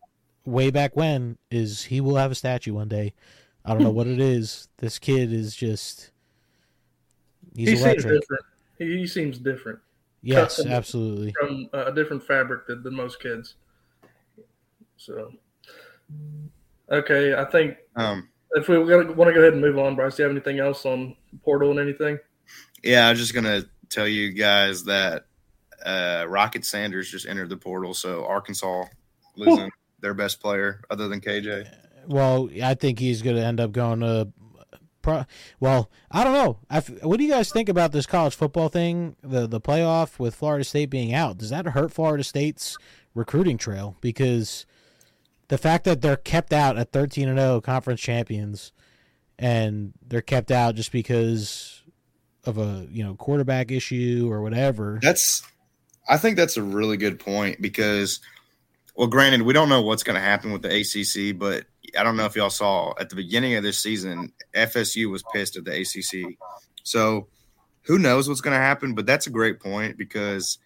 way 0.44 0.70
back 0.70 0.96
when. 0.96 1.38
Is 1.50 1.84
he 1.84 2.00
will 2.00 2.16
have 2.16 2.30
a 2.30 2.34
statue 2.34 2.74
one 2.74 2.88
day? 2.88 3.14
I 3.64 3.72
don't 3.72 3.82
know 3.82 3.90
what 3.90 4.06
it 4.06 4.20
is. 4.20 4.68
This 4.78 4.98
kid 4.98 5.32
is 5.32 5.54
just 5.54 6.10
he's 7.54 7.70
he 7.70 7.76
seems 7.76 7.82
electric. 7.82 8.20
different. 8.20 8.44
He, 8.78 8.98
he 8.98 9.06
seems 9.06 9.38
different 9.38 9.78
Yes, 10.22 10.56
custom. 10.56 10.72
absolutely. 10.72 11.34
from 11.38 11.68
uh, 11.72 11.86
a 11.86 11.94
different 11.94 12.22
fabric 12.22 12.66
than, 12.66 12.82
than 12.82 12.94
most 12.94 13.20
kids. 13.20 13.54
So, 14.96 15.32
okay, 16.90 17.34
I 17.34 17.44
think 17.46 17.76
um, 17.96 18.28
if 18.52 18.68
we 18.68 18.78
want 18.78 19.08
to 19.08 19.14
go 19.14 19.40
ahead 19.40 19.52
and 19.52 19.60
move 19.60 19.78
on, 19.78 19.96
Bryce, 19.96 20.16
do 20.16 20.22
you 20.22 20.28
have 20.28 20.36
anything 20.36 20.58
else 20.58 20.84
on 20.86 21.16
portal 21.44 21.70
and 21.70 21.80
anything? 21.80 22.18
yeah, 22.82 23.06
I 23.06 23.10
was 23.10 23.18
just 23.18 23.34
gonna 23.34 23.64
tell 23.88 24.08
you 24.08 24.32
guys 24.32 24.84
that 24.84 25.26
uh, 25.84 26.24
Rocket 26.28 26.64
Sanders 26.64 27.10
just 27.10 27.26
entered 27.26 27.48
the 27.48 27.56
portal, 27.56 27.94
so 27.94 28.24
Arkansas 28.24 28.84
losing 29.36 29.70
their 30.00 30.14
best 30.14 30.40
player 30.40 30.80
other 30.90 31.08
than 31.08 31.20
KJ. 31.20 31.68
Well, 32.06 32.48
I 32.62 32.74
think 32.74 32.98
he's 32.98 33.22
going 33.22 33.36
to 33.36 33.44
end 33.44 33.60
up 33.60 33.72
going 33.72 34.00
to. 34.00 34.28
Pro, 35.02 35.24
well, 35.60 35.90
I 36.10 36.24
don't 36.24 36.34
know. 36.34 36.58
I 36.68 36.78
f 36.78 36.90
what 37.02 37.16
do 37.16 37.24
you 37.24 37.30
guys 37.30 37.50
think 37.50 37.70
about 37.70 37.92
this 37.92 38.04
college 38.04 38.34
football 38.34 38.68
thing? 38.68 39.16
The 39.22 39.46
the 39.46 39.60
playoff 39.60 40.18
with 40.18 40.34
Florida 40.34 40.62
State 40.62 40.90
being 40.90 41.14
out. 41.14 41.38
Does 41.38 41.48
that 41.48 41.64
hurt 41.68 41.90
Florida 41.90 42.22
State's 42.22 42.76
recruiting 43.14 43.56
trail? 43.56 43.96
Because 44.02 44.66
the 45.50 45.58
fact 45.58 45.84
that 45.84 46.00
they're 46.00 46.16
kept 46.16 46.52
out 46.52 46.78
at 46.78 46.92
thirteen 46.92 47.28
and 47.28 47.38
zero 47.38 47.60
conference 47.60 48.00
champions, 48.00 48.72
and 49.38 49.92
they're 50.06 50.22
kept 50.22 50.50
out 50.50 50.76
just 50.76 50.92
because 50.92 51.82
of 52.44 52.56
a 52.56 52.86
you 52.90 53.04
know 53.04 53.14
quarterback 53.16 53.70
issue 53.70 54.28
or 54.30 54.42
whatever. 54.42 55.00
That's 55.02 55.42
I 56.08 56.16
think 56.16 56.36
that's 56.36 56.56
a 56.56 56.62
really 56.62 56.96
good 56.96 57.18
point 57.18 57.60
because, 57.60 58.20
well, 58.94 59.08
granted, 59.08 59.42
we 59.42 59.52
don't 59.52 59.68
know 59.68 59.82
what's 59.82 60.04
going 60.04 60.14
to 60.14 60.20
happen 60.20 60.52
with 60.52 60.62
the 60.62 60.68
ACC, 60.68 61.36
but 61.36 61.66
I 61.98 62.04
don't 62.04 62.16
know 62.16 62.26
if 62.26 62.36
y'all 62.36 62.48
saw 62.48 62.94
at 63.00 63.10
the 63.10 63.16
beginning 63.16 63.54
of 63.54 63.64
this 63.64 63.80
season, 63.80 64.32
FSU 64.54 65.10
was 65.10 65.24
pissed 65.32 65.56
at 65.56 65.64
the 65.64 65.80
ACC. 65.80 66.36
So 66.84 67.26
who 67.82 67.98
knows 67.98 68.28
what's 68.28 68.40
going 68.40 68.54
to 68.54 68.62
happen? 68.62 68.94
But 68.94 69.06
that's 69.06 69.26
a 69.26 69.30
great 69.30 69.58
point 69.58 69.98
because 69.98 70.58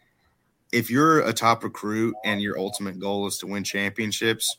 if 0.74 0.90
you're 0.90 1.20
a 1.20 1.32
top 1.32 1.62
recruit 1.62 2.16
and 2.24 2.42
your 2.42 2.58
ultimate 2.58 2.98
goal 2.98 3.28
is 3.28 3.38
to 3.38 3.46
win 3.46 3.62
championships, 3.62 4.58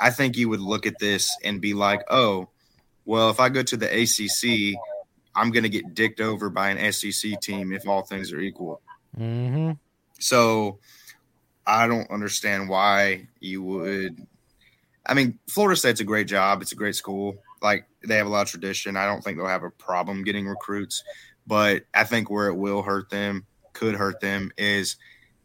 I 0.00 0.10
think 0.10 0.36
you 0.36 0.48
would 0.48 0.60
look 0.60 0.84
at 0.84 0.98
this 0.98 1.30
and 1.44 1.60
be 1.60 1.74
like, 1.74 2.02
oh, 2.10 2.48
well, 3.04 3.30
if 3.30 3.38
I 3.38 3.50
go 3.50 3.62
to 3.62 3.76
the 3.76 3.86
ACC, 3.86 4.76
I'm 5.34 5.52
going 5.52 5.62
to 5.62 5.68
get 5.68 5.94
dicked 5.94 6.20
over 6.20 6.50
by 6.50 6.70
an 6.70 6.92
SEC 6.92 7.40
team 7.40 7.72
if 7.72 7.86
all 7.86 8.02
things 8.02 8.32
are 8.32 8.40
equal. 8.40 8.82
Mm-hmm. 9.16 9.72
So 10.18 10.80
I 11.64 11.86
don't 11.86 12.10
understand 12.10 12.68
why 12.68 13.28
you 13.38 13.62
would. 13.62 14.26
I 15.06 15.14
mean, 15.14 15.38
Florida 15.48 15.78
State's 15.78 16.00
a 16.00 16.04
great 16.04 16.26
job. 16.26 16.62
It's 16.62 16.72
a 16.72 16.76
great 16.76 16.96
school. 16.96 17.36
Like 17.62 17.86
they 18.04 18.16
have 18.16 18.26
a 18.26 18.30
lot 18.30 18.42
of 18.42 18.50
tradition. 18.50 18.96
I 18.96 19.06
don't 19.06 19.22
think 19.22 19.38
they'll 19.38 19.46
have 19.46 19.62
a 19.62 19.70
problem 19.70 20.24
getting 20.24 20.48
recruits, 20.48 21.04
but 21.46 21.84
I 21.94 22.02
think 22.02 22.28
where 22.28 22.48
it 22.48 22.56
will 22.56 22.82
hurt 22.82 23.08
them, 23.08 23.46
could 23.80 23.96
hurt 23.96 24.20
them, 24.20 24.52
is 24.58 24.96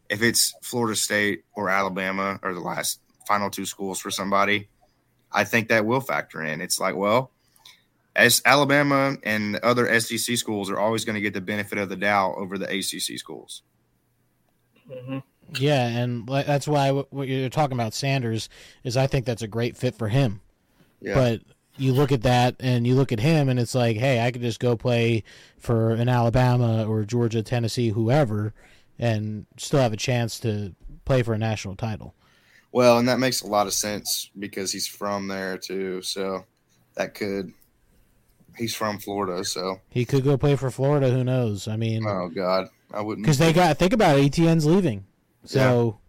if 0.09 0.21
it's 0.21 0.53
Florida 0.61 0.95
State 0.95 1.45
or 1.55 1.69
Alabama 1.69 2.39
or 2.43 2.53
the 2.53 2.59
last 2.59 2.99
final 3.25 3.49
two 3.49 3.65
schools 3.65 3.99
for 3.99 4.11
somebody. 4.11 4.67
I 5.31 5.43
think 5.43 5.69
that 5.69 5.85
will 5.85 6.01
factor 6.01 6.43
in. 6.43 6.61
It's 6.61 6.79
like, 6.79 6.95
well, 6.95 7.31
as 8.15 8.41
Alabama 8.45 9.17
and 9.23 9.57
other 9.57 9.99
SEC 9.99 10.37
schools 10.37 10.69
are 10.69 10.79
always 10.79 11.03
going 11.03 11.15
to 11.15 11.21
get 11.21 11.33
the 11.33 11.41
benefit 11.41 11.77
of 11.77 11.89
the 11.89 11.95
doubt 11.95 12.35
over 12.37 12.57
the 12.57 12.65
ACC 12.65 13.17
schools. 13.19 13.63
hmm 14.87 15.19
Yeah, 15.57 15.87
and 15.87 16.27
that's 16.27 16.67
why 16.67 16.91
what 16.91 17.11
what 17.11 17.27
you're 17.27 17.49
talking 17.49 17.75
about 17.75 17.93
Sanders 17.93 18.49
is 18.83 18.95
I 18.95 19.07
think 19.07 19.25
that's 19.25 19.41
a 19.41 19.47
great 19.47 19.75
fit 19.75 19.95
for 19.95 20.07
him. 20.07 20.41
Yeah. 21.01 21.15
But 21.15 21.41
you 21.77 21.93
look 21.93 22.11
at 22.11 22.23
that 22.23 22.55
and 22.59 22.85
you 22.87 22.95
look 22.95 23.11
at 23.11 23.19
him 23.19 23.49
and 23.49 23.59
it's 23.59 23.75
like, 23.75 23.97
hey, 23.97 24.21
I 24.25 24.31
could 24.31 24.41
just 24.41 24.59
go 24.59 24.75
play 24.75 25.23
for 25.57 25.91
an 25.91 26.07
Alabama 26.09 26.85
or 26.87 27.03
Georgia, 27.03 27.43
Tennessee, 27.43 27.89
whoever, 27.89 28.53
and 28.97 29.45
still 29.57 29.79
have 29.79 29.93
a 29.93 29.97
chance 29.97 30.39
to 30.41 30.73
play 31.03 31.21
for 31.23 31.33
a 31.33 31.37
national 31.37 31.75
title. 31.75 32.13
Well, 32.71 32.97
and 32.97 33.07
that 33.07 33.19
makes 33.19 33.41
a 33.41 33.47
lot 33.47 33.67
of 33.67 33.73
sense 33.73 34.29
because 34.37 34.71
he's 34.71 34.87
from 34.87 35.27
there 35.27 35.57
too. 35.57 36.01
So 36.01 36.45
that 36.95 37.13
could. 37.13 37.53
He's 38.57 38.73
from 38.73 38.99
Florida, 38.99 39.43
so 39.43 39.81
He 39.89 40.05
could 40.05 40.23
go 40.23 40.37
play 40.37 40.55
for 40.55 40.71
Florida. 40.71 41.11
Who 41.11 41.25
knows? 41.25 41.67
I 41.67 41.75
mean, 41.75 42.05
oh 42.07 42.29
god, 42.29 42.69
I 42.93 43.01
wouldn't. 43.01 43.25
because 43.25 43.37
they 43.37 43.51
got 43.51 43.77
think 43.77 43.91
about 43.91 44.17
it, 44.17 44.23
Etienne's 44.23 44.65
leaving, 44.65 45.05
so 45.43 45.99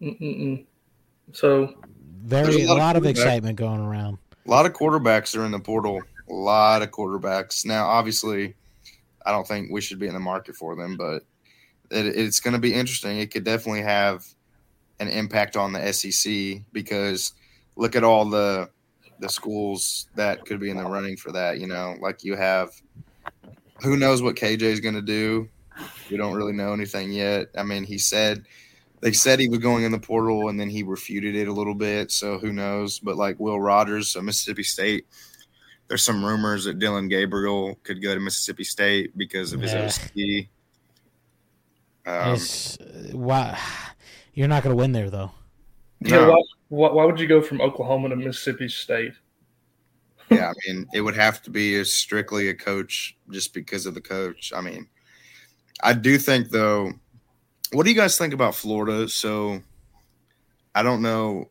Mm-mm-mm. 0.00 0.64
So 1.32 1.74
very 2.28 2.52
There's 2.52 2.68
a 2.68 2.72
a 2.72 2.74
lot 2.74 2.96
of 2.96 3.04
of 3.04 3.10
excitement 3.10 3.56
going 3.56 3.80
around. 3.80 4.18
A 4.46 4.50
lot 4.50 4.66
of 4.66 4.72
quarterbacks 4.72 5.36
are 5.36 5.44
in 5.44 5.52
the 5.52 5.60
portal. 5.60 6.02
A 6.28 6.32
lot 6.32 6.82
of 6.82 6.90
quarterbacks. 6.90 7.64
Now, 7.64 7.86
obviously, 7.86 8.54
I 9.24 9.32
don't 9.32 9.46
think 9.46 9.70
we 9.70 9.80
should 9.80 9.98
be 9.98 10.06
in 10.06 10.14
the 10.14 10.20
market 10.20 10.56
for 10.56 10.76
them, 10.76 10.96
but 10.96 11.22
it, 11.90 12.06
it's 12.06 12.40
going 12.40 12.54
to 12.54 12.60
be 12.60 12.74
interesting. 12.74 13.18
It 13.18 13.30
could 13.30 13.44
definitely 13.44 13.82
have 13.82 14.26
an 15.00 15.08
impact 15.08 15.56
on 15.56 15.72
the 15.72 15.92
SEC 15.92 16.62
because 16.72 17.32
look 17.76 17.96
at 17.96 18.04
all 18.04 18.24
the 18.26 18.68
the 19.20 19.28
schools 19.28 20.08
that 20.14 20.44
could 20.44 20.60
be 20.60 20.70
in 20.70 20.76
the 20.76 20.84
running 20.84 21.16
for 21.16 21.32
that. 21.32 21.58
You 21.58 21.66
know, 21.66 21.96
like 22.00 22.24
you 22.24 22.36
have 22.36 22.70
who 23.82 23.96
knows 23.96 24.22
what 24.22 24.36
KJ 24.36 24.62
is 24.62 24.80
going 24.80 24.94
to 24.94 25.02
do. 25.02 25.48
We 26.10 26.16
don't 26.16 26.34
really 26.34 26.52
know 26.52 26.72
anything 26.72 27.12
yet. 27.12 27.48
I 27.56 27.62
mean, 27.62 27.84
he 27.84 27.98
said 27.98 28.44
they 29.00 29.12
said 29.12 29.38
he 29.38 29.48
was 29.48 29.58
going 29.58 29.84
in 29.84 29.92
the 29.92 29.98
portal 29.98 30.48
and 30.48 30.58
then 30.58 30.68
he 30.70 30.82
refuted 30.82 31.34
it 31.34 31.48
a 31.48 31.52
little 31.52 31.74
bit. 31.74 32.10
So 32.10 32.38
who 32.38 32.52
knows? 32.52 32.98
But 32.98 33.16
like 33.16 33.38
Will 33.38 33.60
Rogers, 33.60 34.10
so 34.10 34.20
Mississippi 34.20 34.62
State, 34.62 35.06
there's 35.88 36.04
some 36.04 36.24
rumors 36.24 36.64
that 36.64 36.78
Dillon 36.78 37.08
Gabriel 37.08 37.78
could 37.82 38.02
go 38.02 38.14
to 38.14 38.20
Mississippi 38.20 38.64
State 38.64 39.16
because 39.16 39.52
of 39.52 39.60
his 39.60 39.72
Yeah. 39.72 39.86
OC. 39.86 40.48
Um, 42.06 42.34
it's 42.34 42.78
why 43.12 43.58
you're 44.34 44.48
not 44.48 44.62
going 44.62 44.74
to 44.74 44.80
win 44.80 44.92
there 44.92 45.10
though. 45.10 45.30
yeah, 46.00 46.16
no, 46.16 46.30
why, 46.30 46.42
why, 46.68 46.92
why 46.92 47.04
would 47.04 47.20
you 47.20 47.26
go 47.26 47.42
from 47.42 47.60
Oklahoma 47.60 48.08
to 48.08 48.16
Mississippi 48.16 48.68
State? 48.68 49.12
yeah, 50.30 50.50
I 50.50 50.52
mean, 50.72 50.86
it 50.94 51.02
would 51.02 51.16
have 51.16 51.42
to 51.42 51.50
be 51.50 51.76
a 51.76 51.84
strictly 51.84 52.48
a 52.48 52.54
coach 52.54 53.16
just 53.30 53.52
because 53.52 53.84
of 53.86 53.94
the 53.94 54.00
coach. 54.00 54.52
I 54.56 54.60
mean, 54.62 54.88
I 55.82 55.92
do 55.92 56.18
think 56.18 56.48
though. 56.50 56.92
What 57.72 57.84
do 57.84 57.90
you 57.90 57.96
guys 57.96 58.16
think 58.16 58.34
about 58.34 58.54
Florida? 58.54 59.08
So, 59.08 59.62
I 60.74 60.82
don't 60.82 61.02
know 61.02 61.50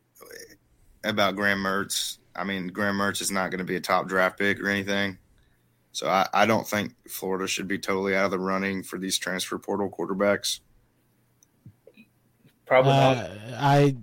about 1.04 1.36
Graham 1.36 1.58
Mertz. 1.58 2.18
I 2.34 2.44
mean, 2.44 2.68
Graham 2.68 2.96
Mertz 2.96 3.20
is 3.20 3.30
not 3.30 3.50
going 3.50 3.58
to 3.58 3.64
be 3.64 3.76
a 3.76 3.80
top 3.80 4.08
draft 4.08 4.38
pick 4.38 4.60
or 4.60 4.68
anything. 4.68 5.18
So 5.92 6.08
I, 6.08 6.28
I 6.32 6.46
don't 6.46 6.66
think 6.66 6.94
Florida 7.08 7.48
should 7.48 7.66
be 7.66 7.78
totally 7.78 8.14
out 8.14 8.26
of 8.26 8.30
the 8.30 8.38
running 8.38 8.82
for 8.82 8.98
these 8.98 9.18
transfer 9.18 9.58
portal 9.58 9.90
quarterbacks. 9.90 10.60
Probably 12.66 12.92
not. 12.92 13.16
Uh, 13.16 13.30
I 13.58 13.96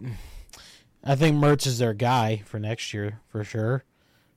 I 1.04 1.16
think 1.16 1.38
Mertz 1.38 1.68
is 1.68 1.78
their 1.78 1.94
guy 1.94 2.44
for 2.46 2.60
next 2.60 2.94
year 2.94 3.22
for 3.30 3.44
sure. 3.44 3.86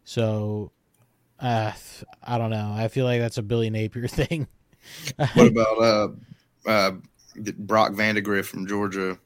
So 0.04 0.70
uh, 1.40 1.72
I 2.22 2.38
don't 2.38 2.50
know. 2.50 2.72
I 2.76 2.88
feel 2.88 3.06
like 3.06 3.20
that's 3.20 3.38
a 3.38 3.42
Billy 3.42 3.70
Napier 3.70 4.06
thing. 4.08 4.46
What 5.16 5.48
about 5.48 5.78
uh, 5.78 6.08
uh, 6.68 6.92
Brock 7.38 7.92
Vandagriff 7.92 8.44
from 8.46 8.66
Georgia? 8.66 9.18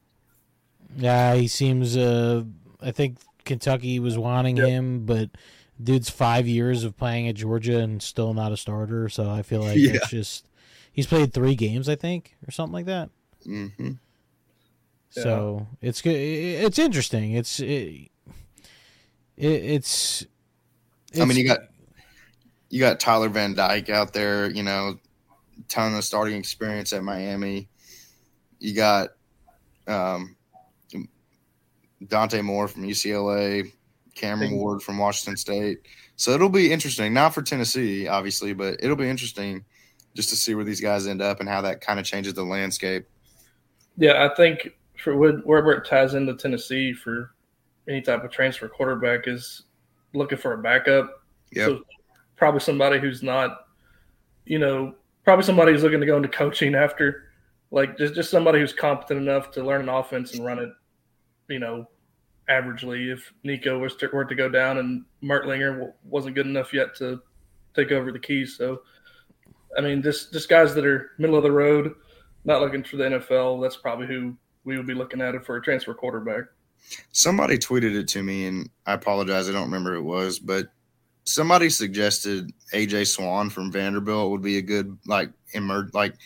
yeah, 0.96 1.34
he 1.34 1.48
seems. 1.48 1.96
Uh, 1.96 2.44
I 2.80 2.90
think 2.90 3.18
Kentucky 3.44 3.98
was 4.00 4.18
wanting 4.18 4.56
Yep. 4.56 4.68
him, 4.68 5.06
but 5.06 5.30
dude's 5.82 6.10
five 6.10 6.46
years 6.46 6.84
of 6.84 6.96
playing 6.96 7.28
at 7.28 7.34
Georgia 7.34 7.78
and 7.78 8.02
still 8.02 8.34
not 8.34 8.52
a 8.52 8.56
starter. 8.56 9.08
So 9.08 9.30
I 9.30 9.42
feel 9.42 9.62
like 9.62 9.76
Yeah. 9.78 9.92
it's 9.94 10.10
just 10.10 10.46
he's 10.92 11.06
played 11.06 11.32
three 11.32 11.54
games, 11.54 11.88
I 11.88 11.94
think, 11.96 12.36
or 12.46 12.50
something 12.50 12.74
like 12.74 12.86
that. 12.86 13.10
hmm 13.44 13.68
So 15.10 15.66
it's 15.80 16.02
good. 16.02 16.16
It's 16.16 16.78
interesting. 16.78 17.32
It's 17.32 17.60
it, 17.60 18.10
it 19.36 19.64
it's, 19.64 20.26
I 21.20 21.24
mean, 21.24 21.36
you 21.36 21.46
got 21.46 21.60
you 22.70 22.80
got 22.80 23.00
Tyler 23.00 23.28
Van 23.28 23.54
Dyke 23.54 23.90
out 23.90 24.12
there, 24.14 24.50
you 24.50 24.62
know, 24.62 24.98
ton 25.68 25.94
of 25.94 26.04
starting 26.04 26.36
experience 26.36 26.92
at 26.92 27.02
Miami. 27.02 27.68
You 28.62 28.74
got 28.74 29.10
um, 29.88 30.36
Dante 32.06 32.40
Moore 32.42 32.68
from 32.68 32.84
UCLA, 32.84 33.72
Cameron 34.14 34.52
Ward 34.52 34.82
from 34.82 34.98
Washington 34.98 35.36
State. 35.36 35.80
So 36.14 36.30
it'll 36.30 36.48
be 36.48 36.72
interesting, 36.72 37.12
not 37.12 37.34
for 37.34 37.42
Tennessee, 37.42 38.06
obviously, 38.06 38.52
but 38.52 38.76
it'll 38.80 38.94
be 38.94 39.08
interesting 39.08 39.64
just 40.14 40.28
to 40.28 40.36
see 40.36 40.54
where 40.54 40.64
these 40.64 40.80
guys 40.80 41.08
end 41.08 41.20
up 41.20 41.40
and 41.40 41.48
how 41.48 41.60
that 41.62 41.80
kind 41.80 41.98
of 41.98 42.06
changes 42.06 42.34
the 42.34 42.44
landscape. 42.44 43.04
Yeah, 43.96 44.24
I 44.24 44.32
think 44.36 44.68
for 44.96 45.16
what- 45.16 45.44
wherever 45.44 45.72
it 45.72 45.84
ties 45.84 46.14
into 46.14 46.36
Tennessee 46.36 46.92
for 46.92 47.34
any 47.88 48.00
type 48.00 48.22
of 48.22 48.30
transfer 48.30 48.68
quarterback 48.68 49.26
is 49.26 49.64
looking 50.14 50.38
for 50.38 50.52
a 50.52 50.58
backup. 50.58 51.24
Yep. 51.50 51.68
So 51.68 51.82
probably 52.36 52.60
somebody 52.60 53.00
who's 53.00 53.24
not, 53.24 53.66
you 54.44 54.60
know, 54.60 54.94
probably 55.24 55.44
somebody 55.44 55.72
who's 55.72 55.82
looking 55.82 56.00
to 56.00 56.06
go 56.06 56.16
into 56.16 56.28
coaching 56.28 56.76
after, 56.76 57.31
like 57.72 57.96
just 57.96 58.14
just 58.14 58.30
somebody 58.30 58.60
who's 58.60 58.72
competent 58.72 59.18
enough 59.18 59.50
to 59.52 59.64
learn 59.64 59.80
an 59.80 59.88
offense 59.88 60.34
and 60.34 60.44
run 60.44 60.58
it, 60.58 60.68
you 61.48 61.58
know, 61.58 61.86
averagely. 62.48 63.12
If 63.12 63.32
Nico 63.42 63.78
was 63.78 63.96
to, 63.96 64.08
were 64.08 64.26
to 64.26 64.34
go 64.34 64.48
down 64.48 64.78
and 64.78 65.04
Merklinger 65.24 65.92
wasn't 66.04 66.36
good 66.36 66.46
enough 66.46 66.72
yet 66.72 66.94
to 66.96 67.20
take 67.74 67.90
over 67.90 68.12
the 68.12 68.18
keys, 68.18 68.56
so 68.56 68.82
I 69.76 69.80
mean, 69.80 70.02
just 70.02 70.32
just 70.32 70.50
guys 70.50 70.74
that 70.74 70.86
are 70.86 71.12
middle 71.18 71.36
of 71.36 71.42
the 71.42 71.50
road, 71.50 71.94
not 72.44 72.60
looking 72.60 72.84
for 72.84 72.98
the 72.98 73.04
NFL. 73.04 73.62
That's 73.62 73.78
probably 73.78 74.06
who 74.06 74.36
we 74.64 74.76
would 74.76 74.86
be 74.86 74.94
looking 74.94 75.22
at 75.22 75.44
for 75.44 75.56
a 75.56 75.62
transfer 75.62 75.94
quarterback. 75.94 76.44
Somebody 77.12 77.58
tweeted 77.58 77.96
it 77.96 78.06
to 78.08 78.22
me, 78.22 78.46
and 78.46 78.68
I 78.86 78.92
apologize. 78.92 79.48
I 79.48 79.52
don't 79.52 79.64
remember 79.64 79.94
it 79.94 80.02
was, 80.02 80.38
but 80.38 80.66
somebody 81.24 81.70
suggested 81.70 82.52
AJ 82.74 83.06
Swann 83.06 83.48
from 83.48 83.72
Vanderbilt 83.72 84.30
would 84.30 84.42
be 84.42 84.58
a 84.58 84.62
good 84.62 84.98
like 85.06 85.30
emer- 85.54 85.88
like 85.94 86.16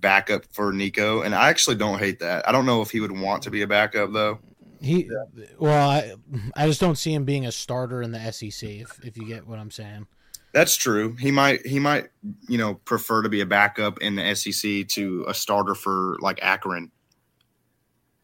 backup 0.00 0.44
for 0.52 0.72
Nico, 0.72 1.22
and 1.22 1.34
I 1.34 1.48
actually 1.48 1.76
don't 1.76 1.98
hate 1.98 2.20
that. 2.20 2.48
I 2.48 2.52
don't 2.52 2.66
know 2.66 2.82
if 2.82 2.90
he 2.90 3.00
would 3.00 3.12
want 3.12 3.42
to 3.44 3.50
be 3.50 3.62
a 3.62 3.66
backup 3.66 4.12
though. 4.12 4.38
He 4.80 5.10
well, 5.58 5.90
I 5.90 6.14
I 6.54 6.66
just 6.66 6.80
don't 6.80 6.96
see 6.96 7.12
him 7.12 7.24
being 7.24 7.46
a 7.46 7.52
starter 7.52 8.02
in 8.02 8.12
the 8.12 8.32
SEC. 8.32 8.68
If 8.68 9.04
if 9.04 9.16
you 9.16 9.26
get 9.26 9.46
what 9.46 9.58
I'm 9.58 9.70
saying. 9.70 10.06
That's 10.52 10.76
true. 10.76 11.14
He 11.16 11.30
might 11.30 11.66
he 11.66 11.78
might 11.78 12.08
you 12.48 12.58
know 12.58 12.74
prefer 12.74 13.22
to 13.22 13.28
be 13.28 13.40
a 13.40 13.46
backup 13.46 13.98
in 13.98 14.16
the 14.16 14.34
SEC 14.34 14.88
to 14.88 15.24
a 15.28 15.34
starter 15.34 15.74
for 15.74 16.16
like 16.20 16.38
Akron. 16.42 16.90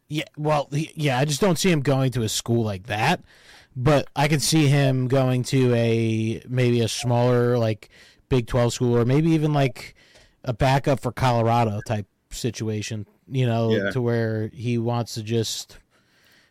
Yeah, 0.08 0.24
well, 0.36 0.68
he, 0.70 0.92
yeah, 0.94 1.18
I 1.18 1.24
just 1.24 1.40
don't 1.40 1.58
see 1.58 1.70
him 1.70 1.80
going 1.80 2.12
to 2.12 2.22
a 2.22 2.28
school 2.28 2.64
like 2.64 2.84
that. 2.84 3.22
But 3.76 4.08
I 4.14 4.28
can 4.28 4.38
see 4.38 4.68
him 4.68 5.08
going 5.08 5.42
to 5.44 5.74
a 5.74 6.42
maybe 6.48 6.80
a 6.80 6.88
smaller 6.88 7.58
like 7.58 7.90
Big 8.28 8.46
Twelve 8.46 8.72
school, 8.72 8.96
or 8.96 9.04
maybe 9.04 9.30
even 9.30 9.52
like 9.52 9.96
a 10.44 10.52
backup 10.52 11.00
for 11.00 11.10
Colorado 11.12 11.80
type 11.86 12.06
situation, 12.30 13.06
you 13.28 13.46
know, 13.46 13.70
Yeah. 13.70 13.90
to 13.90 14.00
where 14.02 14.48
he 14.48 14.78
wants 14.78 15.14
to 15.14 15.22
just 15.22 15.78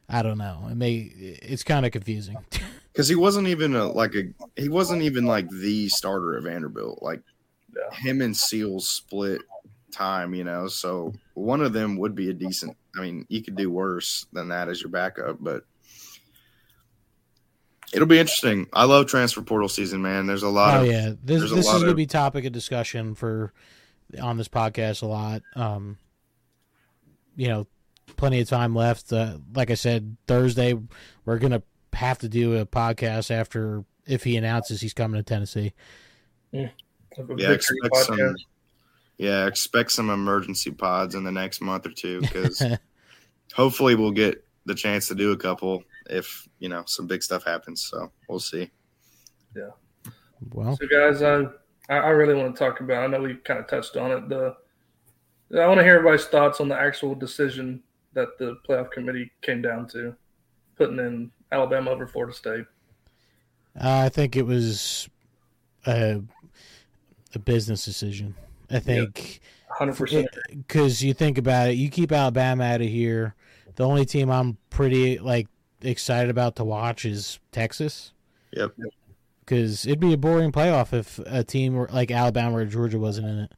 I 0.09 0.21
don't 0.21 0.37
know. 0.37 0.67
It 0.69 0.75
may 0.75 0.95
it's 0.95 1.63
kind 1.63 1.85
of 1.85 1.91
confusing. 1.91 2.37
because 2.91 3.07
he 3.07 3.15
wasn't 3.15 3.47
even 3.47 3.75
a 3.75 3.87
like 3.87 4.13
a 4.15 4.33
he 4.61 4.69
wasn't 4.69 5.01
even 5.03 5.25
like 5.25 5.49
the 5.49 5.89
starter 5.89 6.35
of 6.37 6.43
Vanderbilt. 6.43 7.01
Like 7.01 7.21
Yeah. 7.75 7.95
him 7.97 8.21
and 8.21 8.35
Seals 8.35 8.87
split 8.87 9.41
time, 9.91 10.33
you 10.33 10.43
know. 10.43 10.67
So 10.67 11.13
one 11.35 11.61
of 11.61 11.73
them 11.73 11.97
would 11.97 12.15
be 12.15 12.29
a 12.29 12.33
decent. 12.33 12.75
I 12.95 13.01
mean, 13.01 13.25
you 13.29 13.41
could 13.41 13.55
do 13.55 13.71
worse 13.71 14.25
than 14.33 14.49
that 14.49 14.69
as 14.69 14.81
your 14.81 14.91
backup, 14.91 15.37
but 15.39 15.63
it'll 17.93 18.07
be 18.07 18.19
interesting. 18.19 18.67
I 18.73 18.85
love 18.85 19.07
transfer 19.07 19.41
portal 19.41 19.69
season, 19.69 20.01
man. 20.01 20.27
There's 20.27 20.43
a 20.43 20.49
lot 20.49 20.77
oh 20.77 20.81
of 20.81 20.87
yeah, 20.87 21.09
this 21.23 21.39
there's 21.39 21.51
a 21.51 21.55
this 21.55 21.65
is 21.65 21.73
lot 21.73 21.79
going 21.79 21.91
to 21.91 21.95
be 21.95 22.05
topic 22.05 22.45
of 22.45 22.51
discussion 22.51 23.15
for 23.15 23.53
on 24.21 24.37
this 24.37 24.47
podcast 24.47 25.01
a 25.01 25.05
lot. 25.05 25.41
Um, 25.55 25.97
you 27.35 27.47
know, 27.47 27.67
plenty 28.15 28.39
of 28.39 28.47
time 28.47 28.75
left. 28.75 29.11
Uh, 29.11 29.37
like 29.53 29.71
I 29.71 29.75
said, 29.75 30.17
Thursday 30.27 30.77
we're 31.25 31.39
going 31.39 31.51
to 31.51 31.63
have 31.93 32.19
to 32.19 32.29
do 32.29 32.57
a 32.57 32.65
podcast 32.65 33.31
after 33.31 33.83
if 34.05 34.23
he 34.23 34.37
announces 34.37 34.81
he's 34.81 34.93
coming 34.93 35.19
to 35.19 35.23
Tennessee. 35.23 35.73
Of 37.17 37.29
a 37.29 37.35
yeah. 37.37 37.47
victory 37.49 37.77
Expect 37.83 38.05
some. 38.05 38.35
Yeah, 39.17 39.45
expect 39.45 39.91
some 39.91 40.09
emergency 40.09 40.71
pods 40.71 41.13
in 41.15 41.23
the 41.23 41.31
next 41.31 41.61
month 41.61 41.85
or 41.85 41.91
two 41.91 42.21
because 42.21 42.63
hopefully 43.53 43.95
we'll 43.95 44.11
get 44.11 44.43
the 44.65 44.73
chance 44.73 45.07
to 45.09 45.15
do 45.15 45.31
a 45.31 45.37
couple 45.37 45.83
if 46.09 46.47
you 46.59 46.67
know 46.67 46.83
some 46.87 47.05
big 47.05 47.21
stuff 47.21 47.43
happens. 47.43 47.85
So 47.85 48.11
we'll 48.27 48.39
see. 48.39 48.71
Yeah. 49.55 49.69
Well, 50.51 50.77
So, 50.77 50.87
guys, 50.87 51.21
I 51.21 51.45
I 51.89 51.95
I 51.95 52.09
really 52.09 52.35
want 52.35 52.55
to 52.55 52.59
talk 52.59 52.79
about. 52.79 53.03
I 53.03 53.07
know 53.07 53.21
we 53.21 53.35
kind 53.35 53.59
of 53.59 53.67
touched 53.67 53.97
on 53.97 54.11
it. 54.11 54.29
The 54.29 54.55
I 55.59 55.67
want 55.67 55.79
to 55.79 55.83
hear 55.83 55.97
everybody's 55.97 56.25
thoughts 56.25 56.59
on 56.59 56.67
the 56.67 56.75
actual 56.75 57.15
decision 57.15 57.83
that 58.13 58.37
the 58.37 58.57
playoff 58.67 58.91
committee 58.91 59.31
came 59.41 59.61
down 59.61 59.87
to, 59.89 60.15
putting 60.77 60.99
in 60.99 61.31
Alabama 61.51 61.91
over 61.91 62.07
Florida 62.07 62.33
State. 62.33 62.65
I 63.79 64.09
think 64.09 64.35
it 64.35 64.45
was 64.45 65.09
a 65.85 66.21
a 67.35 67.39
business 67.39 67.85
decision. 67.85 68.35
I 68.69 68.79
think. 68.79 69.41
Hundred 69.69 69.97
percent. 69.97 70.27
because 70.49 71.03
you 71.03 71.15
think 71.15 71.39
about 71.39 71.69
it, 71.69 71.73
you 71.73 71.89
keep 71.89 72.11
Alabama 72.11 72.63
out 72.63 72.81
of 72.81 72.87
here. 72.87 73.33
The 73.75 73.83
only 73.83 74.05
team 74.05 74.29
I'm 74.29 74.57
pretty 74.69 75.17
like 75.17 75.47
excited 75.81 76.29
about 76.29 76.57
to 76.57 76.63
watch 76.63 77.05
is 77.05 77.39
Texas. 77.51 78.11
Yep. 78.51 78.75
Because 79.45 79.85
it'd 79.85 79.99
be 79.99 80.13
a 80.13 80.17
boring 80.17 80.51
playoff 80.51 80.93
if 80.93 81.19
a 81.25 81.43
team 81.43 81.85
like 81.91 82.11
Alabama 82.11 82.57
or 82.57 82.65
Georgia 82.65 82.97
wasn't 82.99 83.27
in 83.27 83.39
it. 83.39 83.51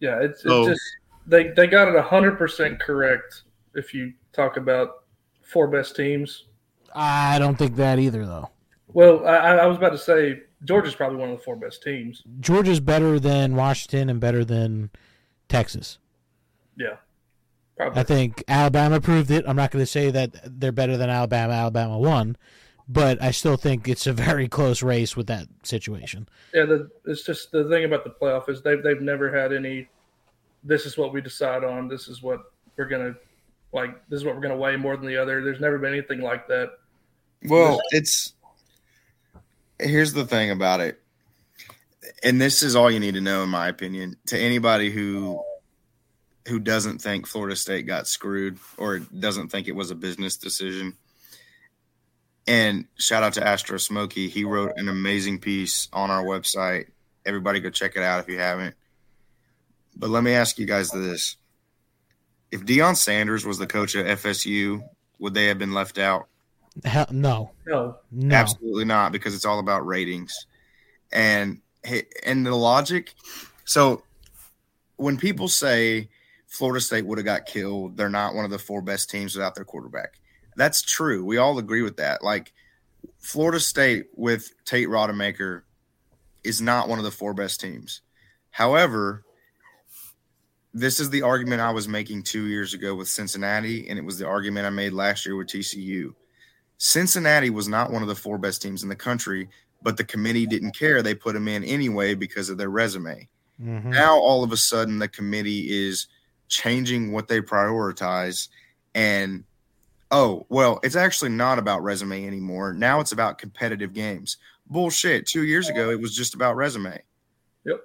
Yeah, 0.00 0.18
it's, 0.20 0.40
it's 0.40 0.42
So- 0.44 0.68
just 0.68 0.82
they 1.26 1.48
they 1.48 1.66
got 1.66 1.88
it 1.94 2.00
hundred 2.04 2.36
percent 2.38 2.80
correct. 2.80 3.42
If 3.74 3.94
you 3.94 4.12
talk 4.32 4.56
about 4.56 5.04
four 5.42 5.68
best 5.68 5.94
teams, 5.96 6.46
I 6.94 7.38
don't 7.38 7.56
think 7.56 7.76
that 7.76 7.98
either, 7.98 8.26
though. 8.26 8.50
well, 8.88 9.26
I, 9.26 9.36
I 9.58 9.66
was 9.66 9.76
about 9.76 9.90
to 9.90 9.98
say 9.98 10.40
Georgia's 10.64 10.94
probably 10.94 11.18
one 11.18 11.30
of 11.30 11.38
the 11.38 11.44
four 11.44 11.56
best 11.56 11.82
teams. 11.82 12.22
Georgia's 12.40 12.80
better 12.80 13.20
than 13.20 13.54
Washington 13.56 14.10
and 14.10 14.18
better 14.20 14.44
than 14.44 14.90
Texas. 15.48 15.98
Yeah, 16.76 16.96
probably. 17.76 18.00
I 18.00 18.02
think 18.04 18.42
Alabama 18.48 19.00
proved 19.00 19.30
it. 19.30 19.44
I'm 19.46 19.56
not 19.56 19.70
going 19.70 19.82
to 19.82 19.90
say 19.90 20.10
that 20.10 20.60
they're 20.60 20.72
better 20.72 20.96
than 20.96 21.10
Alabama. 21.10 21.52
Alabama 21.52 21.98
won, 21.98 22.36
but 22.92 23.22
I 23.22 23.30
still 23.30 23.56
think 23.56 23.86
it's 23.86 24.08
a 24.08 24.12
very 24.12 24.48
close 24.48 24.82
race 24.82 25.16
with 25.16 25.28
that 25.28 25.46
situation. 25.62 26.28
Yeah, 26.52 26.64
the, 26.64 26.90
it's 27.06 27.22
just 27.22 27.52
the 27.52 27.68
thing 27.68 27.84
about 27.84 28.02
the 28.02 28.10
playoff 28.10 28.48
is 28.48 28.62
they've 28.62 28.82
they've 28.82 29.00
never 29.00 29.30
had 29.34 29.52
any. 29.52 29.88
This 30.64 30.86
is 30.86 30.98
what 30.98 31.12
we 31.12 31.20
decide 31.20 31.62
on. 31.62 31.86
This 31.86 32.08
is 32.08 32.20
what 32.20 32.40
we're 32.76 32.86
gonna 32.86 33.14
like. 33.72 33.90
This 34.08 34.18
is 34.18 34.24
what 34.24 34.34
we're 34.34 34.40
gonna 34.42 34.56
weigh 34.56 34.76
more 34.76 34.96
than 34.96 35.06
the 35.06 35.16
other. 35.16 35.42
There's 35.44 35.60
never 35.60 35.78
been 35.78 35.92
anything 35.92 36.20
like 36.20 36.48
that. 36.48 36.72
Well, 37.44 37.80
it's 37.90 38.32
here's 39.78 40.12
the 40.12 40.26
thing 40.26 40.50
about 40.50 40.80
it, 40.80 41.00
and 42.24 42.40
this 42.40 42.64
is 42.64 42.74
all 42.74 42.90
you 42.90 42.98
need 42.98 43.14
to 43.14 43.20
know, 43.20 43.44
in 43.44 43.50
my 43.50 43.68
opinion. 43.68 44.16
To 44.26 44.38
anybody 44.38 44.90
who 44.90 45.40
who 46.48 46.58
doesn't 46.58 46.98
think 46.98 47.28
Florida 47.28 47.54
State 47.54 47.86
got 47.86 48.08
screwed 48.08 48.58
or 48.78 48.98
doesn't 48.98 49.50
think 49.50 49.68
it 49.68 49.76
was 49.76 49.92
a 49.92 49.94
business 49.94 50.36
decision, 50.36 50.96
and 52.50 52.86
shout 52.96 53.22
out 53.22 53.34
to 53.34 53.46
Astro 53.46 53.78
Smoky, 53.78 54.28
he 54.28 54.42
wrote 54.42 54.72
an 54.76 54.88
amazing 54.88 55.38
piece 55.38 55.86
on 55.92 56.10
our 56.10 56.24
website. 56.24 56.86
Everybody, 57.24 57.60
go 57.60 57.70
check 57.70 57.94
it 57.94 58.02
out 58.02 58.18
if 58.18 58.28
you 58.28 58.40
haven't. 58.40 58.74
But 59.94 60.10
let 60.10 60.24
me 60.24 60.32
ask 60.32 60.58
you 60.58 60.66
guys 60.66 60.90
this: 60.90 61.36
If 62.50 62.66
Deion 62.66 62.96
Sanders 62.96 63.46
was 63.46 63.58
the 63.58 63.68
coach 63.68 63.94
at 63.94 64.18
FSU, 64.18 64.82
would 65.20 65.32
they 65.32 65.46
have 65.46 65.60
been 65.60 65.72
left 65.72 65.96
out? 65.96 66.26
Hell, 66.84 67.06
no, 67.12 67.52
No, 67.66 67.98
no. 68.10 68.34
Absolutely 68.34 68.84
not, 68.84 69.12
because 69.12 69.32
it's 69.32 69.44
all 69.44 69.60
about 69.60 69.86
ratings, 69.86 70.46
and 71.12 71.60
and 72.26 72.44
the 72.44 72.56
logic. 72.56 73.14
So 73.64 74.02
when 74.96 75.18
people 75.18 75.46
say 75.46 76.08
Florida 76.48 76.80
State 76.80 77.06
would 77.06 77.18
have 77.18 77.24
got 77.24 77.46
killed, 77.46 77.96
they're 77.96 78.08
not 78.08 78.34
one 78.34 78.44
of 78.44 78.50
the 78.50 78.58
four 78.58 78.82
best 78.82 79.08
teams 79.08 79.36
without 79.36 79.54
their 79.54 79.64
quarterback. 79.64 80.14
That's 80.60 80.82
true. 80.82 81.24
We 81.24 81.38
all 81.38 81.58
agree 81.58 81.80
with 81.80 81.96
that. 81.96 82.22
Like 82.22 82.52
Florida 83.18 83.58
State 83.58 84.08
with 84.14 84.52
Tate 84.66 84.88
Rodemaker 84.88 85.62
is 86.44 86.60
not 86.60 86.86
one 86.86 86.98
of 86.98 87.04
the 87.06 87.10
four 87.10 87.32
best 87.32 87.62
teams. 87.62 88.02
However, 88.50 89.24
this 90.74 91.00
is 91.00 91.08
the 91.08 91.22
argument 91.22 91.62
I 91.62 91.70
was 91.70 91.88
making 91.88 92.24
two 92.24 92.44
years 92.44 92.74
ago 92.74 92.94
with 92.94 93.08
Cincinnati, 93.08 93.88
and 93.88 93.98
it 93.98 94.04
was 94.04 94.18
the 94.18 94.26
argument 94.26 94.66
I 94.66 94.70
made 94.70 94.92
last 94.92 95.24
year 95.24 95.34
with 95.34 95.48
TCU. 95.48 96.14
Cincinnati 96.76 97.48
was 97.48 97.66
not 97.66 97.90
one 97.90 98.02
of 98.02 98.08
the 98.08 98.14
four 98.14 98.36
best 98.36 98.60
teams 98.60 98.82
in 98.82 98.90
the 98.90 98.94
country, 98.94 99.48
but 99.80 99.96
the 99.96 100.04
committee 100.04 100.44
didn't 100.44 100.76
care. 100.76 101.00
They 101.00 101.14
put 101.14 101.32
them 101.32 101.48
in 101.48 101.64
anyway 101.64 102.12
because 102.14 102.50
of 102.50 102.58
their 102.58 102.68
resume. 102.68 103.26
Mhm. 103.62 103.86
Now, 103.86 104.18
all 104.18 104.44
of 104.44 104.52
a 104.52 104.58
sudden, 104.58 104.98
the 104.98 105.08
committee 105.08 105.70
is 105.70 106.06
changing 106.48 107.12
what 107.12 107.28
they 107.28 107.40
prioritize. 107.40 108.48
And, 108.94 109.44
oh, 110.10 110.46
well, 110.48 110.80
it's 110.82 110.96
actually 110.96 111.30
not 111.30 111.58
about 111.58 111.82
resume 111.82 112.26
anymore. 112.26 112.72
Now 112.72 113.00
it's 113.00 113.12
about 113.12 113.38
competitive 113.38 113.92
games. 113.92 114.36
Bullshit. 114.66 115.26
Two 115.26 115.44
years 115.44 115.68
ago, 115.68 115.90
it 115.90 116.00
was 116.00 116.14
just 116.14 116.34
about 116.34 116.56
resume. 116.56 117.00
Yep. 117.64 117.80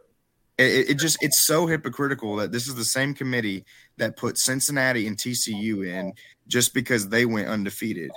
It, 0.58 0.64
it- 0.64 0.90
it 0.92 0.94
just, 0.96 1.18
it's 1.22 1.46
so 1.46 1.66
hypocritical 1.68 2.36
that 2.38 2.52
this 2.52 2.68
is 2.68 2.76
the 2.76 2.86
same 2.86 3.14
committee 3.14 3.66
that 3.98 4.18
put 4.18 4.38
Cincinnati 4.38 5.08
and 5.08 5.18
TCU 5.18 5.86
in 5.88 6.14
just 6.48 6.74
because 6.74 7.10
they 7.10 7.26
went 7.26 7.48
undefeated. 7.48 8.12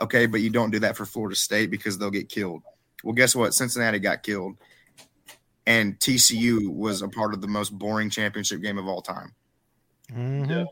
Okay, 0.00 0.26
but 0.26 0.40
you 0.40 0.50
don't 0.50 0.70
do 0.70 0.80
that 0.80 0.96
for 0.96 1.04
Florida 1.06 1.36
State 1.36 1.70
because 1.70 1.98
they'll 1.98 2.10
get 2.10 2.28
killed. 2.28 2.62
Well, 3.04 3.12
guess 3.14 3.36
what? 3.36 3.54
Cincinnati 3.54 3.98
got 4.00 4.22
killed, 4.22 4.56
and 5.66 5.98
TCU 6.00 6.68
was 6.68 7.02
a 7.02 7.08
part 7.08 7.32
of 7.34 7.40
the 7.40 7.46
most 7.46 7.70
boring 7.78 8.10
championship 8.10 8.60
game 8.62 8.78
of 8.78 8.86
all 8.88 9.02
time. 9.02 9.34
Mhm. 10.10 10.48
Yeah. 10.50 10.64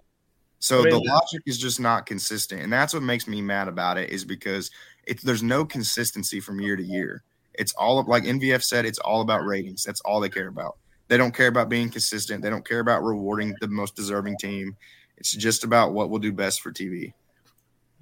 So 0.62 0.78
I 0.78 0.84
mean, 0.84 0.90
the 0.90 1.10
logic 1.10 1.42
is 1.44 1.58
just 1.58 1.80
not 1.80 2.06
consistent, 2.06 2.62
and 2.62 2.72
that's 2.72 2.94
what 2.94 3.02
makes 3.02 3.26
me 3.26 3.42
mad 3.42 3.66
about 3.66 3.98
it. 3.98 4.10
Is 4.10 4.24
because 4.24 4.70
it's 5.04 5.20
there's 5.24 5.42
no 5.42 5.64
consistency 5.64 6.38
from 6.38 6.60
year 6.60 6.76
to 6.76 6.84
year. 6.84 7.24
It's 7.54 7.72
all 7.72 8.04
like 8.04 8.22
NVF 8.22 8.62
said. 8.62 8.86
It's 8.86 9.00
all 9.00 9.22
about 9.22 9.44
ratings. 9.44 9.82
That's 9.82 10.00
all 10.02 10.20
they 10.20 10.28
care 10.28 10.46
about. 10.46 10.76
They 11.08 11.16
don't 11.16 11.34
care 11.34 11.48
about 11.48 11.68
being 11.68 11.90
consistent. 11.90 12.44
They 12.44 12.48
don't 12.48 12.66
care 12.66 12.78
about 12.78 13.02
rewarding 13.02 13.56
the 13.60 13.66
most 13.66 13.96
deserving 13.96 14.36
team. 14.38 14.76
It's 15.16 15.32
just 15.32 15.64
about 15.64 15.94
what 15.94 16.10
will 16.10 16.20
do 16.20 16.30
best 16.30 16.60
for 16.60 16.70
TV. 16.70 17.12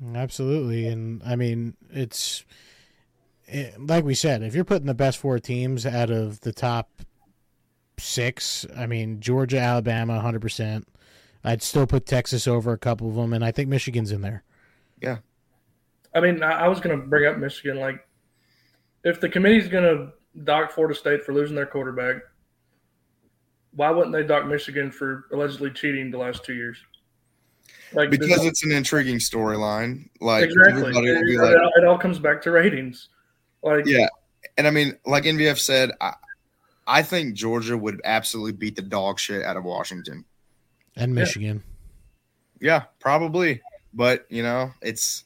Mm, 0.04 0.18
absolutely, 0.18 0.86
and 0.86 1.22
I 1.24 1.36
mean 1.36 1.78
it's 1.88 2.44
it, 3.46 3.80
like 3.80 4.04
we 4.04 4.14
said. 4.14 4.42
If 4.42 4.54
you're 4.54 4.64
putting 4.64 4.86
the 4.86 4.92
best 4.92 5.16
four 5.16 5.38
teams 5.38 5.86
out 5.86 6.11
of 6.11 6.40
the 6.40 6.52
top 6.52 6.90
six, 7.98 8.66
I 8.76 8.84
mean 8.84 9.20
Georgia, 9.20 9.61
Alabama, 9.61 10.16
100. 10.16 10.42
percent 10.42 10.86
I'd 11.45 11.62
still 11.62 11.86
put 11.86 12.07
Texas 12.07 12.47
over 12.47 12.72
a 12.72 12.78
couple 12.78 13.09
of 13.09 13.14
them, 13.14 13.32
and 13.32 13.45
I 13.45 13.51
think 13.51 13.68
Michigan's 13.68 14.12
in 14.12 14.20
there. 14.20 14.43
Yeah, 15.01 15.18
I 16.14 16.20
mean 16.20 16.43
I, 16.43 16.64
I 16.64 16.68
was 16.68 16.80
gonna 16.80 16.97
bring 16.99 17.26
up 17.26 17.38
Michigan. 17.38 17.78
Like, 17.78 18.07
if 19.05 19.20
the 19.20 19.28
committee's 19.28 19.68
gonna 19.68 20.12
dock 20.45 20.70
Florida 20.72 20.95
State 20.95 21.24
for 21.24 21.32
losing 21.32 21.57
their 21.57 21.66
quarterback, 21.66 22.16
why 23.72 23.91
wouldn't 23.91 24.12
they 24.12 24.22
dock 24.24 24.47
Michigan 24.47 24.91
for 24.91 25.26
allegedly 25.32 25.70
cheating 25.70 26.11
the 26.11 26.18
last 26.18 26.45
two 26.45 26.55
years? 26.55 26.76
Like 27.93 28.11
this- 28.11 28.18
Because 28.20 28.45
it's 28.45 28.64
an 28.64 28.72
intriguing 28.72 29.16
storyline. 29.16 30.09
Like 30.20 30.45
exactly, 30.45 30.80
everybody 30.82 31.11
will 31.12 31.22
be 31.24 31.34
it, 31.36 31.41
like, 31.41 31.57
all- 31.57 31.72
it 31.76 31.84
all 31.84 31.99
comes 31.99 32.18
back 32.18 32.43
to 32.43 32.51
ratings. 32.51 33.09
Like, 33.62 33.86
Yeah. 33.86 34.07
And 34.59 34.66
I 34.66 34.70
mean, 34.70 34.97
like 35.07 35.24
NVF 35.24 35.59
said, 35.59 35.91
I, 36.01 36.14
I 36.86 37.03
think 37.03 37.34
Georgia 37.34 37.76
would 37.76 38.01
absolutely 38.05 38.53
beat 38.53 38.74
the 38.76 38.82
dog 38.82 39.18
shit 39.18 39.43
out 39.45 39.57
of 39.57 39.64
Washington. 39.64 40.24
And 41.01 41.14
Michigan. 41.14 41.62
Yeah, 42.61 42.84
probably. 43.01 43.62
But, 43.92 44.26
you 44.28 44.42
know, 44.42 44.70
it's 44.82 45.24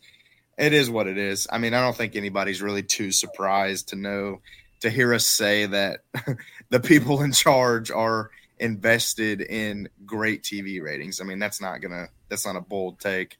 it 0.56 0.72
is 0.72 0.88
what 0.88 1.06
it 1.06 1.18
is. 1.18 1.46
I 1.50 1.58
mean, 1.58 1.74
I 1.74 1.82
don't 1.82 1.96
think 1.96 2.16
anybody's 2.16 2.62
really 2.62 2.82
too 2.82 3.12
surprised 3.12 3.88
to 3.88 3.96
know 3.96 4.40
to 4.80 4.90
hear 4.90 5.12
us 5.14 5.26
say 5.26 5.66
that 5.66 6.00
the 6.70 6.80
people 6.80 7.22
in 7.22 7.32
charge 7.32 7.90
are 7.90 8.30
invested 8.58 9.40
in 9.40 9.88
great 10.06 10.42
TV 10.42 10.80
ratings. 10.82 11.20
I 11.20 11.24
mean, 11.24 11.38
that's 11.38 11.60
not 11.60 11.80
gonna 11.80 12.08
that's 12.28 12.46
not 12.46 12.56
a 12.56 12.60
bold 12.60 13.00
take. 13.00 13.38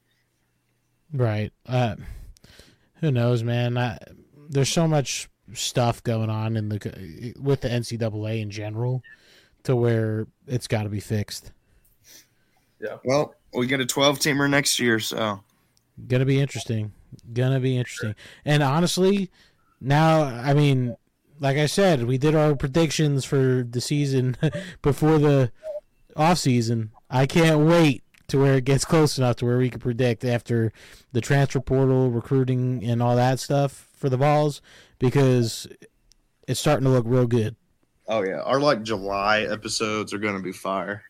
Right. 1.12 1.52
Uh, 1.66 1.96
who 2.96 3.12
knows, 3.12 3.44
man? 3.44 3.78
I, 3.78 3.98
there's 4.48 4.68
so 4.68 4.88
much 4.88 5.28
stuff 5.52 6.02
going 6.02 6.30
on 6.30 6.56
in 6.56 6.68
the 6.68 7.34
with 7.38 7.60
the 7.60 7.68
NCAA 7.68 8.40
in 8.40 8.50
general, 8.50 9.02
to 9.64 9.76
where 9.76 10.26
it's 10.46 10.66
got 10.66 10.84
to 10.84 10.88
be 10.88 11.00
fixed. 11.00 11.52
Well, 13.04 13.34
we 13.52 13.66
get 13.66 13.80
a 13.80 13.86
12 13.86 14.18
teamer 14.18 14.48
next 14.48 14.78
year, 14.78 15.00
so 15.00 15.40
Gonna 16.08 16.24
be 16.24 16.40
interesting. 16.40 16.92
Gonna 17.32 17.60
be 17.60 17.76
interesting. 17.76 18.14
And 18.44 18.62
honestly, 18.62 19.30
now 19.80 20.22
I 20.22 20.54
mean, 20.54 20.96
like 21.40 21.56
I 21.56 21.66
said, 21.66 22.04
we 22.04 22.18
did 22.18 22.34
our 22.34 22.54
predictions 22.56 23.24
for 23.24 23.66
the 23.68 23.80
season 23.80 24.36
before 24.82 25.18
the 25.18 25.52
off 26.16 26.38
season. 26.38 26.90
I 27.10 27.26
can't 27.26 27.60
wait 27.60 28.02
to 28.28 28.38
where 28.38 28.54
it 28.54 28.64
gets 28.64 28.84
close 28.84 29.18
enough 29.18 29.36
to 29.36 29.44
where 29.44 29.58
we 29.58 29.70
can 29.70 29.80
predict 29.80 30.24
after 30.24 30.72
the 31.12 31.20
transfer 31.20 31.60
portal, 31.60 32.10
recruiting, 32.10 32.82
and 32.82 33.02
all 33.02 33.16
that 33.16 33.38
stuff 33.38 33.88
for 33.94 34.08
the 34.08 34.16
balls 34.16 34.62
because 34.98 35.68
it's 36.48 36.58
starting 36.58 36.84
to 36.84 36.90
look 36.90 37.04
real 37.06 37.26
good. 37.26 37.54
oh 38.08 38.24
yeah, 38.24 38.40
our 38.40 38.58
like 38.60 38.82
July 38.82 39.42
episodes 39.42 40.12
are 40.12 40.18
gonna 40.18 40.42
be 40.42 40.52
fire. 40.52 41.04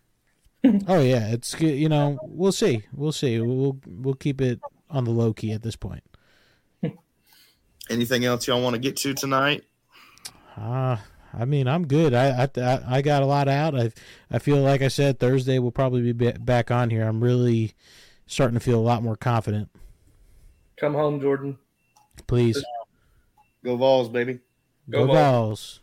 Oh 0.88 1.00
yeah, 1.00 1.28
it's 1.28 1.54
good. 1.54 1.76
You 1.76 1.90
know, 1.90 2.18
we'll 2.22 2.52
see. 2.52 2.84
We'll 2.94 3.12
see. 3.12 3.38
We'll 3.38 3.78
we'll 3.86 4.14
keep 4.14 4.40
it 4.40 4.60
on 4.88 5.04
the 5.04 5.10
low 5.10 5.34
key 5.34 5.52
at 5.52 5.62
this 5.62 5.76
point. 5.76 6.02
Anything 7.90 8.24
else 8.24 8.46
y'all 8.46 8.62
want 8.62 8.74
to 8.74 8.80
get 8.80 8.96
to 8.98 9.12
tonight? 9.12 9.64
Uh, 10.56 10.96
I 11.34 11.44
mean, 11.44 11.68
I'm 11.68 11.86
good. 11.86 12.14
I, 12.14 12.48
I 12.56 12.80
I 12.86 13.02
got 13.02 13.22
a 13.22 13.26
lot 13.26 13.46
out. 13.46 13.78
I 13.78 13.92
I 14.30 14.38
feel 14.38 14.56
like 14.62 14.80
I 14.80 14.88
said 14.88 15.18
Thursday 15.18 15.58
we'll 15.58 15.70
probably 15.70 16.12
be 16.12 16.32
back 16.32 16.70
on 16.70 16.88
here. 16.88 17.06
I'm 17.06 17.22
really 17.22 17.74
starting 18.26 18.58
to 18.58 18.64
feel 18.64 18.78
a 18.78 18.80
lot 18.80 19.02
more 19.02 19.16
confident. 19.16 19.68
Come 20.78 20.94
home, 20.94 21.20
Jordan. 21.20 21.58
Please 22.26 22.64
Go 23.64 23.76
Vols, 23.76 24.08
baby. 24.08 24.40
Go 24.88 25.00
go 25.00 25.06
Vols. 25.06 25.16
balls. 25.16 25.80